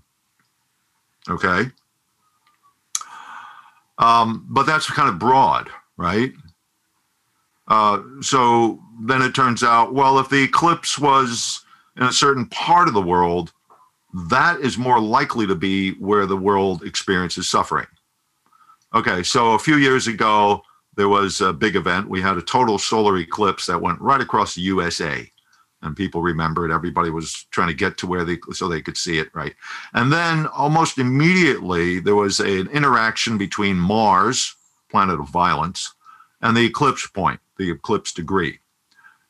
okay 1.30 1.70
um, 4.00 4.46
but 4.50 4.66
that's 4.66 4.90
kind 4.90 5.10
of 5.10 5.20
broad 5.20 5.70
right 5.98 6.32
uh, 7.68 8.02
so 8.22 8.80
then 9.02 9.22
it 9.22 9.36
turns 9.36 9.64
out 9.64 9.94
well 9.94 10.20
if 10.20 10.30
the 10.30 10.44
eclipse 10.44 10.98
was 10.98 11.64
in 11.98 12.04
a 12.04 12.12
certain 12.12 12.46
part 12.48 12.88
of 12.88 12.94
the 12.94 13.02
world 13.02 13.52
that 14.30 14.60
is 14.62 14.78
more 14.78 15.00
likely 15.00 15.46
to 15.46 15.56
be 15.56 15.92
where 15.96 16.26
the 16.26 16.38
world 16.38 16.84
experiences 16.84 17.50
suffering 17.50 17.88
Okay, 18.96 19.22
so 19.22 19.54
a 19.54 19.60
few 19.60 19.76
years 19.76 20.08
ago, 20.08 20.64
there 20.96 21.10
was 21.10 21.42
a 21.42 21.52
big 21.52 21.76
event. 21.76 22.10
We 22.10 22.22
had 22.22 22.38
a 22.38 22.42
total 22.42 22.78
solar 22.78 23.18
eclipse 23.18 23.66
that 23.66 23.82
went 23.82 24.00
right 24.00 24.22
across 24.22 24.56
the 24.56 24.62
USA. 24.62 25.30
And 25.88 25.96
people 25.96 26.22
remembered. 26.22 26.70
Everybody 26.70 27.10
was 27.10 27.48
trying 27.50 27.70
to 27.70 27.74
get 27.74 27.98
to 27.98 28.08
where 28.08 28.24
they 28.24 28.38
so 28.52 28.68
they 28.68 28.82
could 28.82 28.98
see 28.98 29.18
it, 29.18 29.34
right? 29.34 29.56
And 29.94 30.14
then 30.14 30.46
almost 30.48 31.00
immediately 31.00 32.00
there 32.00 32.16
was 32.16 32.40
an 32.40 32.68
interaction 32.68 33.38
between 33.38 33.78
Mars, 33.78 34.56
planet 34.92 35.20
of 35.20 35.30
violence, 35.30 35.94
and 36.42 36.56
the 36.56 36.66
eclipse 36.66 37.08
point, 37.08 37.40
the 37.58 37.72
eclipse 37.72 38.14
degree. 38.14 38.60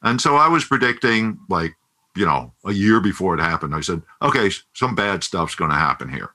And 0.01 0.19
so 0.19 0.35
I 0.35 0.47
was 0.47 0.65
predicting, 0.65 1.39
like, 1.49 1.75
you 2.15 2.25
know, 2.25 2.53
a 2.65 2.73
year 2.73 2.99
before 2.99 3.35
it 3.35 3.39
happened, 3.39 3.73
I 3.73 3.81
said, 3.81 4.01
okay, 4.21 4.49
some 4.73 4.95
bad 4.95 5.23
stuff's 5.23 5.55
going 5.55 5.71
to 5.71 5.77
happen 5.77 6.09
here. 6.09 6.31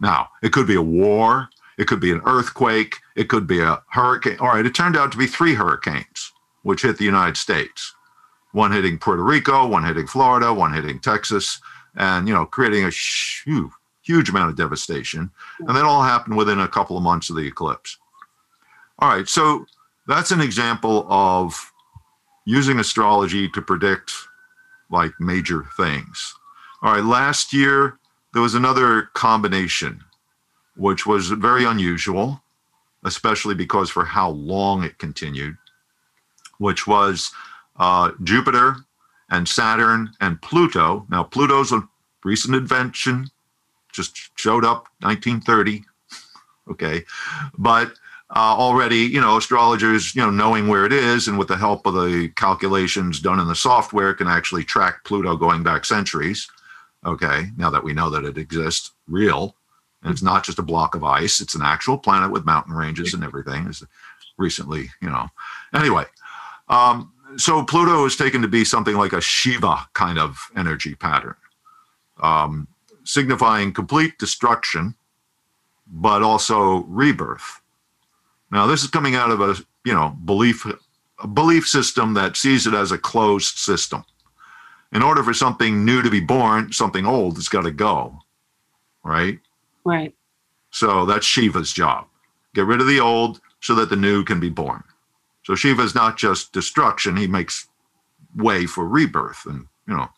Now, 0.00 0.28
it 0.42 0.52
could 0.52 0.66
be 0.66 0.76
a 0.76 0.82
war, 0.82 1.48
it 1.78 1.86
could 1.86 2.00
be 2.00 2.12
an 2.12 2.20
earthquake, 2.26 2.96
it 3.16 3.28
could 3.28 3.46
be 3.46 3.60
a 3.60 3.82
hurricane. 3.88 4.36
All 4.40 4.48
right, 4.48 4.66
it 4.66 4.74
turned 4.74 4.96
out 4.96 5.10
to 5.12 5.18
be 5.18 5.26
three 5.26 5.54
hurricanes, 5.54 6.32
which 6.62 6.82
hit 6.82 6.98
the 6.98 7.04
United 7.04 7.36
States 7.36 7.94
one 8.54 8.70
hitting 8.70 8.96
Puerto 8.96 9.22
Rico, 9.24 9.66
one 9.66 9.84
hitting 9.84 10.06
Florida, 10.06 10.54
one 10.54 10.72
hitting 10.72 11.00
Texas, 11.00 11.60
and, 11.96 12.28
you 12.28 12.32
know, 12.32 12.46
creating 12.46 12.84
a 12.84 12.90
huge, 12.90 13.70
huge 14.02 14.28
amount 14.28 14.48
of 14.48 14.56
devastation. 14.56 15.28
And 15.58 15.76
that 15.76 15.84
all 15.84 16.04
happened 16.04 16.36
within 16.36 16.60
a 16.60 16.68
couple 16.68 16.96
of 16.96 17.02
months 17.02 17.28
of 17.30 17.36
the 17.36 17.46
eclipse. 17.46 17.98
All 19.00 19.08
right, 19.08 19.28
so 19.28 19.66
that's 20.06 20.30
an 20.30 20.40
example 20.40 21.04
of 21.08 21.72
using 22.46 22.78
astrology 22.78 23.48
to 23.48 23.60
predict 23.60 24.12
like 24.88 25.12
major 25.18 25.64
things. 25.76 26.34
All 26.80 26.92
right, 26.92 27.04
last 27.04 27.52
year 27.52 27.98
there 28.34 28.42
was 28.42 28.54
another 28.54 29.10
combination, 29.14 30.04
which 30.76 31.06
was 31.06 31.28
very 31.30 31.64
unusual, 31.64 32.40
especially 33.04 33.56
because 33.56 33.90
for 33.90 34.04
how 34.04 34.30
long 34.30 34.84
it 34.84 34.98
continued, 34.98 35.56
which 36.58 36.86
was 36.86 37.32
uh, 37.76 38.12
Jupiter 38.22 38.76
and 39.30 39.48
Saturn 39.48 40.10
and 40.20 40.40
Pluto. 40.40 41.06
Now, 41.08 41.24
Pluto's 41.24 41.72
a 41.72 41.86
recent 42.24 42.54
invention, 42.54 43.30
just 43.92 44.16
showed 44.38 44.64
up 44.64 44.88
1930. 45.00 45.84
okay. 46.70 47.04
But 47.58 47.92
uh, 48.30 48.56
already, 48.56 48.98
you 48.98 49.20
know, 49.20 49.36
astrologers, 49.36 50.14
you 50.14 50.22
know, 50.22 50.30
knowing 50.30 50.68
where 50.68 50.84
it 50.84 50.92
is 50.92 51.28
and 51.28 51.38
with 51.38 51.48
the 51.48 51.56
help 51.56 51.86
of 51.86 51.94
the 51.94 52.32
calculations 52.36 53.20
done 53.20 53.38
in 53.38 53.46
the 53.46 53.54
software 53.54 54.14
can 54.14 54.26
actually 54.26 54.64
track 54.64 55.04
Pluto 55.04 55.36
going 55.36 55.62
back 55.62 55.84
centuries. 55.84 56.48
Okay. 57.04 57.46
Now 57.56 57.70
that 57.70 57.84
we 57.84 57.92
know 57.92 58.10
that 58.10 58.24
it 58.24 58.38
exists, 58.38 58.92
real. 59.06 59.54
And 60.02 60.12
it's 60.12 60.22
not 60.22 60.44
just 60.44 60.58
a 60.58 60.62
block 60.62 60.94
of 60.94 61.02
ice, 61.02 61.40
it's 61.40 61.54
an 61.54 61.62
actual 61.62 61.96
planet 61.96 62.30
with 62.30 62.44
mountain 62.44 62.74
ranges 62.74 63.14
and 63.14 63.24
everything. 63.24 63.66
Is 63.66 63.82
recently, 64.36 64.90
you 65.00 65.08
know. 65.08 65.28
Anyway, 65.74 66.04
um, 66.68 67.13
so 67.36 67.64
Pluto 67.64 68.04
is 68.04 68.16
taken 68.16 68.42
to 68.42 68.48
be 68.48 68.64
something 68.64 68.96
like 68.96 69.12
a 69.12 69.20
Shiva 69.20 69.88
kind 69.92 70.18
of 70.18 70.50
energy 70.56 70.94
pattern, 70.94 71.36
um, 72.22 72.68
signifying 73.04 73.72
complete 73.72 74.18
destruction, 74.18 74.94
but 75.86 76.22
also 76.22 76.84
rebirth. 76.84 77.60
Now, 78.50 78.66
this 78.66 78.82
is 78.82 78.90
coming 78.90 79.14
out 79.14 79.30
of 79.30 79.40
a 79.40 79.56
you 79.84 79.94
know 79.94 80.16
belief 80.24 80.66
a 81.18 81.26
belief 81.26 81.66
system 81.66 82.14
that 82.14 82.36
sees 82.36 82.66
it 82.66 82.74
as 82.74 82.92
a 82.92 82.98
closed 82.98 83.58
system. 83.58 84.04
In 84.92 85.02
order 85.02 85.22
for 85.24 85.34
something 85.34 85.84
new 85.84 86.02
to 86.02 86.10
be 86.10 86.20
born, 86.20 86.72
something 86.72 87.04
old 87.04 87.36
has 87.36 87.48
got 87.48 87.62
to 87.62 87.72
go, 87.72 88.20
right? 89.02 89.40
Right. 89.84 90.14
So 90.70 91.04
that's 91.04 91.26
Shiva's 91.26 91.72
job. 91.72 92.06
Get 92.54 92.66
rid 92.66 92.80
of 92.80 92.86
the 92.86 93.00
old 93.00 93.40
so 93.60 93.74
that 93.74 93.90
the 93.90 93.96
new 93.96 94.24
can 94.24 94.38
be 94.38 94.50
born. 94.50 94.84
So 95.44 95.54
Shiva 95.54 95.82
is 95.82 95.94
not 95.94 96.16
just 96.16 96.52
destruction; 96.52 97.16
he 97.16 97.26
makes 97.26 97.68
way 98.36 98.66
for 98.66 98.86
rebirth, 98.86 99.46
and 99.46 99.66
you 99.86 99.96
know, 99.96 100.08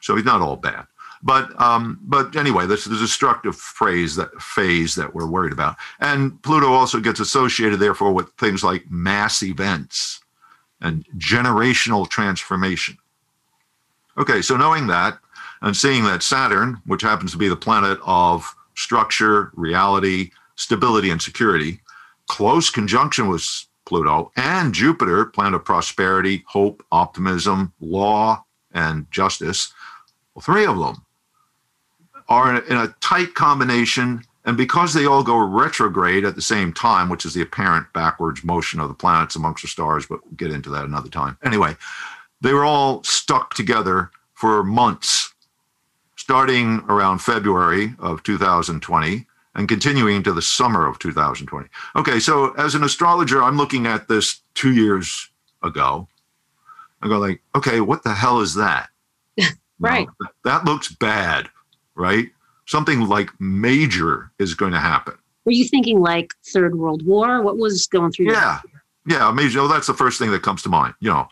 so 0.00 0.16
he's 0.16 0.24
not 0.24 0.40
all 0.40 0.56
bad. 0.56 0.86
But 1.22 1.58
um, 1.60 1.98
but 2.02 2.36
anyway, 2.36 2.66
this 2.66 2.86
is 2.86 2.92
the 2.92 2.98
destructive 2.98 3.56
phrase 3.56 4.14
that 4.16 4.30
phase 4.40 4.94
that 4.94 5.14
we're 5.14 5.26
worried 5.26 5.52
about, 5.52 5.76
and 6.00 6.40
Pluto 6.42 6.72
also 6.72 7.00
gets 7.00 7.20
associated, 7.20 7.80
therefore, 7.80 8.12
with 8.12 8.30
things 8.34 8.62
like 8.62 8.90
mass 8.90 9.42
events 9.42 10.20
and 10.80 11.06
generational 11.16 12.08
transformation. 12.08 12.98
Okay, 14.18 14.42
so 14.42 14.56
knowing 14.56 14.86
that 14.88 15.18
and 15.62 15.74
seeing 15.74 16.04
that 16.04 16.22
Saturn, 16.22 16.80
which 16.86 17.00
happens 17.00 17.32
to 17.32 17.38
be 17.38 17.48
the 17.48 17.56
planet 17.56 17.98
of 18.04 18.54
structure, 18.74 19.50
reality, 19.54 20.30
stability, 20.56 21.10
and 21.10 21.22
security, 21.22 21.80
close 22.28 22.68
conjunction 22.68 23.28
with 23.28 23.66
Pluto, 23.86 24.32
and 24.36 24.74
Jupiter, 24.74 25.26
planet 25.26 25.54
of 25.54 25.64
prosperity, 25.64 26.44
hope, 26.46 26.84
optimism, 26.90 27.72
law, 27.80 28.44
and 28.72 29.10
justice. 29.10 29.72
Well, 30.34 30.42
three 30.42 30.66
of 30.66 30.78
them 30.78 31.04
are 32.28 32.62
in 32.62 32.76
a 32.76 32.94
tight 33.00 33.34
combination. 33.34 34.22
And 34.46 34.56
because 34.56 34.92
they 34.92 35.06
all 35.06 35.22
go 35.22 35.38
retrograde 35.38 36.24
at 36.24 36.34
the 36.34 36.42
same 36.42 36.72
time, 36.72 37.08
which 37.08 37.24
is 37.24 37.34
the 37.34 37.42
apparent 37.42 37.92
backwards 37.92 38.44
motion 38.44 38.80
of 38.80 38.88
the 38.88 38.94
planets 38.94 39.36
amongst 39.36 39.62
the 39.62 39.68
stars, 39.68 40.06
but 40.06 40.24
we'll 40.24 40.34
get 40.34 40.50
into 40.50 40.70
that 40.70 40.84
another 40.84 41.08
time. 41.08 41.38
Anyway, 41.42 41.76
they 42.40 42.52
were 42.52 42.64
all 42.64 43.02
stuck 43.04 43.54
together 43.54 44.10
for 44.34 44.62
months, 44.62 45.32
starting 46.16 46.80
around 46.88 47.20
February 47.20 47.94
of 47.98 48.22
2020 48.22 49.26
and 49.54 49.68
continuing 49.68 50.22
to 50.22 50.32
the 50.32 50.42
summer 50.42 50.86
of 50.86 50.98
2020. 50.98 51.68
Okay, 51.96 52.18
so 52.18 52.52
as 52.54 52.74
an 52.74 52.82
astrologer, 52.82 53.42
I'm 53.42 53.56
looking 53.56 53.86
at 53.86 54.08
this 54.08 54.40
two 54.54 54.72
years 54.72 55.30
ago. 55.62 56.08
I 57.02 57.08
go 57.08 57.18
like, 57.18 57.42
okay, 57.54 57.80
what 57.80 58.02
the 58.02 58.14
hell 58.14 58.40
is 58.40 58.54
that? 58.54 58.88
right. 59.78 60.08
That 60.44 60.64
looks 60.64 60.92
bad, 60.92 61.48
right? 61.94 62.28
Something 62.66 63.00
like 63.08 63.28
major 63.38 64.30
is 64.38 64.54
going 64.54 64.72
to 64.72 64.80
happen. 64.80 65.14
Were 65.44 65.52
you 65.52 65.68
thinking 65.68 66.00
like 66.00 66.32
Third 66.46 66.76
World 66.76 67.04
War? 67.04 67.42
What 67.42 67.58
was 67.58 67.86
going 67.86 68.12
through? 68.12 68.26
Your 68.26 68.34
Yeah, 68.34 68.60
yeah, 69.06 69.30
major. 69.30 69.60
Well, 69.60 69.68
that's 69.68 69.86
the 69.86 69.94
first 69.94 70.18
thing 70.18 70.30
that 70.30 70.42
comes 70.42 70.62
to 70.62 70.70
mind. 70.70 70.94
You 71.00 71.10
know, 71.10 71.28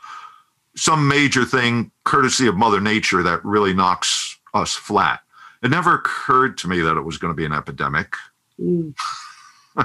some 0.76 1.08
major 1.08 1.44
thing, 1.46 1.90
courtesy 2.04 2.46
of 2.46 2.56
Mother 2.56 2.80
Nature, 2.80 3.22
that 3.22 3.42
really 3.44 3.72
knocks 3.72 4.38
us 4.52 4.74
flat. 4.74 5.21
It 5.62 5.70
never 5.70 5.94
occurred 5.94 6.58
to 6.58 6.68
me 6.68 6.80
that 6.80 6.96
it 6.96 7.02
was 7.02 7.18
going 7.18 7.32
to 7.32 7.36
be 7.36 7.44
an 7.44 7.52
epidemic. 7.52 8.16
Mm. 8.60 8.94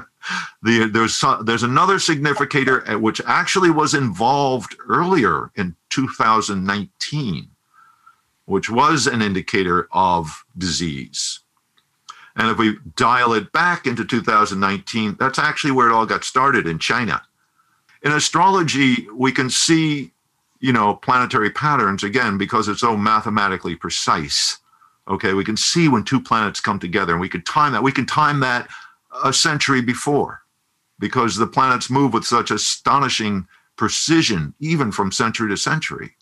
the, 0.61 0.89
there's 0.91 1.23
there's 1.45 1.63
another 1.63 1.99
significator 1.99 2.81
which 2.97 3.21
actually 3.25 3.69
was 3.69 3.93
involved 3.93 4.75
earlier 4.87 5.51
in 5.55 5.75
2019, 5.89 7.49
which 8.45 8.69
was 8.69 9.07
an 9.07 9.21
indicator 9.21 9.87
of 9.91 10.45
disease. 10.57 11.41
And 12.35 12.49
if 12.49 12.57
we 12.57 12.77
dial 12.95 13.33
it 13.33 13.51
back 13.51 13.87
into 13.87 14.05
2019, 14.05 15.17
that's 15.19 15.39
actually 15.39 15.71
where 15.71 15.89
it 15.89 15.93
all 15.93 16.05
got 16.05 16.23
started 16.23 16.67
in 16.67 16.77
China. 16.77 17.21
In 18.03 18.11
astrology, 18.11 19.07
we 19.11 19.31
can 19.31 19.49
see, 19.49 20.11
you 20.59 20.71
know, 20.71 20.95
planetary 20.95 21.49
patterns 21.49 22.03
again 22.03 22.37
because 22.37 22.67
it's 22.67 22.81
so 22.81 22.95
mathematically 22.95 23.75
precise. 23.75 24.59
Okay, 25.07 25.33
we 25.33 25.45
can 25.45 25.57
see 25.57 25.87
when 25.87 26.03
two 26.03 26.19
planets 26.19 26.59
come 26.59 26.79
together 26.79 27.13
and 27.13 27.21
we 27.21 27.29
can 27.29 27.41
time 27.43 27.71
that. 27.73 27.83
We 27.83 27.91
can 27.91 28.05
time 28.05 28.41
that 28.41 28.67
a 29.23 29.31
century 29.31 29.81
before 29.81 30.41
because 30.99 31.35
the 31.35 31.47
planets 31.47 31.89
move 31.89 32.13
with 32.13 32.25
such 32.25 32.51
astonishing 32.51 33.47
precision, 33.77 34.53
even 34.59 34.91
from 34.91 35.11
century 35.11 35.49
to 35.49 35.57
century. 35.57 36.15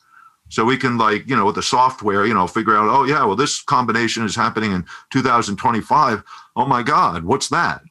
So 0.50 0.64
we 0.64 0.78
can, 0.78 0.98
like, 0.98 1.28
you 1.28 1.36
know, 1.36 1.46
with 1.46 1.56
the 1.56 1.64
software, 1.64 2.26
you 2.26 2.34
know, 2.34 2.46
figure 2.46 2.76
out, 2.76 2.88
oh, 2.88 3.04
yeah, 3.04 3.26
well, 3.26 3.36
this 3.36 3.62
combination 3.64 4.24
is 4.24 4.36
happening 4.36 4.74
in 4.74 4.86
2025. 5.10 6.24
Oh 6.56 6.66
my 6.66 6.84
God, 6.84 7.24
what's 7.24 7.50
that? 7.50 7.82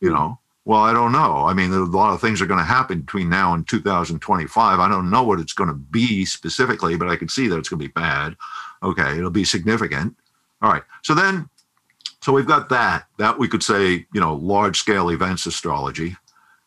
You 0.00 0.10
know, 0.10 0.38
well, 0.64 0.80
I 0.80 0.92
don't 0.92 1.12
know. 1.12 1.44
I 1.44 1.54
mean, 1.54 1.72
a 1.72 1.80
lot 1.80 2.14
of 2.14 2.20
things 2.20 2.40
are 2.40 2.46
going 2.46 2.60
to 2.60 2.64
happen 2.64 3.00
between 3.00 3.28
now 3.28 3.54
and 3.54 3.66
2025. 3.66 4.78
I 4.78 4.88
don't 4.88 5.10
know 5.10 5.24
what 5.24 5.40
it's 5.40 5.52
going 5.52 5.68
to 5.68 5.74
be 5.74 6.24
specifically, 6.24 6.96
but 6.96 7.08
I 7.08 7.16
can 7.16 7.28
see 7.28 7.48
that 7.48 7.58
it's 7.58 7.68
going 7.68 7.80
to 7.80 7.88
be 7.88 7.92
bad. 7.92 8.36
Okay, 8.82 9.18
it'll 9.18 9.30
be 9.30 9.44
significant. 9.44 10.16
All 10.64 10.70
right. 10.70 10.82
So 11.02 11.14
then, 11.14 11.50
so 12.22 12.32
we've 12.32 12.46
got 12.46 12.70
that. 12.70 13.04
That 13.18 13.38
we 13.38 13.48
could 13.48 13.62
say, 13.62 14.06
you 14.14 14.20
know, 14.20 14.34
large 14.34 14.78
scale 14.78 15.10
events 15.10 15.44
astrology. 15.44 16.16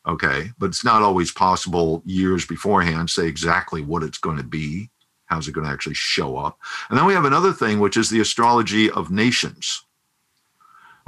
Okay. 0.06 0.52
But 0.60 0.68
it's 0.68 0.86
not 0.86 1.02
always 1.02 1.32
possible 1.32 2.04
years 2.06 2.46
beforehand 2.46 3.10
say 3.10 3.26
exactly 3.26 3.82
what 3.82 4.04
it's 4.04 4.20
going 4.20 4.38
to 4.38 4.44
be. 4.44 4.92
How's 5.26 5.48
it 5.48 5.54
going 5.54 5.66
to 5.66 5.74
actually 5.74 5.96
show 5.96 6.38
up? 6.38 6.60
And 6.90 6.98
then 6.98 7.08
we 7.08 7.14
have 7.14 7.26
another 7.26 7.52
thing, 7.52 7.80
which 7.80 7.98
is 7.98 8.12
the 8.12 8.20
astrology 8.20 8.92
of 8.92 9.10
nations. 9.10 9.84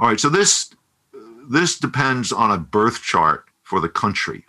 All 0.00 0.08
right. 0.08 0.18
So 0.18 0.28
this 0.28 0.74
this 1.48 1.78
depends 1.78 2.32
on 2.32 2.50
a 2.50 2.58
birth 2.58 3.02
chart 3.02 3.44
for 3.62 3.80
the 3.80 3.88
country. 3.88 4.44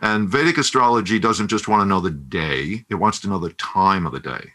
And 0.00 0.30
Vedic 0.30 0.56
astrology 0.56 1.18
doesn't 1.18 1.48
just 1.48 1.68
want 1.68 1.82
to 1.82 1.86
know 1.86 2.00
the 2.00 2.10
day, 2.10 2.86
it 2.88 2.94
wants 2.94 3.20
to 3.20 3.28
know 3.28 3.38
the 3.38 3.52
time 3.54 4.06
of 4.06 4.12
the 4.12 4.20
day. 4.20 4.52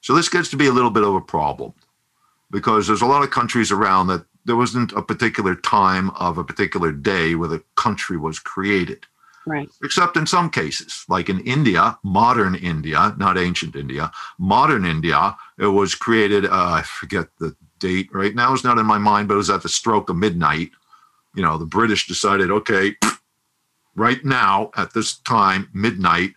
So 0.00 0.14
this 0.14 0.30
gets 0.30 0.48
to 0.50 0.56
be 0.56 0.66
a 0.66 0.72
little 0.72 0.90
bit 0.90 1.02
of 1.02 1.14
a 1.14 1.20
problem 1.20 1.74
because 2.50 2.86
there's 2.86 3.02
a 3.02 3.06
lot 3.06 3.22
of 3.22 3.30
countries 3.30 3.70
around 3.70 4.08
that 4.08 4.24
there 4.44 4.56
wasn't 4.56 4.92
a 4.92 5.02
particular 5.02 5.54
time 5.54 6.10
of 6.10 6.38
a 6.38 6.44
particular 6.44 6.92
day 6.92 7.34
where 7.34 7.48
the 7.48 7.62
country 7.76 8.16
was 8.16 8.38
created. 8.38 9.06
Right. 9.46 9.68
Except 9.82 10.16
in 10.16 10.26
some 10.26 10.50
cases, 10.50 11.04
like 11.08 11.28
in 11.28 11.40
India, 11.40 11.98
modern 12.02 12.54
India, 12.54 13.14
not 13.18 13.38
ancient 13.38 13.74
India, 13.74 14.12
modern 14.38 14.84
India, 14.84 15.36
it 15.58 15.66
was 15.66 15.94
created, 15.94 16.44
uh, 16.44 16.50
I 16.52 16.82
forget 16.82 17.28
the 17.38 17.56
date 17.78 18.10
right 18.12 18.34
now, 18.34 18.52
it's 18.52 18.64
not 18.64 18.78
in 18.78 18.86
my 18.86 18.98
mind, 18.98 19.28
but 19.28 19.34
it 19.34 19.38
was 19.38 19.50
at 19.50 19.62
the 19.62 19.68
stroke 19.68 20.10
of 20.10 20.16
midnight. 20.16 20.70
You 21.34 21.42
know, 21.42 21.56
the 21.56 21.66
British 21.66 22.06
decided, 22.06 22.50
okay, 22.50 22.96
right 23.94 24.22
now 24.24 24.70
at 24.76 24.92
this 24.92 25.16
time, 25.18 25.70
midnight, 25.72 26.34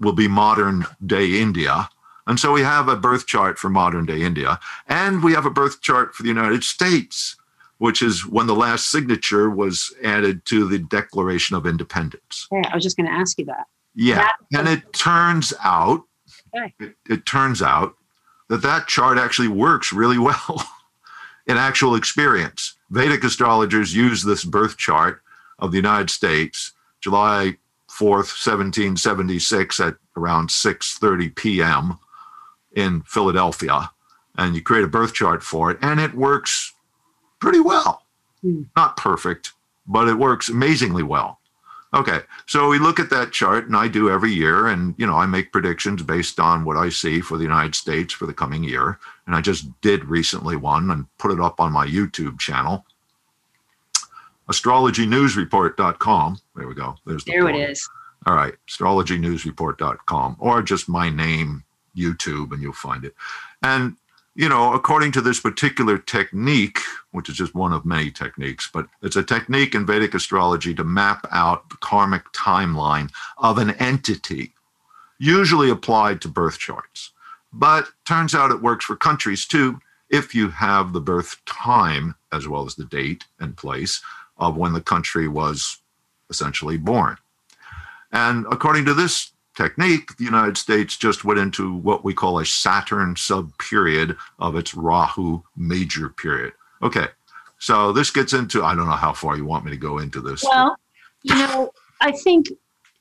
will 0.00 0.12
be 0.12 0.28
modern 0.28 0.86
day 1.04 1.40
India. 1.40 1.88
And 2.28 2.38
so 2.38 2.52
we 2.52 2.60
have 2.60 2.88
a 2.88 2.94
birth 2.96 3.26
chart 3.26 3.58
for 3.58 3.68
modern 3.70 4.04
day 4.06 4.20
India, 4.22 4.60
and 4.86 5.24
we 5.24 5.32
have 5.32 5.46
a 5.46 5.50
birth 5.50 5.80
chart 5.80 6.14
for 6.14 6.22
the 6.22 6.28
United 6.28 6.62
States, 6.62 7.36
which 7.78 8.02
is 8.02 8.26
when 8.26 8.46
the 8.46 8.54
last 8.54 8.90
signature 8.90 9.48
was 9.48 9.92
added 10.04 10.44
to 10.44 10.68
the 10.68 10.78
Declaration 10.78 11.56
of 11.56 11.66
Independence. 11.66 12.46
Yeah, 12.52 12.68
I 12.70 12.74
was 12.74 12.84
just 12.84 12.96
going 12.98 13.06
to 13.08 13.12
ask 13.12 13.38
you 13.38 13.46
that. 13.46 13.66
Yeah, 13.94 14.28
That- 14.52 14.58
and 14.60 14.68
it 14.68 14.92
turns 14.92 15.52
out, 15.64 16.02
Okay. 16.54 16.74
it, 16.78 16.96
it 17.08 17.26
turns 17.26 17.62
out 17.62 17.96
that 18.48 18.62
that 18.62 18.86
chart 18.86 19.16
actually 19.18 19.48
works 19.48 19.92
really 19.92 20.18
well 20.30 20.62
in 21.46 21.56
actual 21.56 21.94
experience. 21.94 22.74
Vedic 22.90 23.24
astrologers 23.24 23.94
use 23.96 24.22
this 24.22 24.44
birth 24.44 24.76
chart 24.76 25.22
of 25.58 25.70
the 25.72 25.76
United 25.78 26.10
States, 26.10 26.72
July 27.00 27.56
4th, 27.90 28.36
1776 28.36 29.80
at 29.80 29.96
around 30.16 30.50
6:30 30.50 31.34
p.m. 31.34 31.98
in 32.74 33.02
Philadelphia, 33.02 33.90
and 34.36 34.54
you 34.54 34.62
create 34.62 34.84
a 34.84 34.88
birth 34.88 35.14
chart 35.14 35.42
for 35.42 35.70
it, 35.70 35.78
and 35.82 36.00
it 36.00 36.14
works 36.14 36.74
pretty 37.40 37.60
well. 37.60 38.02
Hmm. 38.42 38.62
Not 38.76 38.96
perfect, 38.96 39.52
but 39.86 40.08
it 40.08 40.14
works 40.14 40.48
amazingly 40.48 41.02
well. 41.02 41.38
Okay, 41.94 42.20
so 42.44 42.68
we 42.68 42.78
look 42.78 43.00
at 43.00 43.08
that 43.10 43.32
chart, 43.32 43.66
and 43.66 43.74
I 43.74 43.88
do 43.88 44.10
every 44.10 44.30
year, 44.30 44.66
and 44.66 44.94
you 44.98 45.06
know 45.06 45.16
I 45.16 45.24
make 45.24 45.52
predictions 45.52 46.02
based 46.02 46.38
on 46.38 46.66
what 46.66 46.76
I 46.76 46.90
see 46.90 47.20
for 47.22 47.38
the 47.38 47.44
United 47.44 47.74
States 47.74 48.12
for 48.12 48.26
the 48.26 48.34
coming 48.34 48.62
year, 48.62 48.98
and 49.26 49.34
I 49.34 49.40
just 49.40 49.68
did 49.80 50.04
recently 50.04 50.54
one 50.54 50.90
and 50.90 51.06
put 51.16 51.30
it 51.30 51.40
up 51.40 51.60
on 51.60 51.72
my 51.72 51.86
YouTube 51.86 52.38
channel, 52.38 52.84
astrologynewsreport.com. 54.50 56.38
There 56.56 56.68
we 56.68 56.74
go. 56.74 56.96
There's 57.06 57.24
the 57.24 57.32
There 57.32 57.48
it 57.48 57.56
is. 57.56 57.88
All 58.26 58.34
right, 58.34 58.54
astrologynewsreport.com 58.68 60.36
or 60.40 60.62
just 60.62 60.90
my 60.90 61.08
name, 61.08 61.64
YouTube, 61.98 62.52
and 62.52 62.62
you'll 62.62 62.72
find 62.72 63.04
it. 63.04 63.14
And, 63.62 63.96
you 64.34 64.48
know, 64.48 64.72
according 64.72 65.12
to 65.12 65.20
this 65.20 65.40
particular 65.40 65.98
technique, 65.98 66.78
which 67.10 67.28
is 67.28 67.36
just 67.36 67.54
one 67.54 67.72
of 67.72 67.84
many 67.84 68.10
techniques, 68.10 68.70
but 68.72 68.86
it's 69.02 69.16
a 69.16 69.22
technique 69.22 69.74
in 69.74 69.84
Vedic 69.84 70.14
astrology 70.14 70.74
to 70.74 70.84
map 70.84 71.26
out 71.32 71.68
the 71.70 71.76
karmic 71.76 72.22
timeline 72.32 73.10
of 73.38 73.58
an 73.58 73.70
entity, 73.72 74.52
usually 75.18 75.70
applied 75.70 76.20
to 76.20 76.28
birth 76.28 76.58
charts. 76.58 77.12
But 77.52 77.88
turns 78.04 78.34
out 78.34 78.50
it 78.50 78.62
works 78.62 78.84
for 78.84 78.96
countries 78.96 79.46
too 79.46 79.80
if 80.10 80.34
you 80.34 80.48
have 80.48 80.92
the 80.92 81.00
birth 81.00 81.36
time 81.44 82.14
as 82.32 82.46
well 82.46 82.64
as 82.64 82.74
the 82.74 82.84
date 82.84 83.24
and 83.40 83.56
place 83.56 84.00
of 84.36 84.56
when 84.56 84.72
the 84.72 84.80
country 84.80 85.28
was 85.28 85.78
essentially 86.30 86.78
born. 86.78 87.16
And 88.12 88.46
according 88.50 88.84
to 88.86 88.94
this 88.94 89.32
technique, 89.58 90.16
the 90.16 90.24
United 90.24 90.56
States 90.56 90.96
just 90.96 91.24
went 91.24 91.40
into 91.40 91.74
what 91.74 92.04
we 92.04 92.14
call 92.14 92.38
a 92.38 92.46
Saturn 92.46 93.16
sub 93.16 93.50
period 93.58 94.16
of 94.38 94.56
its 94.56 94.74
Rahu 94.74 95.42
major 95.56 96.08
period. 96.10 96.52
Okay. 96.82 97.06
So 97.58 97.92
this 97.92 98.10
gets 98.10 98.32
into, 98.32 98.62
I 98.64 98.74
don't 98.76 98.86
know 98.86 98.92
how 98.92 99.12
far 99.12 99.36
you 99.36 99.44
want 99.44 99.64
me 99.64 99.72
to 99.72 99.76
go 99.76 99.98
into 99.98 100.20
this. 100.20 100.44
Well, 100.44 100.76
you 101.24 101.34
know, 101.34 101.72
I 102.00 102.12
think 102.12 102.46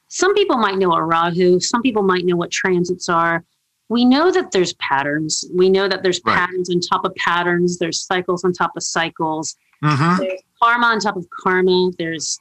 some 0.07 0.33
people 0.33 0.57
might 0.57 0.77
know 0.77 0.89
what 0.89 1.01
Rahu, 1.01 1.59
some 1.59 1.83
people 1.83 2.01
might 2.01 2.25
know 2.25 2.35
what 2.35 2.49
transits 2.49 3.07
are. 3.07 3.43
We 3.89 4.03
know 4.03 4.31
that 4.31 4.51
there's 4.51 4.73
patterns. 4.73 5.45
We 5.53 5.69
know 5.69 5.87
that 5.87 6.01
there's 6.01 6.19
Right. 6.25 6.37
patterns 6.37 6.69
on 6.71 6.81
top 6.81 7.05
of 7.05 7.13
patterns. 7.15 7.77
There's 7.77 8.01
cycles 8.01 8.43
on 8.43 8.51
top 8.51 8.71
of 8.75 8.83
cycles. 8.83 9.55
Mhm. 9.83 10.17
There's 10.17 10.41
karma 10.61 10.87
on 10.87 10.99
top 10.99 11.17
of 11.17 11.27
karma. 11.29 11.91
There's 11.99 12.39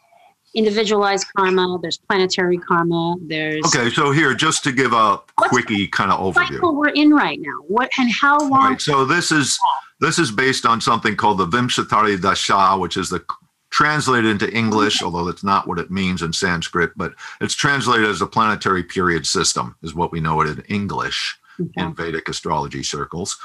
individualized 0.57 1.26
karma. 1.36 1.78
There's 1.80 1.98
planetary 1.98 2.59
karma. 2.59 3.16
There's 3.20 3.64
Okay. 3.66 3.90
So 3.90 4.11
here, 4.11 4.34
just 4.34 4.64
to 4.64 4.72
give 4.72 4.92
a 4.92 5.20
quickie 5.36 5.86
kind 5.86 6.11
of 6.11 6.18
overview. 6.18 6.48
cycle 6.54 6.74
we're 6.74 6.88
in 6.88 7.11
right 7.12 7.38
now. 7.40 7.59
What 7.68 7.90
and 7.98 8.11
how 8.11 8.38
long? 8.38 8.50
right. 8.72 8.80
So 8.80 9.04
this 9.04 9.30
is 9.30 9.59
this 10.00 10.18
is 10.18 10.30
based 10.32 10.66
on 10.66 10.80
something 10.80 11.14
called 11.16 11.38
the 11.38 11.46
Vimshottari 11.46 12.20
Dasha, 12.20 12.76
which 12.78 12.96
is 12.96 13.09
the 13.11 13.24
translated 13.70 14.30
into 14.30 14.50
English, 14.57 15.02
although 15.02 15.24
that's 15.24 15.44
not 15.44 15.66
what 15.68 15.78
it 15.78 15.90
means 15.90 16.22
in 16.22 16.32
Sanskrit, 16.32 16.92
but 16.96 17.14
it's 17.40 17.54
translated 17.54 18.09
as 18.09 18.22
a 18.22 18.26
planetary 18.26 18.82
period 18.82 19.26
system, 19.26 19.76
is 19.82 19.94
what 19.94 20.12
we 20.12 20.20
know 20.20 20.40
it 20.40 20.48
in 20.48 20.61
English 20.68 21.36
Okay. 21.61 21.82
in 21.82 21.94
Vedic 21.94 22.28
astrology 22.28 22.82
circles, 22.82 23.36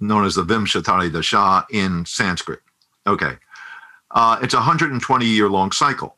known 0.00 0.24
as 0.24 0.34
the 0.34 0.44
Vimshottari 0.44 1.10
Dasha 1.12 1.64
in 1.70 2.04
Sanskrit. 2.04 2.60
Okay. 3.06 3.36
Uh, 4.16 4.38
it's 4.40 4.54
a 4.54 4.56
120 4.56 5.26
year 5.26 5.50
long 5.50 5.70
cycle. 5.70 6.16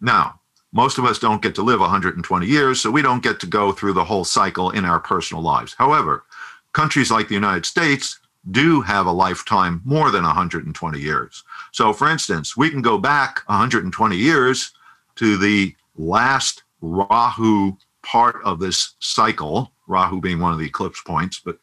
Now, 0.00 0.40
most 0.72 0.96
of 0.96 1.04
us 1.04 1.18
don't 1.18 1.42
get 1.42 1.54
to 1.56 1.62
live 1.62 1.78
120 1.78 2.46
years, 2.46 2.80
so 2.80 2.90
we 2.90 3.02
don't 3.02 3.22
get 3.22 3.38
to 3.40 3.46
go 3.46 3.70
through 3.70 3.92
the 3.92 4.04
whole 4.04 4.24
cycle 4.24 4.70
in 4.70 4.86
our 4.86 4.98
personal 4.98 5.42
lives. 5.42 5.74
However, 5.74 6.24
countries 6.72 7.10
like 7.10 7.28
the 7.28 7.34
United 7.34 7.66
States 7.66 8.18
do 8.50 8.80
have 8.80 9.04
a 9.04 9.12
lifetime 9.12 9.82
more 9.84 10.10
than 10.10 10.24
120 10.24 10.98
years. 10.98 11.44
So, 11.72 11.92
for 11.92 12.08
instance, 12.10 12.56
we 12.56 12.70
can 12.70 12.80
go 12.80 12.96
back 12.96 13.42
120 13.46 14.16
years 14.16 14.72
to 15.16 15.36
the 15.36 15.76
last 15.96 16.62
Rahu 16.80 17.76
part 18.02 18.40
of 18.42 18.58
this 18.58 18.94
cycle, 19.00 19.70
Rahu 19.86 20.18
being 20.18 20.40
one 20.40 20.54
of 20.54 20.58
the 20.58 20.66
eclipse 20.66 21.02
points. 21.02 21.40
But 21.44 21.58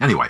anyway, 0.00 0.28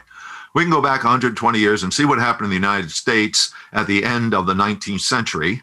we 0.55 0.63
can 0.63 0.71
go 0.71 0.81
back 0.81 1.03
120 1.03 1.59
years 1.59 1.83
and 1.83 1.93
see 1.93 2.05
what 2.05 2.19
happened 2.19 2.47
in 2.47 2.51
the 2.51 2.67
United 2.67 2.91
States 2.91 3.53
at 3.73 3.87
the 3.87 4.05
end 4.05 4.33
of 4.35 4.47
the 4.47 4.55
19th 4.55 5.01
century, 5.01 5.61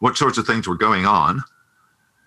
what 0.00 0.16
sorts 0.16 0.36
of 0.36 0.46
things 0.46 0.66
were 0.66 0.76
going 0.76 1.06
on, 1.06 1.42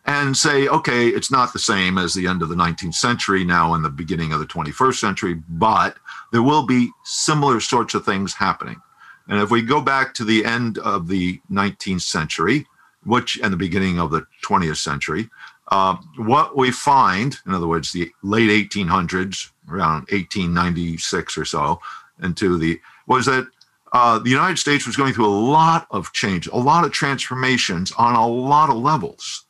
and 0.06 0.38
say, 0.38 0.68
okay, 0.68 1.08
it's 1.08 1.32
not 1.32 1.52
the 1.52 1.60
same 1.60 1.98
as 1.98 2.14
the 2.14 2.28
end 2.28 2.42
of 2.42 2.50
the 2.50 2.56
19th 2.56 2.94
century 2.94 3.44
now 3.44 3.74
in 3.74 3.82
the 3.82 3.90
beginning 3.90 4.32
of 4.32 4.40
the 4.40 4.46
21st 4.46 4.96
century, 4.96 5.34
but 5.50 5.98
there 6.32 6.44
will 6.44 6.66
be 6.66 6.90
similar 7.04 7.60
sorts 7.60 7.96
of 7.96 8.06
things 8.06 8.34
happening. 8.34 8.80
And 9.28 9.42
if 9.42 9.50
we 9.50 9.62
go 9.62 9.82
back 9.82 10.14
to 10.16 10.24
the 10.24 10.46
end 10.46 10.78
of 10.78 11.08
the 11.08 11.42
19th 11.52 12.02
century, 12.02 12.66
which 13.04 13.40
and 13.42 13.52
the 13.52 13.58
beginning 13.58 14.00
of 14.00 14.12
the 14.12 14.26
20th 14.46 14.78
century, 14.78 15.30
uh, 15.70 15.98
what 16.18 16.56
we 16.56 16.72
find, 16.72 17.38
in 17.46 17.54
other 17.54 17.68
words, 17.68 17.92
the 17.92 18.12
late 18.22 18.70
1800s, 18.72 19.50
around 19.68 20.02
1896 20.12 21.38
or 21.40 21.46
so, 21.46 21.82
into 22.22 22.58
the 22.58 22.80
was 23.08 23.26
that 23.26 23.48
uh, 23.94 24.20
the 24.20 24.30
United 24.30 24.58
States 24.58 24.86
was 24.86 24.98
going 24.98 25.14
through 25.14 25.28
a 25.28 25.40
lot 25.40 25.88
of 25.90 26.12
change, 26.12 26.48
a 26.48 26.58
lot 26.58 26.84
of 26.84 26.92
transformations 26.92 27.92
on 27.94 28.16
a 28.16 28.28
lot 28.28 28.70
of 28.70 28.76
levels. 28.76 29.46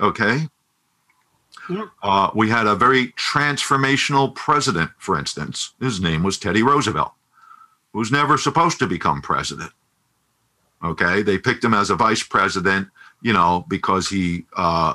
Okay. 0.00 0.48
Yeah. 1.68 1.86
Uh, 2.02 2.30
we 2.34 2.48
had 2.48 2.66
a 2.66 2.74
very 2.74 3.08
transformational 3.12 4.34
president, 4.34 4.90
for 4.98 5.18
instance. 5.18 5.74
His 5.78 6.00
name 6.00 6.22
was 6.22 6.38
Teddy 6.38 6.62
Roosevelt, 6.62 7.12
who 7.92 7.98
was 7.98 8.10
never 8.10 8.38
supposed 8.38 8.78
to 8.78 8.86
become 8.86 9.20
president. 9.20 9.72
Okay. 10.82 11.22
They 11.22 11.38
picked 11.38 11.62
him 11.62 11.74
as 11.74 11.90
a 11.90 11.94
vice 11.96 12.22
president, 12.22 12.88
you 13.20 13.32
know, 13.32 13.64
because 13.68 14.08
he 14.08 14.46
uh, 14.56 14.94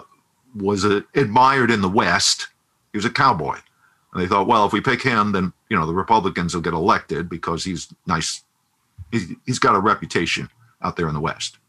was 0.56 0.84
uh 0.84 1.02
admired 1.14 1.72
in 1.72 1.82
the 1.82 1.90
West. 1.90 2.48
He 2.92 2.98
was 2.98 3.06
a 3.06 3.12
cowboy. 3.12 3.58
And 4.18 4.26
they 4.26 4.28
thought, 4.28 4.48
well, 4.48 4.66
if 4.66 4.74
we 4.74 4.82
pick 4.82 5.04
him, 5.04 5.32
then, 5.32 5.54
you 5.70 5.78
know, 5.78 5.86
the 5.86 5.94
Republicans 5.94 6.56
will 6.56 6.64
get 6.64 6.74
elected 6.74 7.30
because 7.30 7.64
he's 7.64 7.94
nice. 8.08 8.44
He's, 9.12 9.32
he's 9.46 9.60
got 9.60 9.76
a 9.76 9.80
reputation 9.80 10.50
out 10.82 10.96
there 10.96 11.08
in 11.08 11.14
the 11.14 11.20
West. 11.20 11.60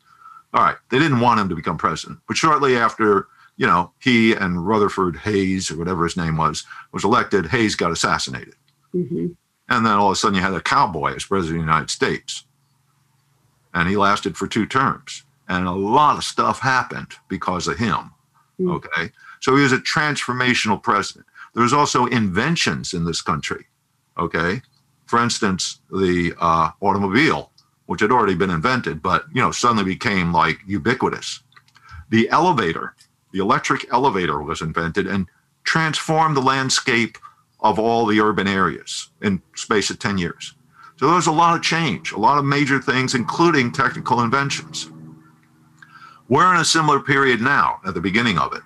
All 0.55 0.63
right. 0.63 0.77
They 0.89 0.99
didn't 0.99 1.21
want 1.21 1.41
him 1.41 1.51
to 1.51 1.55
become 1.55 1.77
president. 1.77 2.21
But 2.27 2.39
shortly 2.39 2.79
after, 2.79 3.27
you 3.59 3.67
know, 3.67 3.93
he 3.99 4.33
and 4.33 4.67
Rutherford 4.67 5.17
Hayes, 5.19 5.71
or 5.71 5.77
whatever 5.77 6.05
his 6.05 6.17
name 6.17 6.39
was, 6.39 6.65
was 6.91 7.05
elected, 7.05 7.45
Hayes 7.49 7.77
got 7.77 7.91
assassinated. 7.91 8.55
Mhm. 8.95 9.37
And 9.69 9.85
then 9.85 9.93
all 9.93 10.07
of 10.07 10.13
a 10.13 10.17
sudden 10.17 10.37
you 10.37 10.41
had 10.41 10.55
a 10.55 10.63
cowboy 10.63 11.17
as 11.17 11.27
president 11.27 11.61
of 11.61 11.67
the 11.67 11.71
United 11.71 11.91
States. 11.91 12.45
And 13.75 13.91
he 13.91 13.97
lasted 13.99 14.39
for 14.39 14.47
two 14.47 14.65
terms. 14.65 15.23
And 15.51 15.67
a 15.67 15.73
lot 15.73 16.17
of 16.17 16.25
stuff 16.25 16.61
happened 16.61 17.13
because 17.29 17.69
of 17.69 17.77
him. 17.77 18.13
Hmm. 18.57 18.71
Okay. 18.71 19.13
So 19.41 19.55
he 19.55 19.63
was 19.63 19.73
a 19.73 19.79
transformational 19.79 20.83
president. 20.83 21.27
There 21.59 21.65
was 21.65 21.73
also 21.73 22.07
inventions 22.07 22.95
in 22.95 23.05
this 23.05 23.21
country. 23.21 23.67
Okay. 24.17 24.63
For 25.07 25.21
instance, 25.21 25.81
the 25.91 26.33
uh, 26.39 26.71
automobile, 26.81 27.51
which 27.87 28.01
had 28.01 28.13
already 28.13 28.37
been 28.37 28.51
invented, 28.51 29.03
but 29.03 29.25
you 29.35 29.43
know, 29.43 29.51
suddenly 29.51 29.83
became 29.83 30.33
like 30.33 30.61
ubiquitous. 30.69 31.43
The 32.11 32.31
elevator, 32.31 32.95
the 33.33 33.41
electric 33.41 33.93
elevator 33.93 34.41
was 34.41 34.61
invented 34.61 35.09
and 35.09 35.27
transformed 35.65 36.37
the 36.37 36.43
landscape 36.43 37.19
of 37.59 37.81
all 37.81 38.07
the 38.07 38.21
urban 38.21 38.47
areas 38.47 39.11
in 39.21 39.43
space 39.57 39.91
of 39.91 39.99
10 39.99 40.17
years. 40.17 40.55
So 40.95 41.07
there 41.07 41.17
was 41.17 41.27
a 41.27 41.33
lot 41.33 41.57
of 41.57 41.63
change, 41.63 42.13
a 42.13 42.21
lot 42.21 42.39
of 42.39 42.45
major 42.45 42.81
things, 42.81 43.17
including 43.17 43.73
technical 43.73 44.21
inventions. 44.21 44.93
We're 46.29 46.55
in 46.55 46.61
a 46.61 46.65
similar 46.65 47.01
period 47.01 47.41
now 47.41 47.81
at 47.85 47.95
the 47.95 48.01
beginning 48.01 48.39
of 48.39 48.53
it. 48.53 48.63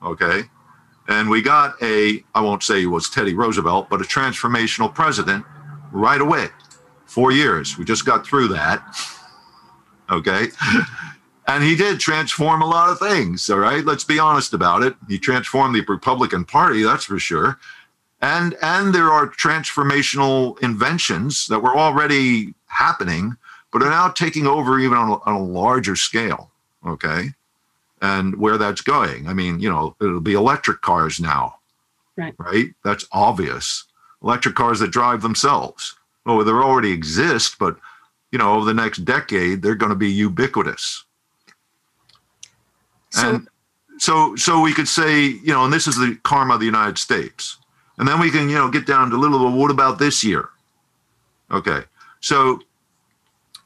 Okay. 0.00 0.44
And 1.08 1.30
we 1.30 1.40
got 1.40 1.80
a, 1.82 2.24
I 2.34 2.40
won't 2.40 2.62
say 2.62 2.80
he 2.80 2.86
was 2.86 3.08
Teddy 3.08 3.34
Roosevelt, 3.34 3.88
but 3.88 4.00
a 4.00 4.04
transformational 4.04 4.92
president 4.92 5.44
right 5.92 6.20
away. 6.20 6.48
Four 7.06 7.32
years. 7.32 7.78
We 7.78 7.84
just 7.84 8.04
got 8.04 8.26
through 8.26 8.48
that. 8.48 8.82
Okay. 10.10 10.48
And 11.46 11.62
he 11.62 11.76
did 11.76 12.00
transform 12.00 12.60
a 12.60 12.66
lot 12.66 12.90
of 12.90 12.98
things. 12.98 13.48
All 13.48 13.58
right. 13.58 13.84
Let's 13.84 14.02
be 14.02 14.18
honest 14.18 14.52
about 14.52 14.82
it. 14.82 14.96
He 15.08 15.18
transformed 15.18 15.74
the 15.76 15.82
Republican 15.82 16.44
Party, 16.44 16.82
that's 16.82 17.04
for 17.04 17.18
sure. 17.20 17.58
And 18.20 18.56
and 18.62 18.94
there 18.94 19.12
are 19.12 19.28
transformational 19.28 20.60
inventions 20.62 21.46
that 21.46 21.60
were 21.60 21.76
already 21.76 22.54
happening, 22.66 23.36
but 23.72 23.82
are 23.82 23.90
now 23.90 24.08
taking 24.08 24.46
over 24.46 24.80
even 24.80 24.98
on 24.98 25.10
a, 25.10 25.14
on 25.24 25.34
a 25.34 25.44
larger 25.44 25.94
scale. 25.94 26.50
Okay. 26.84 27.34
And 28.06 28.36
where 28.36 28.58
that's 28.58 28.82
going. 28.82 29.26
I 29.26 29.34
mean, 29.34 29.58
you 29.58 29.68
know, 29.68 29.96
it'll 30.00 30.20
be 30.20 30.34
electric 30.34 30.80
cars 30.80 31.18
now. 31.18 31.56
Right. 32.16 32.34
Right. 32.38 32.68
That's 32.84 33.04
obvious. 33.10 33.84
Electric 34.22 34.54
cars 34.54 34.78
that 34.80 34.92
drive 34.92 35.22
themselves. 35.22 35.96
Well, 36.24 36.44
they 36.44 36.52
already 36.52 36.92
exist, 36.92 37.56
but 37.58 37.76
you 38.30 38.38
know, 38.38 38.54
over 38.54 38.64
the 38.64 38.74
next 38.74 38.98
decade, 39.04 39.62
they're 39.62 39.82
going 39.82 39.90
to 39.90 39.96
be 39.96 40.10
ubiquitous. 40.10 41.04
So, 43.10 43.28
and 43.28 43.48
so 43.98 44.36
so 44.36 44.60
we 44.60 44.72
could 44.72 44.88
say, 44.88 45.14
you 45.24 45.52
know, 45.52 45.64
and 45.64 45.72
this 45.72 45.86
is 45.86 45.96
the 45.96 46.18
karma 46.22 46.54
of 46.54 46.60
the 46.60 46.66
United 46.66 46.98
States. 46.98 47.58
And 47.98 48.06
then 48.06 48.20
we 48.20 48.30
can, 48.30 48.48
you 48.48 48.56
know, 48.56 48.70
get 48.70 48.86
down 48.86 49.10
to 49.10 49.16
a 49.16 49.22
little, 49.22 49.38
well, 49.38 49.56
what 49.56 49.70
about 49.70 49.98
this 49.98 50.22
year? 50.22 50.50
Okay. 51.50 51.82
So 52.20 52.60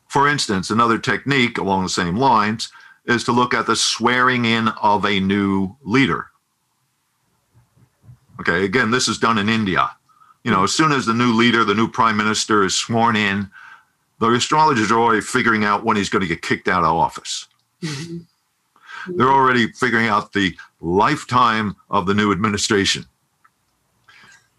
for 0.09 0.28
instance, 0.28 0.70
another 0.70 0.99
technique 0.99 1.59
along 1.59 1.82
the 1.82 1.88
same 1.88 2.16
lines 2.16 2.72
is 3.11 3.24
to 3.24 3.32
look 3.32 3.54
at 3.54 3.66
the 3.66 3.76
swearing 3.76 4.44
in 4.44 4.68
of 4.82 5.04
a 5.04 5.20
new 5.20 5.76
leader. 5.82 6.26
Okay, 8.40 8.64
again, 8.64 8.90
this 8.90 9.08
is 9.08 9.18
done 9.18 9.38
in 9.38 9.48
India. 9.48 9.90
You 10.44 10.50
know, 10.50 10.64
as 10.64 10.72
soon 10.72 10.92
as 10.92 11.04
the 11.04 11.14
new 11.14 11.34
leader, 11.34 11.64
the 11.64 11.74
new 11.74 11.88
prime 11.88 12.16
minister 12.16 12.64
is 12.64 12.74
sworn 12.74 13.16
in, 13.16 13.50
the 14.18 14.30
astrologers 14.30 14.90
are 14.90 14.98
already 14.98 15.20
figuring 15.20 15.64
out 15.64 15.84
when 15.84 15.96
he's 15.96 16.08
going 16.08 16.22
to 16.22 16.28
get 16.28 16.42
kicked 16.42 16.68
out 16.68 16.84
of 16.84 16.94
office. 16.94 17.46
mhm. 17.82 18.26
They're 19.06 19.32
already 19.32 19.72
figuring 19.72 20.08
out 20.08 20.32
the 20.32 20.54
lifetime 20.80 21.74
of 21.88 22.06
the 22.06 22.14
new 22.14 22.32
administration. 22.32 23.06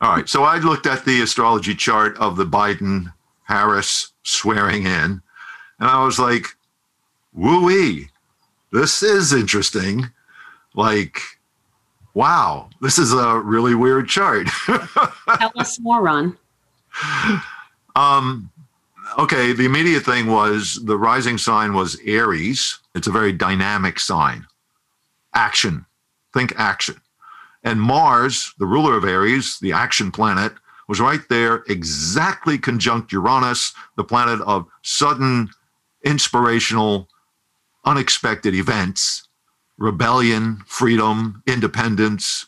All 0.02 0.16
right, 0.16 0.28
so 0.28 0.44
I 0.44 0.58
looked 0.58 0.88
at 0.88 1.06
the 1.06 1.22
astrology 1.22 1.76
chart 1.76 2.18
of 2.18 2.38
the 2.38 2.46
Biden 2.46 3.14
Harris 3.44 4.14
swearing 4.24 4.86
in, 4.86 5.22
and 5.80 5.90
I 5.90 6.04
was 6.04 6.18
like, 6.18 6.48
woo 7.34 7.70
this 8.72 9.04
is 9.04 9.34
interesting. 9.34 10.10
Like, 10.74 11.22
wow, 12.14 12.70
this 12.82 12.98
is 12.98 13.14
a 13.14 13.40
really 13.40 13.76
weird 13.76 14.08
chart. 14.08 14.48
Tell 14.66 15.52
us 15.58 15.80
more, 15.80 16.02
Ron. 16.02 16.38
Um, 17.96 18.50
okay, 19.18 19.54
the 19.54 19.66
immediate 19.66 20.04
thing 20.04 20.28
was 20.28 20.80
the 20.84 20.98
rising 20.98 21.38
sign 21.38 21.74
was 21.74 22.00
Aries. 22.06 22.80
It's 22.96 23.08
a 23.08 23.12
very 23.12 23.34
dynamic 23.34 24.00
sign. 24.00 24.46
Action. 25.34 25.86
Think 26.34 26.54
action. 26.58 26.96
And 27.64 27.82
Mars, 27.82 28.54
the 28.58 28.66
ruler 28.66 28.98
of 28.98 29.04
Aries, 29.04 29.60
the 29.60 29.74
action 29.74 30.12
planet, 30.12 30.54
was 30.88 31.00
right 31.00 31.22
there, 31.30 31.64
exactly 31.68 32.58
conjunct 32.58 33.12
Uranus, 33.12 33.74
the 33.96 34.04
planet 34.04 34.42
of 34.42 34.68
sudden, 34.82 35.50
inspirational, 36.04 37.08
unexpected 37.86 38.54
events, 38.54 39.28
rebellion, 39.78 40.62
freedom, 40.68 41.42
independence, 41.48 42.46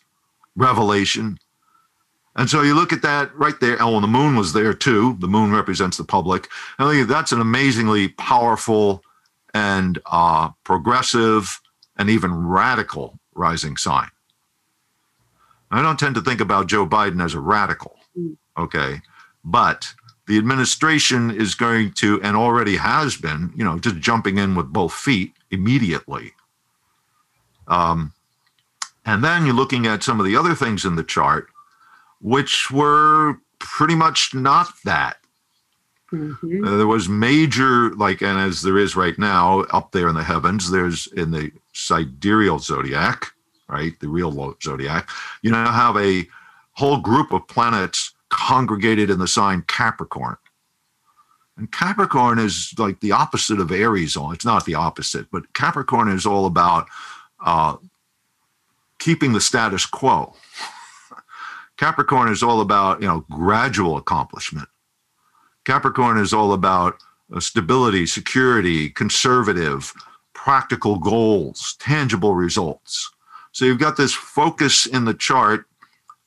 revelation. 0.55 1.39
And 2.35 2.49
so 2.49 2.61
you 2.61 2.73
look 2.73 2.91
at 2.93 3.01
that 3.03 3.35
right 3.35 3.59
there. 3.59 3.77
Oh, 3.81 3.95
and 3.95 4.03
the 4.03 4.07
moon 4.07 4.35
was 4.35 4.53
there 4.53 4.73
too. 4.73 5.15
The 5.19 5.27
moon 5.27 5.51
represents 5.51 5.97
the 5.97 6.03
public. 6.03 6.47
And 6.79 6.87
I 6.87 6.91
think 6.93 7.07
that's 7.07 7.31
an 7.31 7.41
amazingly 7.41 8.09
powerful 8.09 9.03
and 9.53 9.99
uh, 10.07 10.49
progressive 10.63 11.61
and 11.97 12.09
even 12.09 12.47
radical 12.47 13.19
rising 13.35 13.77
sign. 13.77 14.09
I 15.69 15.81
don't 15.81 15.99
tend 15.99 16.15
to 16.15 16.21
think 16.21 16.39
about 16.41 16.67
Joe 16.67 16.85
Biden 16.87 17.23
as 17.23 17.33
a 17.33 17.39
radical, 17.39 17.97
Mm. 18.17 18.37
okay? 18.57 19.01
But 19.43 19.93
the 20.27 20.37
administration 20.37 21.31
is 21.31 21.55
going 21.55 21.91
to, 21.93 22.21
and 22.21 22.37
already 22.37 22.77
has 22.77 23.17
been, 23.17 23.51
you 23.55 23.63
know, 23.63 23.77
just 23.77 23.97
jumping 23.97 24.37
in 24.37 24.55
with 24.55 24.71
both 24.71 24.93
feet 24.93 25.33
immediately. 25.51 26.33
Um, 27.67 28.13
and 29.05 29.23
then 29.23 29.45
you're 29.45 29.55
looking 29.55 29.85
at 29.85 30.03
some 30.03 30.19
of 30.19 30.25
the 30.25 30.37
other 30.37 30.55
things 30.55 30.85
in 30.85 30.95
the 30.95 31.03
chart, 31.03 31.47
which 32.21 32.71
were 32.71 33.37
pretty 33.59 33.95
much 33.95 34.33
not 34.33 34.69
that. 34.85 35.17
Mhm. 36.11 36.65
Uh, 36.65 36.77
there 36.77 36.87
was 36.87 37.09
major, 37.09 37.93
like, 37.95 38.21
and 38.21 38.37
as 38.37 38.61
there 38.61 38.77
is 38.77 38.95
right 38.95 39.17
now 39.17 39.61
up 39.71 39.91
there 39.91 40.07
in 40.07 40.15
the 40.15 40.23
heavens, 40.23 40.69
there's 40.69 41.07
in 41.07 41.31
the 41.31 41.51
sidereal 41.73 42.59
zodiac, 42.59 43.33
right? 43.67 43.99
The 43.99 44.07
real 44.07 44.55
zodiac. 44.61 45.09
You 45.41 45.51
now 45.51 45.71
have 45.71 45.97
a 45.97 46.27
whole 46.73 46.97
group 46.97 47.31
of 47.31 47.47
planets 47.47 48.12
congregated 48.33 49.09
in 49.09 49.19
the 49.19 49.27
sign 49.27 49.61
Capricorn. 49.67 50.37
And 51.55 51.71
Capricorn 51.71 52.39
is 52.39 52.73
like 52.79 52.99
the 52.99 53.11
opposite 53.11 53.59
of 53.59 53.71
Aries. 53.71 54.17
On 54.17 54.33
it's 54.33 54.45
not 54.45 54.65
the 54.65 54.73
opposite, 54.73 55.27
but 55.31 55.53
Capricorn 55.53 56.09
is 56.09 56.25
all 56.25 56.47
about 56.47 56.87
uh, 57.45 57.77
keeping 58.97 59.33
the 59.33 59.41
status 59.41 59.85
quo. 59.85 60.33
Capricorn 61.77 62.31
is 62.31 62.41
all 62.41 62.59
about 62.59 63.01
you 63.01 63.07
know 63.07 63.23
gradual 63.29 63.97
accomplishment. 63.97 64.67
Capricorn 65.63 66.17
is 66.17 66.33
all 66.33 66.53
about 66.53 66.97
uh, 67.31 67.39
stability, 67.39 68.07
security, 68.07 68.89
conservative, 68.89 69.93
practical 70.33 70.97
goals, 70.97 71.75
tangible 71.79 72.33
results. 72.33 73.11
So 73.51 73.65
you've 73.65 73.79
got 73.79 73.95
this 73.95 74.13
focus 74.13 74.87
in 74.87 75.05
the 75.05 75.13
chart 75.13 75.67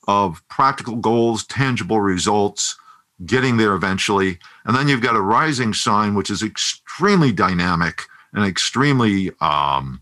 of 0.07 0.41
practical 0.47 0.95
goals, 0.95 1.45
tangible 1.45 1.99
results, 1.99 2.77
getting 3.25 3.57
there 3.57 3.73
eventually. 3.73 4.39
And 4.65 4.75
then 4.75 4.87
you've 4.87 5.01
got 5.01 5.15
a 5.15 5.21
rising 5.21 5.73
sign, 5.73 6.15
which 6.15 6.29
is 6.29 6.43
extremely 6.43 7.31
dynamic 7.31 8.03
and 8.33 8.45
extremely 8.45 9.31
um, 9.41 10.01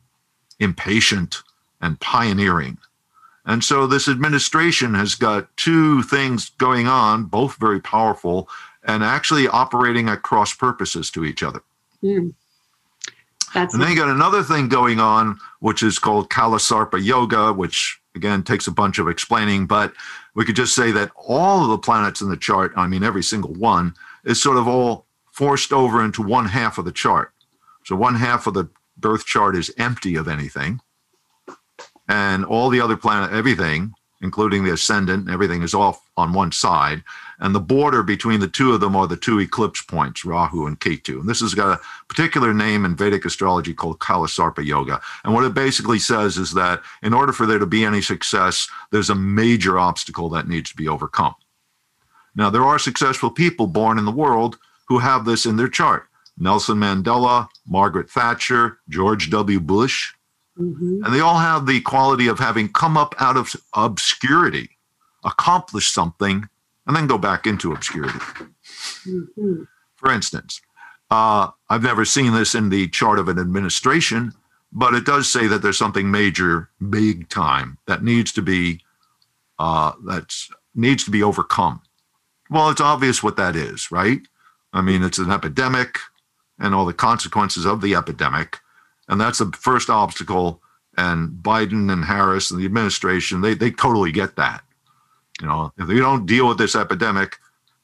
impatient 0.59 1.41
and 1.81 1.99
pioneering. 1.99 2.77
And 3.45 3.63
so 3.63 3.85
this 3.85 4.07
administration 4.07 4.95
has 4.95 5.15
got 5.15 5.55
two 5.55 6.01
things 6.03 6.49
going 6.57 6.87
on, 6.87 7.25
both 7.25 7.57
very 7.57 7.79
powerful 7.79 8.49
and 8.83 9.03
actually 9.03 9.47
operating 9.47 10.09
at 10.09 10.23
cross 10.23 10.53
purposes 10.53 11.11
to 11.11 11.25
each 11.25 11.43
other. 11.43 11.61
Mm. 12.03 12.33
That's 13.53 13.73
And 13.73 13.81
then 13.81 13.91
you 13.91 13.95
got 13.95 14.09
another 14.09 14.43
thing 14.43 14.67
going 14.67 14.99
on, 14.99 15.39
which 15.59 15.81
is 15.81 15.97
called 15.99 16.29
Kalasarpa 16.29 17.03
Yoga, 17.03 17.53
which 17.53 17.99
again 18.15 18.43
takes 18.43 18.67
a 18.67 18.71
bunch 18.71 18.99
of 18.99 19.07
explaining, 19.07 19.67
but 19.67 19.93
we 20.33 20.45
could 20.45 20.55
just 20.55 20.75
say 20.75 20.91
that 20.91 21.11
all 21.15 21.63
of 21.63 21.69
the 21.69 21.77
planets 21.77 22.21
in 22.21 22.29
the 22.29 22.37
chart, 22.37 22.73
I 22.75 22.87
mean, 22.87 23.03
every 23.03 23.23
single 23.23 23.53
one, 23.53 23.93
is 24.23 24.41
sort 24.41 24.57
of 24.57 24.67
all 24.67 25.05
forced 25.31 25.73
over 25.73 26.03
into 26.03 26.21
one 26.21 26.45
half 26.45 26.77
of 26.77 26.85
the 26.85 26.91
chart. 26.91 27.33
So 27.83 27.95
one 27.95 28.15
half 28.15 28.47
of 28.47 28.53
the 28.53 28.69
birth 28.97 29.25
chart 29.25 29.55
is 29.55 29.73
empty 29.77 30.15
of 30.15 30.27
anything. 30.27 30.79
And 32.07 32.45
all 32.45 32.69
the 32.69 32.81
other 32.81 32.97
planet, 32.97 33.31
everything, 33.31 33.93
including 34.21 34.63
the 34.63 34.73
ascendant, 34.73 35.29
everything 35.29 35.61
is 35.61 35.73
off 35.73 36.01
on 36.17 36.33
one 36.33 36.51
side. 36.51 37.03
And 37.39 37.53
the 37.53 37.59
border 37.59 38.01
between 38.03 38.39
the 38.39 38.47
two 38.47 38.73
of 38.73 38.79
them 38.79 38.95
are 38.95 39.07
the 39.07 39.17
two 39.17 39.39
eclipse 39.39 39.81
points, 39.81 40.23
Rahu 40.23 40.67
and 40.67 40.79
Ketu. 40.79 41.19
And 41.19 41.27
this 41.27 41.41
has 41.41 41.53
got 41.53 41.79
a 41.79 41.81
particular 42.07 42.53
name 42.53 42.85
in 42.85 42.95
Vedic 42.95 43.25
astrology 43.25 43.73
called 43.73 43.99
Kalasarpa 43.99 44.63
Yoga. 44.63 45.01
And 45.23 45.33
what 45.33 45.43
it 45.43 45.53
basically 45.53 45.99
says 45.99 46.37
is 46.37 46.53
that 46.53 46.81
in 47.03 47.13
order 47.13 47.33
for 47.33 47.45
there 47.45 47.59
to 47.59 47.65
be 47.65 47.83
any 47.83 48.01
success, 48.01 48.69
there's 48.91 49.09
a 49.09 49.15
major 49.15 49.77
obstacle 49.77 50.29
that 50.29 50.47
needs 50.47 50.69
to 50.69 50.75
be 50.77 50.87
overcome. 50.87 51.35
Now, 52.35 52.49
there 52.49 52.63
are 52.63 52.79
successful 52.79 53.29
people 53.29 53.67
born 53.67 53.97
in 53.97 54.05
the 54.05 54.11
world 54.11 54.57
who 54.87 54.99
have 54.99 55.25
this 55.25 55.45
in 55.45 55.55
their 55.55 55.69
chart. 55.69 56.07
Nelson 56.37 56.77
Mandela, 56.77 57.47
Margaret 57.65 58.09
Thatcher, 58.09 58.79
George 58.89 59.29
W. 59.29 59.59
Bush, 59.59 60.13
Mhm. 60.59 61.05
and 61.05 61.13
they 61.13 61.21
all 61.21 61.39
have 61.39 61.65
the 61.65 61.81
quality 61.81 62.27
of 62.27 62.39
having 62.39 62.71
come 62.71 62.97
up 62.97 63.15
out 63.19 63.37
of 63.37 63.55
obscurity, 63.73 64.77
accomplished 65.23 65.93
something, 65.93 66.49
and 66.87 66.95
then 66.95 67.07
go 67.07 67.17
back 67.17 67.47
into 67.47 67.71
obscurity. 67.71 68.19
Mhm. 69.05 69.67
For 69.95 70.11
instance, 70.11 70.61
uh, 71.09 71.49
I've 71.69 71.83
never 71.83 72.05
seen 72.05 72.33
this 72.33 72.55
in 72.55 72.69
the 72.69 72.87
chart 72.87 73.19
of 73.19 73.27
an 73.27 73.39
administration, 73.39 74.33
but 74.71 74.93
it 74.93 75.05
does 75.05 75.31
say 75.31 75.47
that 75.47 75.61
there's 75.61 75.77
something 75.77 76.11
major, 76.11 76.69
big 76.89 77.29
time 77.29 77.77
that 77.87 78.03
needs 78.03 78.31
to 78.33 78.41
be 78.41 78.81
uh, 79.57 79.93
that's 80.05 80.49
needs 80.73 81.05
to 81.05 81.11
be 81.11 81.23
overcome. 81.23 81.81
Well, 82.49 82.69
it's 82.69 82.81
obvious 82.81 83.23
what 83.23 83.37
that 83.37 83.55
is, 83.55 83.89
right? 83.89 84.19
I 84.73 84.81
mean, 84.81 85.01
it's 85.01 85.17
an 85.17 85.31
epidemic 85.31 85.99
and 86.59 86.75
all 86.75 86.85
the 86.85 86.93
consequences 86.93 87.65
of 87.65 87.79
the 87.79 87.95
epidemic. 87.95 88.59
And 89.07 89.19
that's 89.19 89.37
the 89.37 89.51
first 89.53 89.89
obstacle. 89.89 90.61
And 90.97 91.29
Biden 91.41 91.91
and 91.91 92.05
Harris 92.05 92.51
and 92.51 92.59
the 92.59 92.65
administration, 92.65 93.41
they, 93.41 93.53
they 93.53 93.71
totally 93.71 94.11
get 94.11 94.35
that. 94.35 94.63
You 95.41 95.47
know, 95.47 95.73
if 95.77 95.89
you 95.89 95.99
don't 95.99 96.25
deal 96.25 96.47
with 96.47 96.57
this 96.57 96.75
epidemic, 96.75 97.37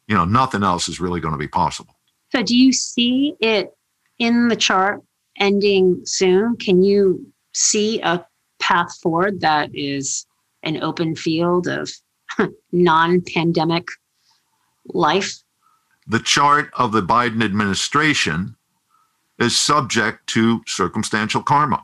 you 0.08 0.16
know, 0.16 0.26
nothing 0.26 0.64
else 0.64 0.88
is 0.88 1.00
really 1.00 1.20
going 1.20 1.34
to 1.34 1.38
be 1.38 1.48
possible. 1.48 1.96
So, 2.32 2.44
do 2.44 2.56
you 2.56 2.72
see 2.72 3.36
it 3.40 3.76
in 4.20 4.48
the 4.48 4.56
chart 4.56 5.02
ending 5.38 6.02
soon? 6.06 6.56
Can 6.58 6.82
you 6.82 7.26
see 7.54 8.00
a 8.02 8.26
path 8.60 8.98
forward 9.02 9.42
that 9.42 9.70
is 9.74 10.26
an 10.64 10.82
open 10.82 11.16
field 11.16 11.68
of 11.68 11.90
non 12.72 13.22
pandemic 13.22 13.88
life? 14.86 15.44
The 16.08 16.20
chart 16.20 16.72
of 16.74 16.92
the 16.92 17.02
Biden 17.02 17.44
administration 17.44 18.56
is 19.40 19.60
subject 19.60 20.28
to 20.28 20.62
circumstantial 20.68 21.42
karma. 21.42 21.84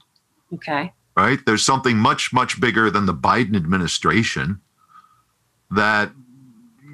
Okay. 0.53 0.93
Right? 1.15 1.39
There's 1.45 1.65
something 1.65 1.97
much, 1.97 2.31
much 2.31 2.61
bigger 2.61 2.89
than 2.91 3.05
the 3.05 3.13
Biden 3.13 3.55
administration 3.55 4.61
that, 5.71 6.11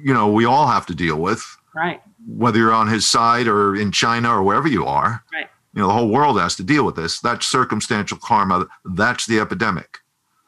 you 0.02 0.12
know, 0.12 0.30
we 0.30 0.44
all 0.44 0.66
have 0.66 0.86
to 0.86 0.94
deal 0.94 1.16
with. 1.16 1.44
Right. 1.74 2.00
Whether 2.26 2.58
you're 2.58 2.72
on 2.72 2.88
his 2.88 3.06
side 3.06 3.46
or 3.46 3.76
in 3.76 3.92
China 3.92 4.30
or 4.30 4.42
wherever 4.42 4.68
you 4.68 4.86
are. 4.86 5.22
Right. 5.32 5.48
You 5.74 5.82
know, 5.82 5.88
the 5.88 5.92
whole 5.92 6.08
world 6.08 6.38
has 6.38 6.54
to 6.56 6.62
deal 6.62 6.84
with 6.84 6.94
this. 6.94 7.20
That's 7.20 7.46
circumstantial 7.46 8.18
karma. 8.18 8.68
That's 8.84 9.26
the 9.26 9.40
epidemic. 9.40 9.98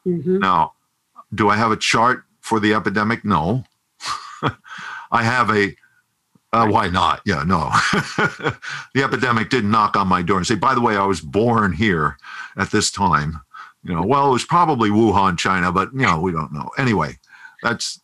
Mm-hmm. 0.05 0.39
Now, 0.39 0.73
do 1.35 1.49
I 1.49 1.57
have 1.57 1.71
a 1.71 1.77
chart 1.77 2.23
for 2.39 2.59
the 2.59 2.73
epidemic? 2.73 3.25
No. 3.25 3.65
I 5.11 5.23
have 5.23 5.49
a 5.49 5.75
uh, 6.53 6.65
why 6.65 6.87
not? 6.87 7.21
Yeah, 7.25 7.43
no. 7.43 7.69
the 8.93 9.03
epidemic 9.03 9.49
didn't 9.49 9.69
knock 9.69 9.97
on 9.97 10.07
my 10.07 10.21
door 10.21 10.37
and 10.37 10.47
say, 10.47 10.55
by 10.55 10.73
the 10.73 10.81
way, 10.81 10.95
I 10.95 11.05
was 11.05 11.19
born 11.19 11.73
here 11.73 12.17
at 12.55 12.71
this 12.71 12.89
time. 12.89 13.41
You 13.83 13.93
know, 13.93 14.03
well, 14.03 14.29
it 14.29 14.31
was 14.31 14.45
probably 14.45 14.89
Wuhan, 14.89 15.37
China, 15.37 15.71
but 15.71 15.91
you 15.93 16.01
know, 16.01 16.19
we 16.19 16.31
don't 16.31 16.53
know. 16.53 16.69
Anyway, 16.77 17.17
that's 17.61 17.99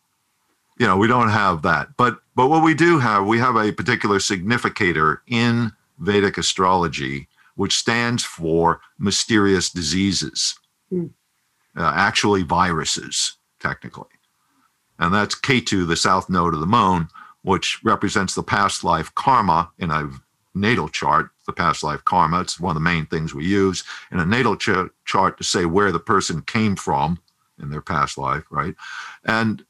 you 0.78 0.86
know, 0.86 0.96
we 0.96 1.06
don't 1.06 1.30
have 1.30 1.62
that. 1.62 1.96
But 1.96 2.18
but 2.34 2.48
what 2.48 2.62
we 2.64 2.74
do 2.74 2.98
have, 2.98 3.26
we 3.26 3.38
have 3.38 3.56
a 3.56 3.72
particular 3.72 4.18
significator 4.18 5.22
in 5.28 5.72
Vedic 5.98 6.36
astrology, 6.38 7.28
which 7.54 7.76
stands 7.76 8.24
for 8.24 8.80
mysterious 8.98 9.70
diseases, 9.70 10.58
Hmm. 10.90 11.06
uh, 11.76 11.92
actually 11.94 12.42
viruses, 12.42 13.36
technically. 13.60 14.08
And 14.98 15.14
that's 15.14 15.34
Ketu, 15.34 15.86
the 15.86 15.96
south 15.96 16.28
node 16.28 16.54
of 16.54 16.60
the 16.60 16.66
moon, 16.66 17.08
which 17.42 17.80
represents 17.84 18.34
the 18.34 18.42
past 18.42 18.84
life 18.84 19.14
karma 19.14 19.70
in 19.78 19.90
a 19.90 20.10
natal 20.54 20.88
chart, 20.88 21.30
the 21.46 21.52
past 21.52 21.82
life 21.82 22.04
karma. 22.04 22.40
It's 22.40 22.60
one 22.60 22.70
of 22.70 22.82
the 22.82 22.88
main 22.90 23.06
things 23.06 23.34
we 23.34 23.44
use 23.44 23.84
in 24.12 24.20
a 24.20 24.26
natal 24.26 24.56
ch- 24.56 24.90
chart 25.04 25.36
to 25.38 25.44
say 25.44 25.64
where 25.66 25.92
the 25.92 25.98
person 26.00 26.42
came 26.42 26.76
from 26.76 27.18
in 27.60 27.70
their 27.70 27.80
past 27.82 28.18
life, 28.18 28.44
right? 28.50 28.74
And 29.24 29.64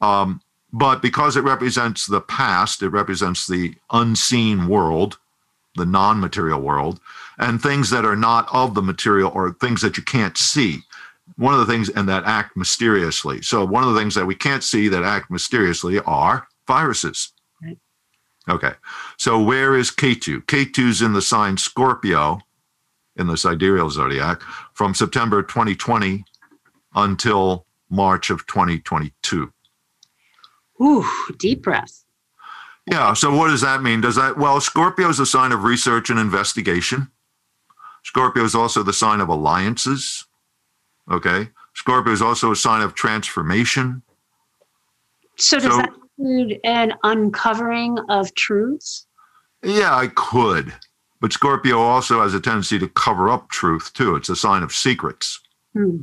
um, 0.00 0.40
but 0.72 1.02
because 1.02 1.36
it 1.36 1.44
represents 1.44 2.06
the 2.06 2.20
past, 2.20 2.82
it 2.82 2.90
represents 2.90 3.46
the 3.46 3.74
unseen 3.90 4.68
world, 4.68 5.18
the 5.74 5.86
non-material 5.86 6.60
world, 6.60 7.00
and 7.38 7.60
things 7.60 7.90
that 7.90 8.04
are 8.04 8.16
not 8.16 8.48
of 8.52 8.74
the 8.74 8.82
material 8.82 9.32
or 9.34 9.52
things 9.52 9.82
that 9.82 9.96
you 9.96 10.02
can't 10.02 10.36
see. 10.36 10.80
One 11.36 11.54
of 11.54 11.60
the 11.60 11.66
things 11.66 11.88
and 11.88 12.08
that 12.08 12.24
act 12.24 12.56
mysteriously. 12.56 13.42
So 13.42 13.64
one 13.64 13.82
of 13.82 13.92
the 13.92 13.98
things 13.98 14.14
that 14.14 14.26
we 14.26 14.34
can't 14.34 14.64
see 14.64 14.88
that 14.88 15.02
act 15.02 15.30
mysteriously 15.30 15.98
are 16.00 16.46
viruses. 16.66 17.32
Right. 17.62 17.78
Okay. 18.48 18.72
So 19.16 19.40
where 19.40 19.76
is 19.76 19.90
Ketu? 19.90 20.44
Ketu's 20.44 21.02
in 21.02 21.12
the 21.12 21.22
sign 21.22 21.56
Scorpio 21.56 22.40
in 23.16 23.26
the 23.26 23.36
sidereal 23.36 23.90
zodiac 23.90 24.42
from 24.74 24.94
September 24.94 25.42
2020 25.42 26.24
until 26.94 27.66
March 27.88 28.30
of 28.30 28.46
2022. 28.46 29.52
Ooh, 30.82 31.06
deep 31.38 31.62
breath. 31.62 32.04
Yeah. 32.86 33.12
So 33.14 33.34
what 33.34 33.48
does 33.48 33.60
that 33.60 33.82
mean? 33.82 34.00
Does 34.00 34.16
that, 34.16 34.36
well, 34.38 34.60
Scorpio 34.60 35.08
is 35.08 35.20
a 35.20 35.26
sign 35.26 35.52
of 35.52 35.64
research 35.64 36.10
and 36.10 36.18
investigation. 36.18 37.08
Scorpio 38.02 38.44
is 38.44 38.54
also 38.54 38.82
the 38.82 38.92
sign 38.92 39.20
of 39.20 39.28
alliances. 39.28 40.26
Okay. 41.10 41.50
Scorpio 41.74 42.12
is 42.12 42.22
also 42.22 42.50
a 42.50 42.56
sign 42.56 42.82
of 42.82 42.94
transformation. 42.94 44.02
So 45.36 45.58
does 45.58 45.70
So- 45.72 45.76
that 45.78 45.92
include 46.18 46.58
an 46.64 46.94
uncovering 47.02 47.98
of 48.08 48.34
truths? 48.34 49.06
Yeah, 49.62 49.94
I 49.94 50.08
could. 50.08 50.74
But 51.20 51.34
Scorpio 51.34 51.78
also 51.78 52.22
has 52.22 52.32
a 52.32 52.40
tendency 52.40 52.78
to 52.78 52.88
cover 52.88 53.28
up 53.28 53.50
truth 53.50 53.92
too. 53.92 54.16
It's 54.16 54.30
a 54.30 54.36
sign 54.36 54.62
of 54.62 54.72
secrets. 54.72 55.38
Hmm. 55.74 56.02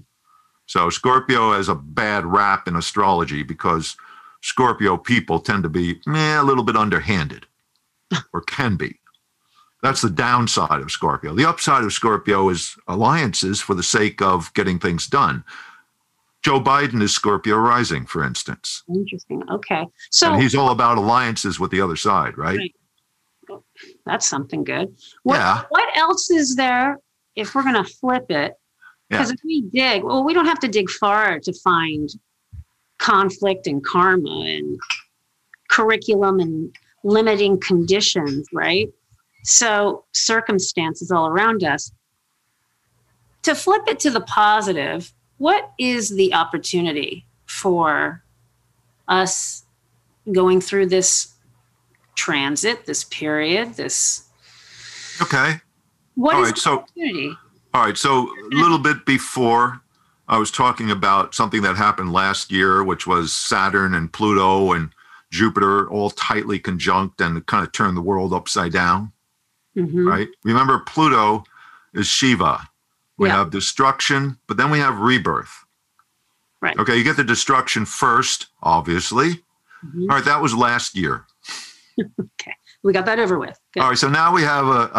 So 0.68 0.90
Scorpio 0.92 1.54
has 1.54 1.68
a 1.70 1.76
bad 1.76 2.26
rap 2.26 2.68
in 2.68 2.76
astrology 2.76 3.42
because 3.42 3.98
Scorpio 4.48 4.96
people 4.96 5.42
tend 5.42 5.64
to 5.64 5.70
be 5.70 6.00
eh, 6.08 6.40
a 6.40 6.44
little 6.44 6.64
bit 6.64 6.78
underhanded 6.78 7.46
or 8.34 8.42
can 8.42 8.78
be. 8.78 8.98
That's 9.84 10.02
the 10.02 10.10
downside 10.10 10.80
of 10.82 10.90
Scorpio. 10.90 11.36
The 11.36 11.48
upside 11.48 11.84
of 11.84 11.92
Scorpio 11.92 12.48
is 12.48 12.78
alliances 12.88 13.60
for 13.60 13.74
the 13.76 13.84
sake 13.84 14.22
of 14.22 14.54
getting 14.54 14.80
things 14.80 15.06
done. 15.06 15.44
Joe 16.44 16.62
Biden 16.62 17.02
is 17.02 17.14
Scorpio 17.14 17.58
rising, 17.58 18.06
for 18.06 18.24
instance. 18.24 18.84
Interesting. 18.88 19.44
Okay. 19.52 19.86
So 20.12 20.32
and 20.32 20.42
he's 20.42 20.56
all 20.56 20.70
about 20.72 20.98
alliances 20.98 21.60
with 21.60 21.70
the 21.72 21.82
other 21.82 21.98
side, 21.98 22.38
right? 22.38 22.58
Right. 22.58 23.62
that's 24.06 24.26
something 24.26 24.64
good. 24.64 24.96
What, 25.24 25.36
Yeah. 25.36 25.64
what 25.70 25.90
else 25.98 26.30
is 26.30 26.56
there 26.56 27.00
if 27.36 27.54
we're 27.54 27.64
going 27.64 27.84
to 27.84 27.92
flip 28.00 28.32
it? 28.32 28.54
Because 29.10 29.32
if 29.32 29.40
we 29.44 29.64
dig, 29.74 30.04
well, 30.06 30.24
we 30.24 30.34
don't 30.34 30.46
have 30.46 30.60
to 30.60 30.70
dig 30.70 30.90
far 30.90 31.38
to 31.42 31.54
find 31.64 32.10
conflict 33.00 33.68
and 33.68 33.84
karma 33.84 34.42
and 34.46 34.80
curriculum 35.70 36.40
and 36.40 36.76
limiting 37.04 37.60
conditions, 37.60 38.48
right? 38.54 38.90
So 39.44 40.06
circumstances 40.14 41.12
all 41.12 41.28
around 41.28 41.64
us. 41.64 41.92
To 43.44 43.56
flip 43.56 43.84
it 43.88 44.00
to 44.02 44.10
the 44.10 44.22
positive, 44.22 45.14
what 45.38 45.72
is 45.80 46.10
the 46.10 46.34
opportunity 46.34 47.26
for 47.46 48.24
us 49.08 49.64
going 50.34 50.60
through 50.60 50.88
this 50.88 51.34
transit, 52.16 52.86
this 52.86 53.04
period, 53.06 53.76
this 53.76 54.24
Okay. 55.22 55.62
what 56.16 56.36
All 56.36 56.42
is 56.44 56.48
right, 56.48 56.56
the 56.56 56.62
so- 56.62 56.78
opportunity? 56.80 57.38
All 57.74 57.84
right. 57.86 57.98
So 57.98 58.28
a 58.52 58.56
little 58.56 58.80
bit 58.80 59.06
before, 59.06 59.82
I 60.28 60.38
was 60.38 60.52
talking 60.52 60.92
about 60.92 61.34
something 61.34 61.62
that 61.62 61.78
happened 61.78 62.12
last 62.12 62.52
year, 62.52 62.84
which 62.84 63.08
was 63.08 63.34
Saturn 63.34 63.94
and 63.94 64.12
Pluto 64.12 64.74
and 64.74 64.90
Jupiter 65.32 65.90
all 65.90 66.10
tightly 66.10 66.60
conjunct 66.60 67.22
and 67.22 67.46
kind 67.46 67.66
of 67.66 67.72
turned 67.72 67.96
the 67.98 68.02
world 68.02 68.34
upside 68.34 68.72
down, 68.74 69.12
Mhm. 69.78 70.06
right? 70.10 70.28
Remember, 70.44 70.80
Pluto 70.80 71.44
is 71.94 72.08
Shiva. 72.08 72.70
We 73.18 73.30
Yeah. 73.30 73.38
have 73.38 73.50
destruction, 73.52 74.38
but 74.48 74.58
then 74.58 74.70
we 74.70 74.80
have 74.80 75.00
rebirth. 75.00 75.66
Right. 76.62 76.78
Okay. 76.78 76.98
You 76.98 77.04
get 77.04 77.18
the 77.18 77.24
destruction 77.24 77.86
first, 77.86 78.48
obviously. 78.64 79.44
Mhm. 79.86 80.04
All 80.10 80.16
right. 80.18 80.26
That 80.26 80.42
was 80.42 80.54
last 80.56 80.96
year. 80.96 81.26
We 82.88 82.94
got 82.94 83.06
that 83.08 83.20
over 83.20 83.38
with. 83.38 83.60
Good. 83.74 83.84
All 83.84 83.90
right, 83.90 83.98
so 83.98 84.08
now 84.08 84.34
we 84.34 84.44
have 84.44 84.66
a, 84.66 84.90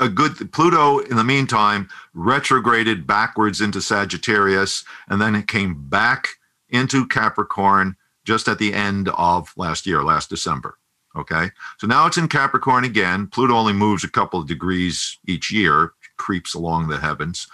a, 0.00 0.06
a 0.06 0.08
good 0.08 0.50
Pluto 0.52 0.98
in 0.98 1.14
the 1.14 1.22
meantime 1.22 1.88
retrograded 2.12 3.06
backwards 3.06 3.60
into 3.60 3.80
Sagittarius, 3.80 4.84
and 5.08 5.22
then 5.22 5.36
it 5.36 5.46
came 5.46 5.88
back 5.88 6.26
into 6.70 7.06
Capricorn 7.06 7.94
just 8.24 8.48
at 8.48 8.58
the 8.58 8.74
end 8.74 9.10
of 9.10 9.52
last 9.56 9.86
year, 9.86 10.02
last 10.02 10.28
December. 10.28 10.76
Okay, 11.14 11.52
so 11.78 11.86
now 11.86 12.08
it's 12.08 12.18
in 12.18 12.26
Capricorn 12.26 12.82
again. 12.82 13.28
Pluto 13.28 13.54
only 13.54 13.72
moves 13.72 14.02
a 14.02 14.10
couple 14.10 14.40
of 14.40 14.48
degrees 14.48 15.16
each 15.28 15.52
year, 15.52 15.92
creeps 16.16 16.52
along 16.52 16.88
the 16.88 16.98
heavens, 16.98 17.46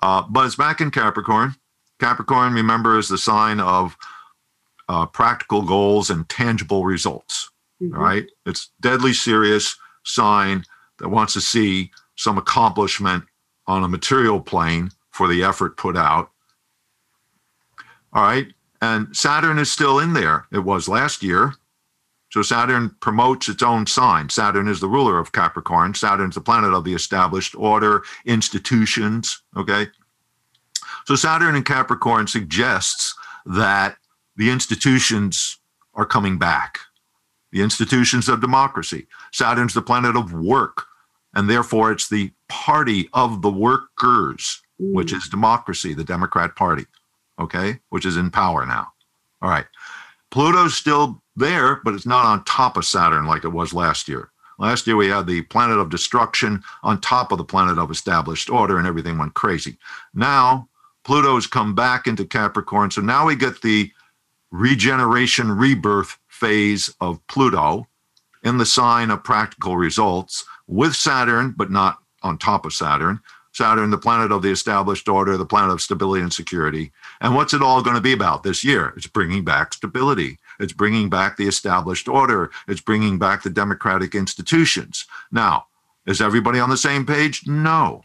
uh, 0.00 0.22
but 0.22 0.46
it's 0.46 0.56
back 0.56 0.80
in 0.80 0.90
Capricorn. 0.90 1.54
Capricorn, 2.00 2.54
remember, 2.54 2.98
is 2.98 3.10
the 3.10 3.18
sign 3.18 3.60
of 3.60 3.94
uh, 4.88 5.04
practical 5.04 5.60
goals 5.60 6.08
and 6.08 6.26
tangible 6.30 6.86
results. 6.86 7.50
Mhm. 7.82 7.94
All 7.94 8.02
right. 8.02 8.26
It's 8.46 8.70
deadly 8.80 9.12
serious 9.12 9.76
sign 10.04 10.64
that 10.98 11.08
wants 11.08 11.32
to 11.34 11.40
see 11.40 11.90
some 12.16 12.38
accomplishment 12.38 13.24
on 13.66 13.84
a 13.84 13.88
material 13.88 14.40
plane 14.40 14.90
for 15.10 15.28
the 15.28 15.42
effort 15.42 15.76
put 15.76 15.96
out. 15.96 16.30
All 18.12 18.22
right. 18.22 18.52
And 18.80 19.16
Saturn 19.16 19.58
is 19.58 19.72
still 19.72 19.98
in 19.98 20.12
there. 20.12 20.46
It 20.52 20.58
was 20.58 20.88
last 20.88 21.22
year. 21.22 21.54
So 22.30 22.42
Saturn 22.42 22.90
promotes 23.00 23.48
its 23.48 23.62
own 23.62 23.86
sign. 23.86 24.28
Saturn 24.28 24.68
is 24.68 24.80
the 24.80 24.88
ruler 24.88 25.18
of 25.18 25.32
Capricorn. 25.32 25.94
Saturn's 25.94 26.34
the 26.34 26.40
planet 26.40 26.72
of 26.74 26.84
the 26.84 26.94
established 26.94 27.54
order, 27.54 28.02
institutions. 28.24 29.42
Okay. 29.56 29.88
So 31.06 31.14
Saturn 31.14 31.54
in 31.54 31.62
Capricorn 31.62 32.26
suggests 32.26 33.14
that 33.46 33.96
the 34.36 34.50
institutions 34.50 35.58
are 35.94 36.06
coming 36.06 36.38
back 36.38 36.80
the 37.54 37.62
institutions 37.62 38.28
of 38.28 38.42
democracy. 38.42 39.06
Saturn's 39.32 39.72
the 39.72 39.80
planet 39.80 40.16
of 40.16 40.34
work 40.34 40.86
and 41.34 41.48
therefore 41.48 41.92
it's 41.92 42.08
the 42.08 42.32
party 42.48 43.08
of 43.12 43.42
the 43.42 43.50
workers, 43.50 44.60
Mm. 44.80 44.92
which 44.92 45.12
is 45.12 45.28
democracy, 45.28 45.94
the 45.94 46.02
Democrat 46.02 46.56
Party, 46.56 46.84
okay, 47.38 47.78
which 47.90 48.04
is 48.04 48.16
in 48.16 48.28
power 48.28 48.66
now. 48.66 48.92
All 49.40 49.48
right. 49.48 49.66
Pluto's 50.32 50.74
still 50.74 51.22
there, 51.36 51.80
but 51.84 51.94
it's 51.94 52.06
not 52.06 52.24
on 52.26 52.42
top 52.42 52.76
of 52.76 52.84
Saturn 52.84 53.24
like 53.26 53.44
it 53.44 53.52
was 53.52 53.72
last 53.72 54.08
year. 54.08 54.30
Last 54.58 54.84
year 54.88 54.96
we 54.96 55.06
had 55.08 55.28
the 55.28 55.42
planet 55.42 55.78
of 55.78 55.90
destruction 55.90 56.64
on 56.82 57.00
top 57.00 57.30
of 57.30 57.38
the 57.38 57.44
planet 57.44 57.78
of 57.78 57.92
established 57.92 58.50
order, 58.50 58.78
and 58.78 58.86
everything 58.86 59.16
went 59.16 59.34
crazy. 59.34 59.78
Now 60.12 60.68
Pluto's 61.04 61.46
come 61.46 61.72
back 61.74 62.08
into 62.08 62.24
Capricorn, 62.24 62.90
so 62.90 63.00
now 63.00 63.26
we 63.26 63.36
get 63.36 63.62
the 63.62 63.92
regeneration 64.50 65.52
rebirth 65.52 66.18
phase 66.34 66.94
of 67.00 67.24
Pluto 67.28 67.86
in 68.42 68.58
the 68.58 68.66
sign 68.66 69.10
of 69.10 69.24
practical 69.24 69.76
results 69.76 70.44
with 70.66 70.94
Saturn, 70.94 71.54
but 71.56 71.70
not 71.70 71.98
on 72.22 72.38
top 72.38 72.66
of 72.66 72.72
Saturn. 72.72 73.20
Saturn, 73.52 73.90
the 73.90 73.98
planet 73.98 74.32
of 74.32 74.42
the 74.42 74.50
established 74.50 75.08
order, 75.08 75.36
the 75.36 75.46
planet 75.46 75.70
of 75.70 75.80
stability 75.80 76.22
and 76.22 76.32
security. 76.32 76.90
And 77.20 77.36
what's 77.36 77.54
it 77.54 77.62
all 77.62 77.82
going 77.82 77.94
to 77.94 78.02
be 78.02 78.12
about 78.12 78.42
this 78.42 78.64
year? 78.64 78.92
It's 78.96 79.06
bringing 79.06 79.44
back 79.44 79.72
stability. 79.74 80.38
It's 80.58 80.72
bringing 80.72 81.08
back 81.08 81.36
the 81.36 81.46
established 81.46 82.08
order. 82.08 82.50
It's 82.66 82.80
bringing 82.80 83.16
back 83.16 83.42
the 83.42 83.50
democratic 83.50 84.16
institutions. 84.16 85.06
Now, 85.30 85.66
is 86.04 86.20
everybody 86.20 86.58
on 86.58 86.68
the 86.68 86.76
same 86.76 87.06
page? 87.06 87.46
No. 87.46 88.02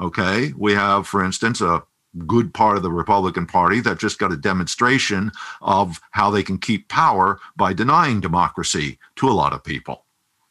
Okay. 0.00 0.52
We 0.58 0.74
have, 0.74 1.06
for 1.06 1.24
instance, 1.24 1.60
a 1.60 1.84
good 2.26 2.52
part 2.52 2.76
of 2.76 2.82
the 2.82 2.90
Republican 2.90 3.46
Party 3.46 3.80
that 3.80 3.98
just 3.98 4.18
got 4.18 4.32
a 4.32 4.36
demonstration 4.36 5.32
of 5.60 6.00
how 6.10 6.30
they 6.30 6.42
can 6.42 6.58
keep 6.58 6.88
power 6.88 7.38
by 7.56 7.72
denying 7.72 8.20
democracy 8.20 8.98
to 9.16 9.28
a 9.28 9.32
lot 9.32 9.52
of 9.52 9.64
people. 9.64 10.04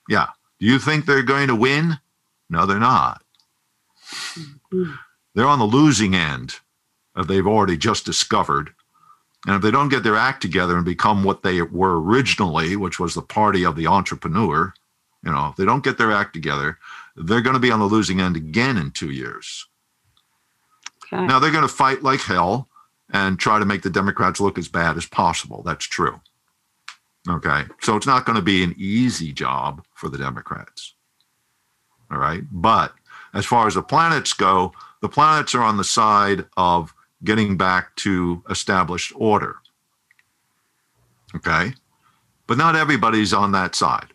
Yeah. 0.09 0.27
Do 0.59 0.65
you 0.65 0.79
think 0.79 1.05
they're 1.05 1.23
going 1.23 1.47
to 1.47 1.55
win? 1.55 1.99
No, 2.49 2.65
they're 2.65 2.79
not. 2.79 3.23
Mhm. 4.73 4.97
They're 5.33 5.47
on 5.47 5.59
the 5.59 5.65
losing 5.65 6.15
end, 6.15 6.59
as 7.15 7.27
they've 7.27 7.47
already 7.47 7.77
just 7.77 8.05
discovered. 8.05 8.73
And 9.47 9.55
if 9.55 9.61
they 9.61 9.71
don't 9.71 9.89
get 9.89 10.03
their 10.03 10.17
act 10.17 10.41
together 10.41 10.75
and 10.75 10.85
become 10.85 11.23
what 11.23 11.41
they 11.41 11.61
were 11.61 12.01
originally, 12.01 12.75
which 12.75 12.99
was 12.99 13.13
the 13.13 13.21
party 13.21 13.63
of 13.65 13.75
the 13.75 13.87
entrepreneur, 13.87 14.73
you 15.23 15.31
know, 15.31 15.49
if 15.49 15.55
they 15.55 15.65
don't 15.65 15.83
get 15.83 15.97
their 15.97 16.11
act 16.11 16.33
together, 16.33 16.77
they're 17.15 17.41
going 17.41 17.55
to 17.55 17.59
be 17.59 17.71
on 17.71 17.79
the 17.79 17.85
losing 17.85 18.21
end 18.21 18.35
again 18.35 18.77
in 18.77 18.91
two 18.91 19.11
years. 19.11 19.67
Now 21.11 21.39
they're 21.39 21.51
going 21.51 21.63
to 21.63 21.67
fight 21.67 22.03
like 22.03 22.21
hell 22.21 22.69
and 23.11 23.37
try 23.37 23.59
to 23.59 23.65
make 23.65 23.81
the 23.81 23.89
Democrats 23.89 24.39
look 24.39 24.57
as 24.57 24.67
bad 24.67 24.97
as 24.97 25.05
possible. 25.05 25.61
That's 25.63 25.85
true. 25.85 26.21
Okay. 27.29 27.63
So 27.81 27.95
it's 27.95 28.07
not 28.07 28.25
going 28.25 28.37
to 28.37 28.41
be 28.41 28.63
an 28.63 28.75
easy 28.77 29.33
job 29.33 29.83
for 29.93 30.09
the 30.09 30.17
Democrats. 30.17 30.93
All 32.09 32.17
right. 32.17 32.43
But 32.51 32.93
as 33.33 33.45
far 33.45 33.67
as 33.67 33.75
the 33.75 33.83
planets 33.83 34.33
go, 34.33 34.73
the 35.01 35.09
planets 35.09 35.53
are 35.55 35.63
on 35.63 35.77
the 35.77 35.83
side 35.83 36.45
of 36.57 36.93
getting 37.23 37.57
back 37.57 37.95
to 37.97 38.43
established 38.49 39.13
order. 39.15 39.57
Okay. 41.35 41.73
But 42.47 42.57
not 42.57 42.75
everybody's 42.75 43.33
on 43.33 43.51
that 43.51 43.75
side. 43.75 44.07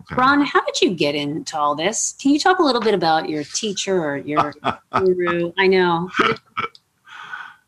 Okay. 0.00 0.14
Ron, 0.20 0.42
how 0.44 0.64
did 0.64 0.80
you 0.80 0.90
get 0.94 1.14
into 1.14 1.56
all 1.58 1.74
this? 1.74 2.14
Can 2.20 2.30
you 2.32 2.38
talk 2.38 2.58
a 2.58 2.62
little 2.62 2.80
bit 2.80 2.94
about 2.94 3.28
your 3.28 3.44
teacher 3.44 3.96
or 4.04 4.16
your 4.18 4.52
guru? 4.98 5.52
I 5.58 5.66
know. 5.66 6.10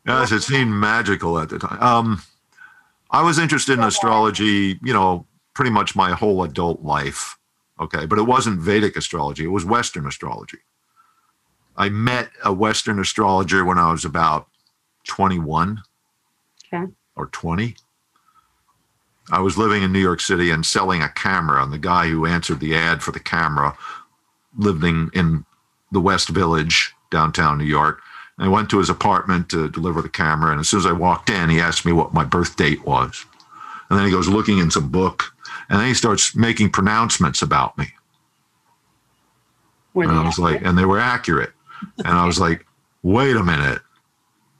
Yes, 0.05 0.31
it 0.31 0.41
seemed 0.41 0.71
magical 0.71 1.39
at 1.39 1.49
the 1.49 1.59
time. 1.59 1.81
Um, 1.81 2.21
I 3.11 3.21
was 3.23 3.39
interested 3.39 3.73
in 3.77 3.83
astrology, 3.83 4.79
you 4.83 4.93
know, 4.93 5.25
pretty 5.53 5.71
much 5.71 5.95
my 5.95 6.11
whole 6.11 6.43
adult 6.43 6.81
life. 6.83 7.37
Okay, 7.79 8.05
but 8.05 8.19
it 8.19 8.23
wasn't 8.23 8.59
Vedic 8.59 8.95
astrology; 8.97 9.45
it 9.45 9.49
was 9.49 9.65
Western 9.65 10.05
astrology. 10.05 10.57
I 11.77 11.89
met 11.89 12.29
a 12.43 12.51
Western 12.51 12.99
astrologer 12.99 13.63
when 13.63 13.77
I 13.77 13.91
was 13.91 14.03
about 14.03 14.47
twenty-one 15.05 15.81
Okay. 16.73 16.91
or 17.15 17.27
twenty. 17.27 17.75
I 19.31 19.39
was 19.39 19.57
living 19.57 19.83
in 19.83 19.91
New 19.91 19.99
York 19.99 20.21
City 20.21 20.51
and 20.51 20.65
selling 20.65 21.01
a 21.01 21.09
camera, 21.09 21.63
and 21.63 21.71
the 21.71 21.77
guy 21.77 22.07
who 22.07 22.25
answered 22.25 22.59
the 22.59 22.75
ad 22.75 23.03
for 23.03 23.11
the 23.11 23.19
camera 23.19 23.77
living 24.57 25.09
in 25.13 25.45
the 25.91 25.99
West 25.99 26.29
Village, 26.29 26.93
downtown 27.11 27.57
New 27.57 27.65
York. 27.65 28.01
I 28.37 28.47
went 28.47 28.69
to 28.69 28.77
his 28.77 28.89
apartment 28.89 29.49
to 29.49 29.69
deliver 29.69 30.01
the 30.01 30.09
camera, 30.09 30.51
and 30.51 30.61
as 30.61 30.69
soon 30.69 30.79
as 30.79 30.85
I 30.85 30.93
walked 30.93 31.29
in, 31.29 31.49
he 31.49 31.59
asked 31.59 31.85
me 31.85 31.91
what 31.91 32.13
my 32.13 32.23
birth 32.23 32.55
date 32.55 32.85
was. 32.85 33.25
And 33.89 33.99
then 33.99 34.05
he 34.05 34.11
goes 34.11 34.29
looking 34.29 34.59
in 34.59 34.71
some 34.71 34.89
book, 34.89 35.33
and 35.69 35.79
then 35.79 35.87
he 35.87 35.93
starts 35.93 36.35
making 36.35 36.69
pronouncements 36.69 37.41
about 37.41 37.77
me. 37.77 37.87
Were 39.93 40.03
And 40.03 40.13
I 40.13 40.23
was 40.23 40.39
like, 40.39 40.61
and 40.61 40.77
they 40.77 40.85
were 40.85 40.99
accurate. 40.99 41.51
And 41.97 42.07
I 42.07 42.25
was 42.25 42.39
like, 42.45 42.65
wait 43.03 43.35
a 43.35 43.43
minute. 43.43 43.81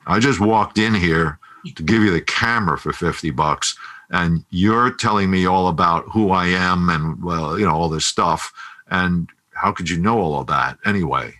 I 0.05 0.19
just 0.19 0.41
walked 0.41 0.77
in 0.77 0.93
here 0.93 1.39
to 1.75 1.83
give 1.83 2.03
you 2.03 2.11
the 2.11 2.21
camera 2.21 2.77
for 2.77 2.91
50 2.91 3.29
bucks, 3.31 3.77
and 4.09 4.43
you're 4.49 4.91
telling 4.91 5.29
me 5.29 5.45
all 5.45 5.67
about 5.67 6.05
who 6.11 6.31
I 6.31 6.47
am 6.47 6.89
and, 6.89 7.23
well, 7.23 7.59
you 7.59 7.65
know, 7.65 7.75
all 7.75 7.89
this 7.89 8.05
stuff. 8.05 8.51
And 8.89 9.29
how 9.53 9.71
could 9.71 9.89
you 9.89 9.97
know 9.97 10.19
all 10.19 10.39
of 10.39 10.47
that 10.47 10.77
anyway? 10.85 11.33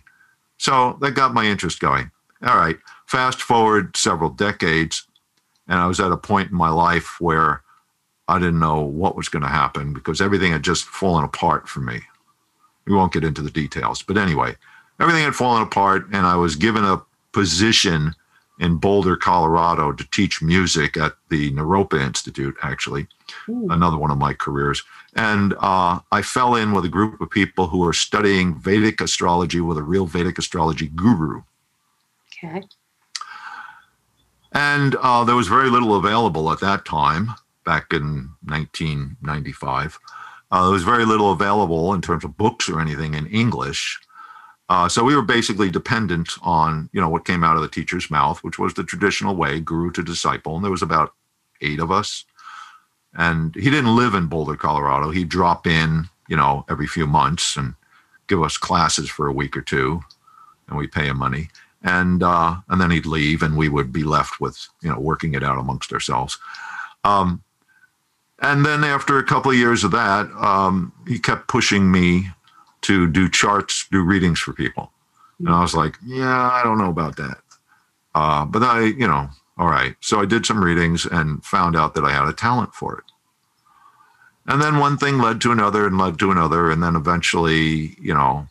So 0.58 0.98
that 1.00 1.12
got 1.12 1.34
my 1.34 1.44
interest 1.46 1.80
going. 1.80 2.10
All 2.42 2.56
right. 2.56 2.76
Fast 3.06 3.42
forward 3.42 3.96
several 3.96 4.30
decades, 4.30 5.06
and 5.66 5.78
I 5.80 5.86
was 5.86 5.98
at 5.98 6.12
a 6.12 6.16
point 6.16 6.50
in 6.50 6.56
my 6.56 6.68
life 6.68 7.20
where 7.20 7.62
I 8.28 8.38
didn't 8.38 8.60
know 8.60 8.82
what 8.82 9.16
was 9.16 9.28
going 9.28 9.42
to 9.42 9.48
happen 9.48 9.92
because 9.92 10.20
everything 10.20 10.52
had 10.52 10.62
just 10.62 10.84
fallen 10.84 11.24
apart 11.24 11.68
for 11.68 11.80
me. 11.80 12.00
We 12.86 12.94
won't 12.94 13.12
get 13.12 13.24
into 13.24 13.42
the 13.42 13.50
details, 13.50 14.02
but 14.02 14.16
anyway, 14.16 14.54
everything 15.00 15.24
had 15.24 15.34
fallen 15.34 15.62
apart, 15.62 16.06
and 16.12 16.24
I 16.24 16.36
was 16.36 16.54
given 16.54 16.84
a 16.84 17.02
position 17.32 18.14
in 18.60 18.76
Boulder, 18.76 19.16
Colorado, 19.16 19.90
to 19.90 20.04
teach 20.10 20.40
music 20.42 20.96
at 20.96 21.14
the 21.30 21.50
Naropa 21.52 22.00
Institute, 22.00 22.54
actually, 22.62 23.08
Hmm. 23.46 23.70
another 23.70 23.96
one 23.96 24.10
of 24.10 24.18
my 24.18 24.34
careers. 24.34 24.82
And 25.14 25.54
uh, 25.58 26.00
I 26.12 26.22
fell 26.22 26.54
in 26.56 26.72
with 26.72 26.84
a 26.84 26.88
group 26.88 27.20
of 27.20 27.30
people 27.30 27.68
who 27.68 27.78
were 27.78 27.92
studying 27.92 28.54
Vedic 28.58 29.00
astrology 29.00 29.60
with 29.60 29.78
a 29.78 29.82
real 29.82 30.06
Vedic 30.06 30.38
astrology 30.38 30.88
guru. 30.88 31.42
Okay. 32.44 32.62
And 34.52 34.96
uh, 34.96 35.24
there 35.24 35.36
was 35.36 35.48
very 35.48 35.70
little 35.70 35.94
available 35.96 36.50
at 36.50 36.60
that 36.60 36.84
time, 36.84 37.32
back 37.64 37.92
in 37.92 38.30
1995. 38.44 39.98
Uh, 40.50 40.62
there 40.64 40.72
was 40.72 40.82
very 40.82 41.04
little 41.04 41.30
available 41.32 41.94
in 41.94 42.00
terms 42.00 42.24
of 42.24 42.36
books 42.36 42.68
or 42.68 42.80
anything 42.80 43.14
in 43.14 43.26
English. 43.28 43.98
Uh, 44.70 44.88
so 44.88 45.04
we 45.04 45.14
were 45.14 45.22
basically 45.22 45.68
dependent 45.68 46.30
on, 46.42 46.88
you 46.92 47.00
know, 47.00 47.08
what 47.08 47.26
came 47.26 47.44
out 47.44 47.56
of 47.56 47.62
the 47.62 47.68
teacher's 47.68 48.10
mouth, 48.10 48.42
which 48.42 48.58
was 48.58 48.72
the 48.72 48.84
traditional 48.84 49.36
way, 49.36 49.60
guru 49.60 49.90
to 49.90 50.02
disciple. 50.02 50.54
And 50.54 50.64
there 50.64 50.70
was 50.70 50.80
about 50.82 51.12
eight 51.60 51.80
of 51.80 51.90
us. 51.90 52.24
And 53.12 53.54
he 53.54 53.68
didn't 53.68 53.96
live 53.96 54.14
in 54.14 54.28
Boulder, 54.28 54.56
Colorado. 54.56 55.10
He'd 55.10 55.28
drop 55.28 55.66
in, 55.66 56.08
you 56.28 56.36
know, 56.36 56.64
every 56.70 56.86
few 56.86 57.06
months 57.06 57.56
and 57.56 57.74
give 58.28 58.42
us 58.42 58.56
classes 58.56 59.10
for 59.10 59.26
a 59.26 59.32
week 59.32 59.56
or 59.56 59.62
two, 59.62 60.00
and 60.68 60.78
we 60.78 60.86
pay 60.86 61.06
him 61.06 61.18
money 61.18 61.50
and 61.82 62.22
uh, 62.22 62.56
and 62.68 62.80
then 62.80 62.90
he'd 62.90 63.06
leave, 63.06 63.42
and 63.42 63.56
we 63.56 63.68
would 63.68 63.92
be 63.92 64.02
left 64.02 64.40
with 64.40 64.68
you 64.82 64.90
know 64.90 64.98
working 64.98 65.34
it 65.34 65.42
out 65.42 65.58
amongst 65.58 65.92
ourselves. 65.92 66.38
Um, 67.04 67.42
and 68.40 68.64
then 68.64 68.84
after 68.84 69.18
a 69.18 69.24
couple 69.24 69.50
of 69.50 69.56
years 69.56 69.84
of 69.84 69.90
that, 69.92 70.30
um, 70.32 70.92
he 71.06 71.18
kept 71.18 71.48
pushing 71.48 71.90
me 71.90 72.28
to 72.82 73.06
do 73.06 73.28
charts, 73.28 73.86
do 73.90 74.02
readings 74.02 74.38
for 74.38 74.52
people, 74.52 74.92
and 75.38 75.48
I 75.48 75.60
was 75.60 75.74
like, 75.74 75.96
yeah, 76.04 76.50
I 76.50 76.62
don't 76.62 76.78
know 76.78 76.90
about 76.90 77.16
that. 77.16 77.38
Uh, 78.14 78.44
but 78.44 78.62
I, 78.62 78.84
you 78.84 79.06
know, 79.06 79.28
all 79.56 79.68
right. 79.68 79.96
So 80.00 80.20
I 80.20 80.26
did 80.26 80.44
some 80.44 80.62
readings 80.62 81.06
and 81.06 81.44
found 81.44 81.76
out 81.76 81.94
that 81.94 82.04
I 82.04 82.12
had 82.12 82.28
a 82.28 82.32
talent 82.32 82.74
for 82.74 82.98
it. 82.98 83.04
And 84.46 84.60
then 84.60 84.78
one 84.78 84.96
thing 84.96 85.18
led 85.18 85.40
to 85.42 85.52
another 85.52 85.86
and 85.86 85.98
led 85.98 86.18
to 86.18 86.30
another, 86.30 86.70
and 86.70 86.82
then 86.82 86.96
eventually, 86.96 87.96
you 88.00 88.14
know, 88.14 88.48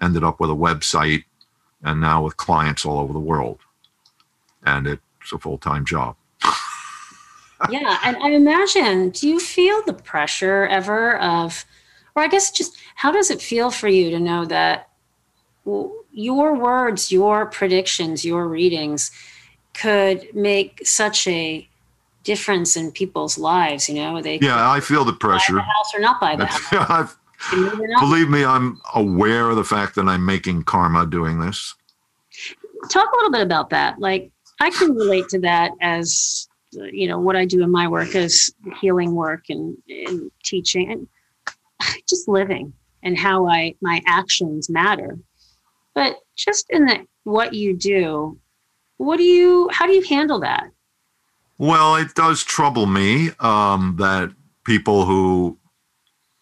ended 0.00 0.24
up 0.24 0.40
with 0.40 0.50
a 0.50 0.54
website 0.54 1.24
and 1.82 2.00
now 2.00 2.24
with 2.24 2.36
clients 2.36 2.84
all 2.84 2.98
over 2.98 3.12
the 3.12 3.18
world. 3.18 3.60
And 4.64 4.86
it's 4.86 5.32
a 5.32 5.38
full 5.38 5.58
time 5.58 5.84
job. 5.84 6.16
yeah 7.70 7.98
and 8.04 8.16
i 8.18 8.30
imagine 8.30 9.10
do 9.10 9.28
you 9.28 9.40
feel 9.40 9.82
the 9.82 9.92
pressure 9.92 10.66
ever 10.66 11.18
of 11.18 11.64
or 12.18 12.22
i 12.22 12.28
guess 12.28 12.50
just 12.50 12.76
how 12.96 13.10
does 13.12 13.30
it 13.30 13.40
feel 13.40 13.70
for 13.70 13.88
you 13.88 14.10
to 14.10 14.18
know 14.18 14.44
that 14.44 14.88
your 16.12 16.56
words 16.56 17.12
your 17.12 17.46
predictions 17.46 18.24
your 18.24 18.48
readings 18.48 19.10
could 19.74 20.26
make 20.34 20.80
such 20.86 21.26
a 21.28 21.68
difference 22.24 22.76
in 22.76 22.90
people's 22.90 23.38
lives 23.38 23.88
you 23.88 23.94
know 23.94 24.20
they 24.20 24.38
Yeah, 24.40 24.70
I 24.70 24.80
feel 24.80 25.04
the 25.04 25.12
pressure. 25.12 25.54
the 25.54 25.60
house 25.62 25.94
or 25.94 26.00
not 26.00 26.20
buy 26.20 26.36
the 26.36 26.46
house 26.46 26.72
I've- 26.90 27.12
They 27.52 27.56
move 27.58 27.80
or 27.80 27.86
not. 27.86 28.00
believe 28.00 28.28
me, 28.28 28.44
I'm 28.44 28.80
aware 28.94 29.48
of 29.50 29.56
the 29.56 29.64
fact 29.64 29.94
that 29.94 30.06
I'm 30.08 30.26
making 30.26 30.64
karma 30.64 31.06
doing 31.06 31.38
this. 31.38 31.74
talk 32.90 33.08
a 33.12 33.16
little 33.16 33.30
bit 33.30 33.42
about 33.42 33.70
that 33.70 33.98
like 34.00 34.30
i 34.60 34.70
can 34.70 34.94
relate 34.94 35.28
to 35.28 35.38
that 35.40 35.70
as 35.80 36.48
you 36.72 37.06
know 37.08 37.18
what 37.18 37.36
i 37.36 37.44
do 37.44 37.62
in 37.62 37.70
my 37.70 37.86
work 37.88 38.14
as 38.14 38.50
healing 38.80 39.14
work 39.14 39.44
and, 39.48 39.76
and 39.88 40.30
teaching 40.44 40.90
and 40.92 41.06
just 42.08 42.28
living 42.28 42.72
and 43.02 43.18
how 43.18 43.46
I 43.46 43.74
my 43.80 44.00
actions 44.06 44.68
matter. 44.70 45.18
But 45.94 46.16
just 46.36 46.66
in 46.70 46.86
the 46.86 47.06
what 47.24 47.54
you 47.54 47.76
do, 47.76 48.38
what 48.96 49.16
do 49.16 49.24
you 49.24 49.68
how 49.72 49.86
do 49.86 49.92
you 49.92 50.02
handle 50.02 50.40
that? 50.40 50.70
Well, 51.58 51.96
it 51.96 52.14
does 52.14 52.44
trouble 52.44 52.86
me 52.86 53.30
um, 53.40 53.96
that 53.98 54.32
people 54.64 55.04
who 55.04 55.58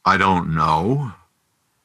I 0.06 0.16
don't 0.16 0.54
know, 0.54 1.12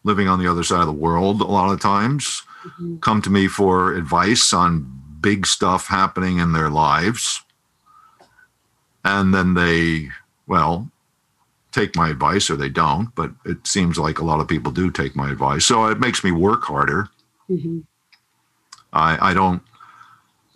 living 0.04 0.28
on 0.28 0.38
the 0.38 0.48
other 0.48 0.64
side 0.64 0.82
of 0.82 0.86
the 0.86 0.94
world, 0.94 1.42
a 1.42 1.46
lot 1.46 1.74
of 1.74 1.82
times 1.82 2.44
mm-hmm. 2.64 3.00
come 3.00 3.20
to 3.24 3.32
me 3.32 3.48
for 3.48 3.96
advice 3.96 4.54
on 4.54 5.02
big 5.20 5.48
stuff 5.48 5.88
happening 5.88 6.38
in 6.38 6.54
their 6.54 6.70
lives. 6.70 7.44
And 9.04 9.34
then 9.34 9.56
they, 9.56 10.10
well, 10.46 10.91
take 11.72 11.96
my 11.96 12.10
advice 12.10 12.50
or 12.50 12.56
they 12.56 12.70
don't, 12.70 13.14
but 13.16 13.32
it 13.46 13.66
seems 13.66 13.98
like 13.98 14.20
a 14.20 14.26
lot 14.26 14.40
of 14.40 14.48
people 14.48 14.72
do 14.72 14.92
take 14.92 15.16
my 15.16 15.32
advice. 15.32 15.66
So 15.66 15.86
it 15.86 16.00
makes 16.00 16.24
me 16.24 16.32
work 16.32 16.64
harder. 16.64 17.10
Mm-hmm. 17.50 17.80
I, 18.94 19.30
I 19.30 19.34
don't, 19.34 19.62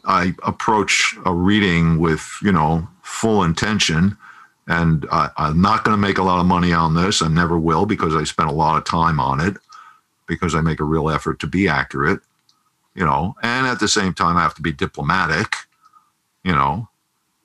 I 0.06 0.34
approach 0.44 1.16
a 1.26 1.34
reading 1.34 2.00
with, 2.00 2.28
you 2.42 2.52
know, 2.52 2.88
full 3.02 3.44
intention. 3.44 4.18
And 4.68 5.06
I, 5.12 5.30
I'm 5.38 5.62
not 5.62 5.84
going 5.84 5.96
to 5.96 6.02
make 6.02 6.18
a 6.18 6.24
lot 6.24 6.40
of 6.40 6.46
money 6.46 6.74
on 6.74 6.96
this. 6.96 7.22
I 7.22 7.28
never 7.28 7.58
will 7.58 7.86
because 7.86 8.16
I 8.16 8.24
spent 8.24 8.50
a 8.50 8.54
lot 8.54 8.78
of 8.78 8.84
time 8.84 9.20
on 9.20 9.40
it 9.40 9.58
because 10.28 10.56
I 10.56 10.62
make 10.62 10.80
a 10.80 10.86
real 10.86 11.10
effort 11.10 11.40
to 11.40 11.48
be 11.48 11.68
accurate, 11.68 12.20
you 12.96 13.06
know, 13.06 13.36
and 13.44 13.68
at 13.68 13.80
the 13.80 13.88
same 13.88 14.14
time, 14.14 14.38
I 14.38 14.42
have 14.42 14.56
to 14.56 14.62
be 14.62 14.72
diplomatic, 14.72 15.56
you 16.44 16.54
know, 16.54 16.90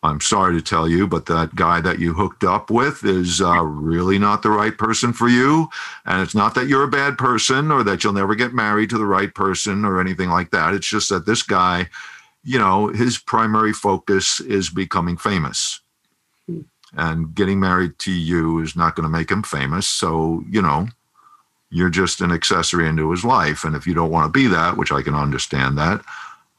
I'm 0.02 0.20
sorry 0.20 0.54
to 0.54 0.62
tell 0.62 0.88
you, 0.88 1.06
but 1.06 1.26
that 1.26 1.54
guy 1.54 1.82
that 1.82 1.98
you 1.98 2.14
hooked 2.14 2.42
up 2.42 2.70
with 2.70 3.04
is 3.04 3.42
uh, 3.42 3.62
really 3.62 4.18
not 4.18 4.42
the 4.42 4.50
right 4.50 4.76
person 4.76 5.12
for 5.12 5.28
you. 5.28 5.68
And 6.06 6.22
it's 6.22 6.34
not 6.34 6.54
that 6.54 6.68
you're 6.68 6.84
a 6.84 6.88
bad 6.88 7.18
person 7.18 7.70
or 7.70 7.84
that 7.84 8.02
you'll 8.02 8.14
never 8.14 8.34
get 8.34 8.54
married 8.54 8.88
to 8.90 8.98
the 8.98 9.04
right 9.04 9.34
person 9.34 9.84
or 9.84 10.00
anything 10.00 10.30
like 10.30 10.52
that. 10.52 10.72
It's 10.72 10.88
just 10.88 11.10
that 11.10 11.26
this 11.26 11.42
guy, 11.42 11.90
you 12.42 12.58
know, 12.58 12.88
his 12.88 13.18
primary 13.18 13.74
focus 13.74 14.40
is 14.40 14.70
becoming 14.70 15.18
famous. 15.18 15.80
And 16.96 17.34
getting 17.34 17.60
married 17.60 17.98
to 18.00 18.10
you 18.10 18.58
is 18.60 18.74
not 18.74 18.96
going 18.96 19.04
to 19.04 19.10
make 19.10 19.30
him 19.30 19.42
famous. 19.42 19.86
So, 19.86 20.42
you 20.50 20.62
know, 20.62 20.88
you're 21.70 21.90
just 21.90 22.20
an 22.20 22.32
accessory 22.32 22.88
into 22.88 23.10
his 23.10 23.24
life. 23.24 23.64
And 23.64 23.76
if 23.76 23.86
you 23.86 23.94
don't 23.94 24.10
want 24.10 24.26
to 24.26 24.36
be 24.36 24.48
that, 24.48 24.76
which 24.76 24.90
I 24.90 25.02
can 25.02 25.14
understand 25.14 25.78
that, 25.78 26.02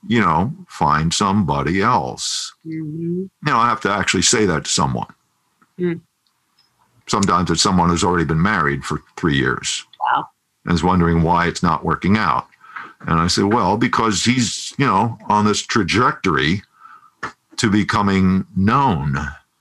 you 0.07 0.19
know, 0.19 0.53
find 0.67 1.13
somebody 1.13 1.81
else. 1.81 2.53
Mm-hmm. 2.65 3.23
You 3.23 3.29
know, 3.45 3.57
I 3.57 3.69
have 3.69 3.81
to 3.81 3.91
actually 3.91 4.23
say 4.23 4.45
that 4.45 4.65
to 4.65 4.69
someone. 4.69 5.13
Mm. 5.79 6.01
Sometimes 7.07 7.51
it's 7.51 7.61
someone 7.61 7.89
who's 7.89 8.03
already 8.03 8.25
been 8.25 8.41
married 8.41 8.83
for 8.83 9.01
three 9.17 9.35
years 9.35 9.85
wow. 9.99 10.27
and 10.65 10.73
is 10.73 10.83
wondering 10.83 11.23
why 11.23 11.47
it's 11.47 11.63
not 11.63 11.85
working 11.85 12.17
out. 12.17 12.47
And 13.01 13.19
I 13.19 13.27
say, 13.27 13.43
well, 13.43 13.77
because 13.77 14.23
he's, 14.23 14.73
you 14.77 14.85
know, 14.85 15.17
on 15.27 15.45
this 15.45 15.61
trajectory 15.61 16.61
to 17.57 17.69
becoming 17.69 18.45
known. 18.55 19.13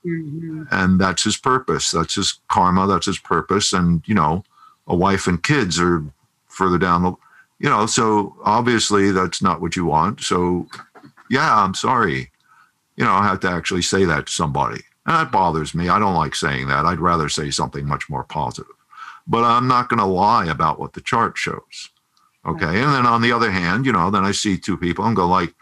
Mm-hmm. 0.05 0.63
And 0.71 0.99
that's 0.99 1.23
his 1.23 1.37
purpose. 1.37 1.91
That's 1.91 2.15
his 2.15 2.39
karma. 2.47 2.87
That's 2.87 3.07
his 3.07 3.19
purpose. 3.19 3.73
And, 3.73 4.01
you 4.05 4.15
know, 4.15 4.43
a 4.87 4.95
wife 4.95 5.27
and 5.27 5.41
kids 5.41 5.79
are 5.79 6.03
further 6.47 6.77
down 6.77 7.03
the 7.03 7.13
you 7.61 7.69
know, 7.69 7.85
so 7.85 8.35
obviously 8.43 9.11
that's 9.11 9.39
not 9.39 9.61
what 9.61 9.75
you 9.75 9.85
want. 9.85 10.21
So, 10.21 10.67
yeah, 11.29 11.63
I'm 11.63 11.75
sorry. 11.75 12.31
You 12.95 13.05
know, 13.05 13.11
I 13.11 13.23
have 13.27 13.39
to 13.41 13.49
actually 13.49 13.83
say 13.83 14.03
that 14.05 14.25
to 14.25 14.31
somebody. 14.31 14.81
And 15.05 15.15
that 15.15 15.31
bothers 15.31 15.75
me. 15.75 15.87
I 15.87 15.99
don't 15.99 16.15
like 16.15 16.33
saying 16.33 16.67
that. 16.69 16.87
I'd 16.87 16.99
rather 16.99 17.29
say 17.29 17.51
something 17.51 17.85
much 17.85 18.09
more 18.09 18.23
positive. 18.23 18.73
But 19.27 19.43
I'm 19.43 19.67
not 19.67 19.89
going 19.89 19.99
to 19.99 20.05
lie 20.05 20.47
about 20.47 20.79
what 20.79 20.93
the 20.93 21.01
chart 21.01 21.37
shows. 21.37 21.89
Okay. 22.47 22.65
Right. 22.65 22.77
And 22.77 22.95
then 22.95 23.05
on 23.05 23.21
the 23.21 23.31
other 23.31 23.51
hand, 23.51 23.85
you 23.85 23.91
know, 23.91 24.09
then 24.09 24.25
I 24.25 24.31
see 24.31 24.57
two 24.57 24.75
people 24.75 25.05
and 25.05 25.15
go 25.15 25.27
like, 25.27 25.53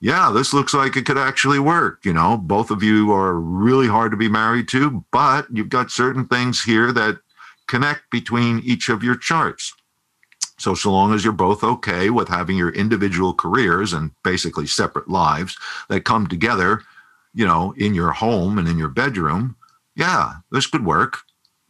yeah, 0.00 0.30
this 0.34 0.52
looks 0.52 0.74
like 0.74 0.96
it 0.96 1.06
could 1.06 1.16
actually 1.16 1.60
work. 1.60 2.04
You 2.04 2.12
know, 2.12 2.36
both 2.36 2.70
of 2.70 2.82
you 2.82 3.10
are 3.12 3.40
really 3.40 3.88
hard 3.88 4.10
to 4.10 4.18
be 4.18 4.28
married 4.28 4.68
to, 4.68 5.02
but 5.12 5.46
you've 5.50 5.70
got 5.70 5.90
certain 5.90 6.26
things 6.26 6.62
here 6.62 6.92
that 6.92 7.20
connect 7.68 8.10
between 8.10 8.60
each 8.64 8.90
of 8.90 9.02
your 9.02 9.16
charts. 9.16 9.72
So, 10.62 10.74
so 10.74 10.92
long 10.92 11.12
as 11.12 11.24
you're 11.24 11.32
both 11.32 11.64
okay 11.64 12.08
with 12.08 12.28
having 12.28 12.56
your 12.56 12.70
individual 12.70 13.34
careers 13.34 13.92
and 13.92 14.12
basically 14.22 14.68
separate 14.68 15.08
lives 15.08 15.58
that 15.88 16.04
come 16.04 16.28
together, 16.28 16.82
you 17.34 17.44
know, 17.44 17.74
in 17.76 17.94
your 17.94 18.12
home 18.12 18.58
and 18.58 18.68
in 18.68 18.78
your 18.78 18.88
bedroom, 18.88 19.56
yeah, 19.96 20.34
this 20.52 20.68
could 20.68 20.84
work, 20.84 21.18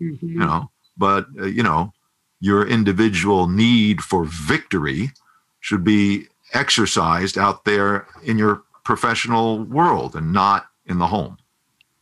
mm-hmm. 0.00 0.28
you 0.28 0.38
know, 0.38 0.70
but, 0.98 1.26
uh, 1.40 1.46
you 1.46 1.62
know, 1.62 1.92
your 2.40 2.68
individual 2.68 3.48
need 3.48 4.02
for 4.02 4.24
victory 4.24 5.12
should 5.60 5.84
be 5.84 6.26
exercised 6.52 7.38
out 7.38 7.64
there 7.64 8.06
in 8.24 8.36
your 8.36 8.62
professional 8.84 9.64
world 9.64 10.14
and 10.14 10.34
not 10.34 10.66
in 10.84 10.98
the 10.98 11.06
home. 11.06 11.38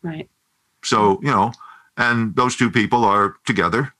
Right. 0.03 0.28
So, 0.82 1.20
you 1.22 1.30
know, 1.30 1.53
and 1.97 2.34
those 2.34 2.57
two 2.57 2.70
people 2.70 3.05
are 3.05 3.36
together 3.47 3.95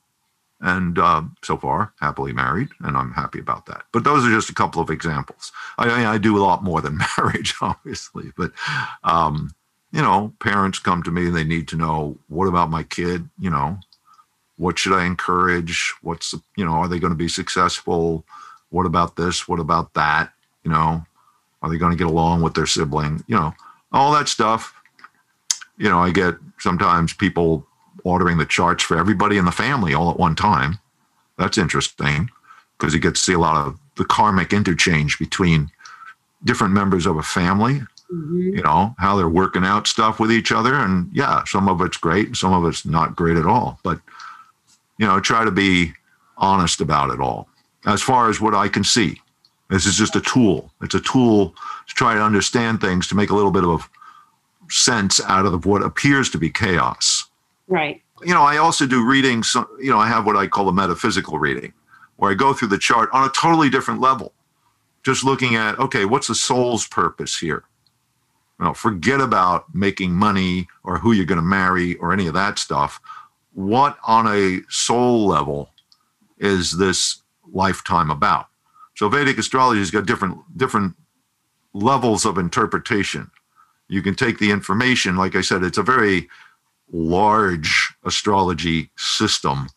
and 0.61 0.99
uh, 0.99 1.23
so 1.43 1.57
far 1.57 1.93
happily 2.01 2.33
married 2.33 2.69
and 2.81 2.97
i'm 2.97 3.13
happy 3.13 3.39
about 3.39 3.67
that. 3.67 3.83
But 3.93 4.05
those 4.05 4.25
are 4.25 4.31
just 4.31 4.51
a 4.51 4.55
couple 4.55 4.83
of 4.83 4.91
examples. 4.91 5.53
I, 5.79 6.07
I 6.07 6.19
do 6.19 6.37
a 6.37 6.45
lot 6.45 6.63
more 6.63 6.81
than 6.81 6.99
marriage 7.19 7.55
obviously 7.61 8.33
but 8.37 8.53
um, 9.05 9.55
you 9.93 10.03
know 10.03 10.33
parents 10.41 10.79
come 10.79 11.03
to 11.03 11.11
me 11.11 11.27
and 11.27 11.37
they 11.37 11.45
need 11.45 11.69
to 11.69 11.77
know 11.77 12.19
what 12.29 12.47
about 12.47 12.71
my 12.71 12.83
kid? 12.83 13.29
You 13.39 13.51
know 13.51 13.79
what 14.57 14.79
should 14.79 14.93
i 14.93 15.05
encourage? 15.05 15.95
What's 16.03 16.35
you 16.57 16.65
know 16.65 16.73
are 16.73 16.89
they 16.89 16.99
going 16.99 17.13
to 17.13 17.17
be 17.17 17.29
successful? 17.29 18.25
What 18.71 18.87
about 18.87 19.17
this? 19.17 19.49
What 19.49 19.61
about 19.61 19.95
that? 19.95 20.33
You 20.65 20.71
know 20.71 21.05
are 21.63 21.71
they 21.71 21.79
going 21.79 21.93
to 21.93 21.99
get 21.99 22.07
along 22.07 22.43
with 22.43 22.55
their 22.55 22.67
sibling? 22.67 23.25
You 23.27 23.37
know 23.37 23.55
all 23.93 24.13
that 24.13 24.29
stuff 24.29 24.75
you 25.81 25.89
know 25.89 25.99
i 25.99 26.11
get 26.11 26.37
sometimes 26.59 27.13
people 27.13 27.67
ordering 28.05 28.39
the 28.39 28.47
charts 28.47 28.83
for 28.83 28.99
everybody 28.99 29.37
in 29.37 29.45
the 29.45 29.53
family 29.53 29.95
all 29.95 30.11
at 30.11 30.19
one 30.19 30.35
time. 30.35 30.79
That's 31.39 31.59
interesting 31.59 32.31
because 32.79 32.95
you 32.95 33.01
get 33.01 33.15
to 33.15 33.21
see 33.21 33.33
a 33.33 33.39
lot 33.39 33.67
of 33.67 33.79
the 33.97 34.05
karmic 34.05 34.53
interchange 34.53 35.19
between 35.19 35.71
different 36.45 36.75
members 36.75 37.07
of 37.07 37.17
a 37.17 37.23
family. 37.23 37.83
Mm-hmm. 38.13 38.57
You 38.57 38.63
know 38.63 38.95
how 38.99 39.17
they're 39.17 39.29
working 39.29 39.65
out 39.65 39.87
stuff 39.87 40.19
with 40.19 40.33
each 40.33 40.51
other, 40.51 40.75
and 40.75 41.11
yeah, 41.13 41.45
some 41.45 41.69
of 41.69 41.81
it's 41.81 41.97
great, 41.97 42.37
some 42.37 42.53
of 42.53 42.69
it's 42.69 42.85
not 42.85 43.15
great 43.15 43.37
at 43.37 43.47
all. 43.47 43.79
But 43.83 44.01
you 44.99 45.07
know, 45.07 45.21
try 45.21 45.45
to 45.45 45.51
be 45.51 45.93
honest 46.37 46.81
about 46.81 47.11
it 47.11 47.21
all. 47.21 47.49
As 47.87 48.03
far 48.03 48.29
as 48.29 48.41
what 48.41 48.55
I 48.55 48.69
can 48.69 48.85
see, 48.85 49.21
this 49.69 49.87
is 49.87 49.97
just 49.97 50.17
a 50.17 50.21
tool. 50.21 50.73
It's 50.83 50.95
a 50.95 51.01
tool 51.01 51.55
to 51.87 51.95
try 51.95 52.15
to 52.15 52.23
understand 52.23 52.81
things 52.81 53.07
to 53.09 53.15
make 53.15 53.31
a 53.31 53.37
little 53.37 53.53
bit 53.53 53.65
of 53.65 53.89
sense 54.69 55.21
out 55.23 55.47
of 55.47 55.65
what 55.65 55.83
appears 55.83 56.31
to 56.31 56.39
be 56.39 56.51
chaos. 56.51 57.20
Right. 57.71 58.03
You 58.23 58.35
know, 58.35 58.43
I 58.43 58.59
also 58.59 58.85
do 58.85 59.07
readings, 59.07 59.55
you 59.79 59.91
know, 59.91 59.99
I 59.99 60.09
have 60.09 60.27
what 60.27 60.37
I 60.37 60.49
call 60.49 60.69
a 60.69 60.73
metaphysical 60.73 61.39
reading, 61.39 61.73
where 62.17 62.31
I 62.31 62.35
go 62.35 62.53
through 62.53 62.69
the 62.69 62.79
chart 62.79 63.09
on 63.13 63.25
a 63.25 63.31
totally 63.31 63.71
different 63.71 64.01
level, 64.01 64.35
just 65.05 65.25
looking 65.25 65.55
at, 65.55 65.79
okay, 65.79 66.05
what's 66.05 66.27
the 66.27 66.35
soul's 66.35 66.87
purpose 66.87 67.39
here? 67.39 67.63
You 68.59 68.67
know, 68.67 68.75
forget 68.75 69.21
about 69.21 69.73
making 69.75 70.13
money 70.13 70.69
or 70.85 70.99
who 70.99 71.13
you're 71.13 71.25
going 71.25 71.37
to 71.37 71.43
marry 71.43 71.95
or 71.95 72.13
any 72.13 72.27
of 72.27 72.35
that 72.35 72.59
stuff. 72.59 73.01
What 73.55 73.97
on 74.07 74.27
a 74.27 74.61
soul 74.69 75.27
level 75.29 75.71
is 76.39 76.77
this 76.77 77.23
lifetime 77.53 78.11
about? 78.11 78.49
So 78.97 79.09
Vedic 79.09 79.39
astrology 79.39 79.79
has 79.79 79.91
got 79.91 80.07
different 80.07 80.39
different 80.59 80.95
levels 81.73 82.27
of 82.27 82.37
interpretation. 82.37 83.31
You 83.89 84.03
can 84.03 84.15
take 84.15 84.39
the 84.39 84.51
information, 84.51 85.17
like 85.17 85.35
I 85.35 85.41
said, 85.41 85.63
it's 85.63 85.79
a 85.79 85.83
very 85.83 86.29
large 86.93 87.95
astrology 88.05 88.91
system 88.97 89.69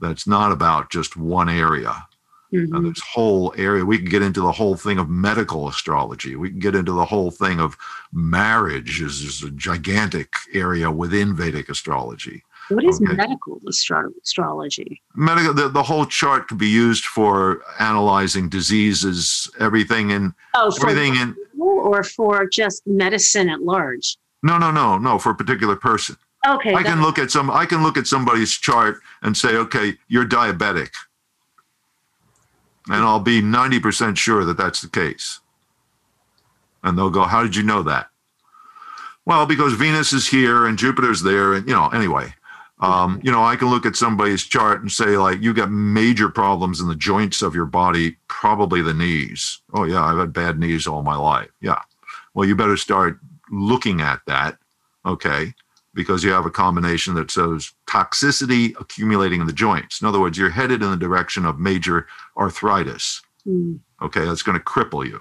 that's 0.00 0.26
not 0.26 0.52
about 0.52 0.90
just 0.90 1.16
one 1.16 1.48
area. 1.48 2.06
Mm-hmm. 2.52 2.74
And 2.74 2.86
this 2.86 3.02
whole 3.02 3.52
area, 3.58 3.84
we 3.84 3.98
can 3.98 4.08
get 4.08 4.22
into 4.22 4.40
the 4.40 4.52
whole 4.52 4.74
thing 4.74 4.98
of 4.98 5.10
medical 5.10 5.68
astrology. 5.68 6.34
We 6.34 6.50
can 6.50 6.60
get 6.60 6.74
into 6.74 6.92
the 6.92 7.04
whole 7.04 7.30
thing 7.30 7.60
of 7.60 7.76
marriage 8.12 9.02
is, 9.02 9.20
is 9.20 9.42
a 9.42 9.50
gigantic 9.50 10.32
area 10.54 10.90
within 10.90 11.36
Vedic 11.36 11.68
astrology. 11.68 12.42
What 12.70 12.84
is 12.84 13.00
okay. 13.02 13.14
medical 13.14 13.60
astro- 13.68 14.12
astrology? 14.22 15.02
Medical, 15.14 15.52
the, 15.54 15.68
the 15.68 15.82
whole 15.82 16.06
chart 16.06 16.48
can 16.48 16.56
be 16.58 16.68
used 16.68 17.04
for 17.04 17.62
analyzing 17.80 18.48
diseases, 18.48 19.50
everything 19.58 20.10
in 20.10 20.34
oh, 20.54 20.72
everything 20.82 21.16
in 21.16 21.36
or 21.58 22.02
for 22.02 22.46
just 22.46 22.86
medicine 22.86 23.48
at 23.48 23.62
large. 23.62 24.16
No, 24.42 24.58
no, 24.58 24.70
no, 24.70 24.98
no, 24.98 25.18
for 25.18 25.30
a 25.30 25.34
particular 25.34 25.76
person. 25.76 26.16
Okay. 26.46 26.74
I 26.74 26.82
can 26.82 27.02
look 27.02 27.18
at 27.18 27.30
some 27.30 27.50
I 27.50 27.66
can 27.66 27.82
look 27.82 27.96
at 27.96 28.06
somebody's 28.06 28.52
chart 28.52 29.00
and 29.22 29.36
say, 29.36 29.56
okay, 29.56 29.94
you're 30.08 30.26
diabetic. 30.26 30.90
And 32.86 33.02
I'll 33.02 33.20
be 33.20 33.42
90% 33.42 34.16
sure 34.16 34.44
that 34.44 34.56
that's 34.56 34.80
the 34.80 34.88
case. 34.88 35.40
And 36.82 36.96
they'll 36.96 37.10
go, 37.10 37.24
how 37.24 37.42
did 37.42 37.54
you 37.54 37.62
know 37.62 37.82
that? 37.82 38.08
Well, 39.26 39.44
because 39.44 39.74
Venus 39.74 40.12
is 40.14 40.26
here 40.26 40.66
and 40.66 40.78
Jupiter's 40.78 41.22
there. 41.22 41.52
And, 41.54 41.68
you 41.68 41.74
know, 41.74 41.88
anyway, 41.88 42.32
Um, 42.80 43.20
you 43.24 43.32
know, 43.32 43.42
I 43.42 43.56
can 43.56 43.68
look 43.70 43.84
at 43.86 43.96
somebody's 43.96 44.44
chart 44.44 44.80
and 44.80 44.90
say, 44.90 45.16
like, 45.16 45.42
you 45.42 45.52
got 45.52 45.70
major 45.70 46.28
problems 46.28 46.80
in 46.80 46.86
the 46.86 46.94
joints 46.94 47.42
of 47.42 47.54
your 47.54 47.66
body, 47.66 48.16
probably 48.28 48.82
the 48.82 48.94
knees. 48.94 49.60
Oh, 49.74 49.84
yeah, 49.84 50.04
I've 50.04 50.18
had 50.18 50.32
bad 50.32 50.58
knees 50.58 50.86
all 50.86 51.02
my 51.02 51.16
life. 51.16 51.50
Yeah. 51.60 51.80
Well, 52.34 52.48
you 52.48 52.54
better 52.54 52.76
start 52.76 53.18
looking 53.50 54.00
at 54.00 54.20
that, 54.26 54.58
okay, 55.04 55.54
because 55.98 56.22
you 56.22 56.30
have 56.30 56.46
a 56.46 56.50
combination 56.50 57.14
that 57.14 57.28
shows 57.28 57.72
toxicity 57.88 58.72
accumulating 58.80 59.40
in 59.40 59.48
the 59.48 59.52
joints. 59.52 60.00
In 60.00 60.06
other 60.06 60.20
words, 60.20 60.38
you're 60.38 60.48
headed 60.48 60.80
in 60.80 60.92
the 60.92 60.96
direction 60.96 61.44
of 61.44 61.58
major 61.58 62.06
arthritis. 62.36 63.20
Mm. 63.44 63.80
Okay, 64.00 64.24
that's 64.24 64.44
going 64.44 64.56
to 64.56 64.64
cripple 64.64 65.04
you. 65.04 65.20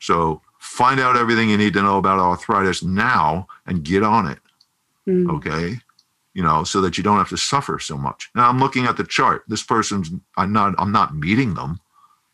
So 0.00 0.40
find 0.60 0.98
out 0.98 1.18
everything 1.18 1.50
you 1.50 1.58
need 1.58 1.74
to 1.74 1.82
know 1.82 1.98
about 1.98 2.18
arthritis 2.18 2.82
now 2.82 3.48
and 3.66 3.84
get 3.84 4.02
on 4.02 4.28
it. 4.28 4.38
Mm. 5.06 5.30
Okay 5.36 5.78
you 6.34 6.44
know, 6.44 6.62
so 6.62 6.80
that 6.80 6.96
you 6.96 7.02
don't 7.02 7.16
have 7.16 7.30
to 7.30 7.36
suffer 7.36 7.80
so 7.80 7.98
much. 7.98 8.30
Now 8.32 8.48
I'm 8.48 8.60
looking 8.60 8.84
at 8.84 8.96
the 8.96 9.02
chart. 9.02 9.42
This 9.48 9.64
person's 9.64 10.10
I'm 10.36 10.52
not 10.52 10.74
I'm 10.78 10.92
not 10.92 11.16
meeting 11.16 11.54
them. 11.54 11.80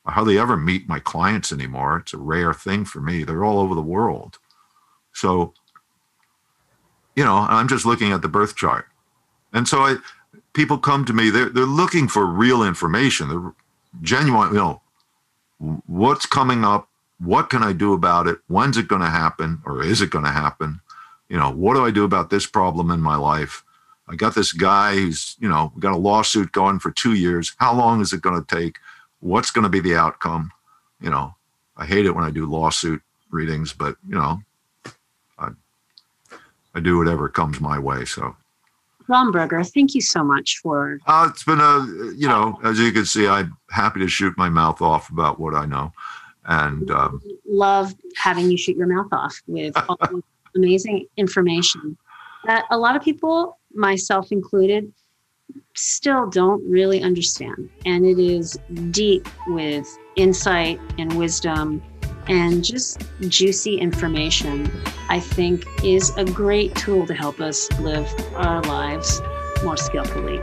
I 0.05 0.13
hardly 0.13 0.39
ever 0.39 0.59
meet 0.59 0.89
my 0.89 0.99
clients 0.99 1.53
anymore. 1.53 1.99
It's 1.99 2.13
a 2.13 2.19
rare 2.19 2.53
thing 2.53 2.85
for 2.85 3.01
me. 3.01 3.25
They're 3.25 3.45
all 3.45 3.59
over 3.59 3.75
the 3.75 3.81
world. 3.81 4.39
So, 5.15 5.55
you 7.17 7.25
know, 7.25 7.47
I'm 7.49 7.69
just 7.69 7.87
looking 7.87 8.13
at 8.13 8.23
the 8.23 8.29
birth 8.29 8.57
chart. 8.57 8.87
And 9.53 9.69
so 9.69 9.81
I 9.81 9.97
people 10.53 10.79
come 10.79 11.05
to 11.05 11.13
me, 11.13 11.31
they're 11.31 11.49
they're 11.49 11.65
looking 11.65 12.09
for 12.09 12.27
real 12.27 12.63
information. 12.63 13.29
They're 13.29 13.53
genuine, 14.03 14.49
you 14.49 14.59
know, 14.59 14.81
what's 15.87 16.27
coming 16.27 16.65
up, 16.65 16.89
what 17.19 17.51
can 17.51 17.63
I 17.63 17.73
do 17.73 17.93
about 17.93 18.27
it? 18.27 18.39
When's 18.49 18.77
it 18.77 18.89
going 18.89 19.03
to 19.03 19.11
happen 19.11 19.63
or 19.65 19.83
is 19.83 20.01
it 20.01 20.11
going 20.11 20.25
to 20.25 20.31
happen? 20.31 20.81
You 21.29 21.39
know, 21.39 21.51
what 21.51 21.75
do 21.75 21.85
I 21.85 21.91
do 21.91 22.05
about 22.05 22.31
this 22.31 22.47
problem 22.47 22.91
in 22.91 23.01
my 23.01 23.17
life? 23.17 23.65
I 24.07 24.17
got 24.17 24.35
this 24.35 24.53
guy 24.53 24.95
who's, 24.95 25.37
you 25.39 25.49
know, 25.49 25.73
got 25.79 25.95
a 25.95 25.97
lawsuit 25.97 26.53
going 26.53 26.79
for 26.79 26.91
two 26.91 27.15
years. 27.15 27.55
How 27.59 27.75
long 27.75 28.01
is 28.01 28.13
it 28.13 28.21
going 28.21 28.43
to 28.43 28.55
take? 28.55 28.79
What's 29.21 29.51
going 29.51 29.63
to 29.63 29.71
be 29.71 29.81
the 29.81 29.97
outcome? 29.97 30.53
You 31.01 31.11
know, 31.11 31.35
I 31.77 31.87
hate 31.87 32.05
it 32.05 32.15
when 32.15 32.25
I 32.25 32.31
do 32.31 32.45
lawsuit 32.47 33.03
readings, 33.31 33.73
but 33.73 33.97
you 34.07 34.15
know, 34.15 34.43
I 36.75 36.81
do 36.81 36.99
whatever 36.99 37.29
comes 37.29 37.61
my 37.61 37.79
way. 37.79 38.05
So, 38.05 38.37
Ron 39.09 39.31
Berger, 39.31 39.63
thank 39.63 39.95
you 39.95 40.01
so 40.01 40.25
much 40.25 40.59
for. 40.63 40.99
Uh, 41.07 41.29
it's 41.31 41.45
been 41.45 41.61
a, 41.61 41.87
you 42.17 42.29
know, 42.29 42.59
as 42.65 42.79
you 42.79 42.93
can 42.93 43.05
see, 43.05 43.27
I'm 43.27 43.57
happy 43.71 44.01
to 44.01 44.09
shoot 44.09 44.37
my 44.37 44.49
mouth 44.49 44.81
off 44.83 45.11
about 45.11 45.39
what 45.39 45.55
I 45.55 45.67
know, 45.67 45.93
and 46.47 46.91
um, 46.91 47.23
love 47.47 47.95
having 48.17 48.51
you 48.51 48.57
shoot 48.57 48.77
your 48.77 48.87
mouth 48.87 49.13
off 49.13 49.41
with 49.47 49.75
all 49.89 49.99
amazing 50.57 51.07
information 51.17 51.97
that 52.45 52.65
a 52.71 52.79
lot 52.79 52.97
of 52.97 53.03
people 53.03 53.59
myself 53.75 54.33
included, 54.33 54.93
still 55.75 56.29
don't 56.29 56.63
really 56.69 57.03
understand. 57.03 57.69
And 57.85 58.07
it 58.07 58.19
is 58.19 58.59
deep 58.91 59.29
with 59.49 59.99
insight 60.17 60.81
and 60.99 61.13
wisdom 61.19 61.83
and 62.29 62.65
just 62.65 63.03
juicy 63.29 63.79
information, 63.79 64.71
I 65.09 65.21
think 65.21 65.65
is 65.85 66.11
a 66.17 66.25
great 66.25 66.75
tool 66.75 67.07
to 67.07 67.15
help 67.15 67.41
us 67.41 67.71
live 67.81 68.13
our 68.35 68.61
lives 68.63 69.23
more 69.63 69.77
skillfully. 69.77 70.41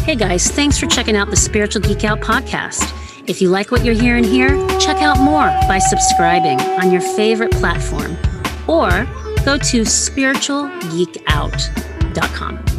Hey 0.00 0.14
guys, 0.14 0.48
thanks 0.50 0.78
for 0.78 0.86
checking 0.86 1.16
out 1.16 1.30
the 1.30 1.36
Spiritual 1.36 1.82
Geek 1.82 2.04
Out 2.04 2.20
podcast. 2.20 2.92
If 3.28 3.42
you 3.42 3.48
like 3.48 3.72
what 3.72 3.84
you're 3.84 3.94
hearing 3.94 4.22
here, 4.22 4.50
check 4.78 4.98
out 4.98 5.18
more 5.18 5.48
by 5.68 5.80
subscribing 5.80 6.60
on 6.60 6.92
your 6.92 7.00
favorite 7.00 7.50
platform 7.52 8.16
or 8.68 8.88
go 9.44 9.58
to 9.58 9.80
spiritualgeekout.com. 9.82 12.75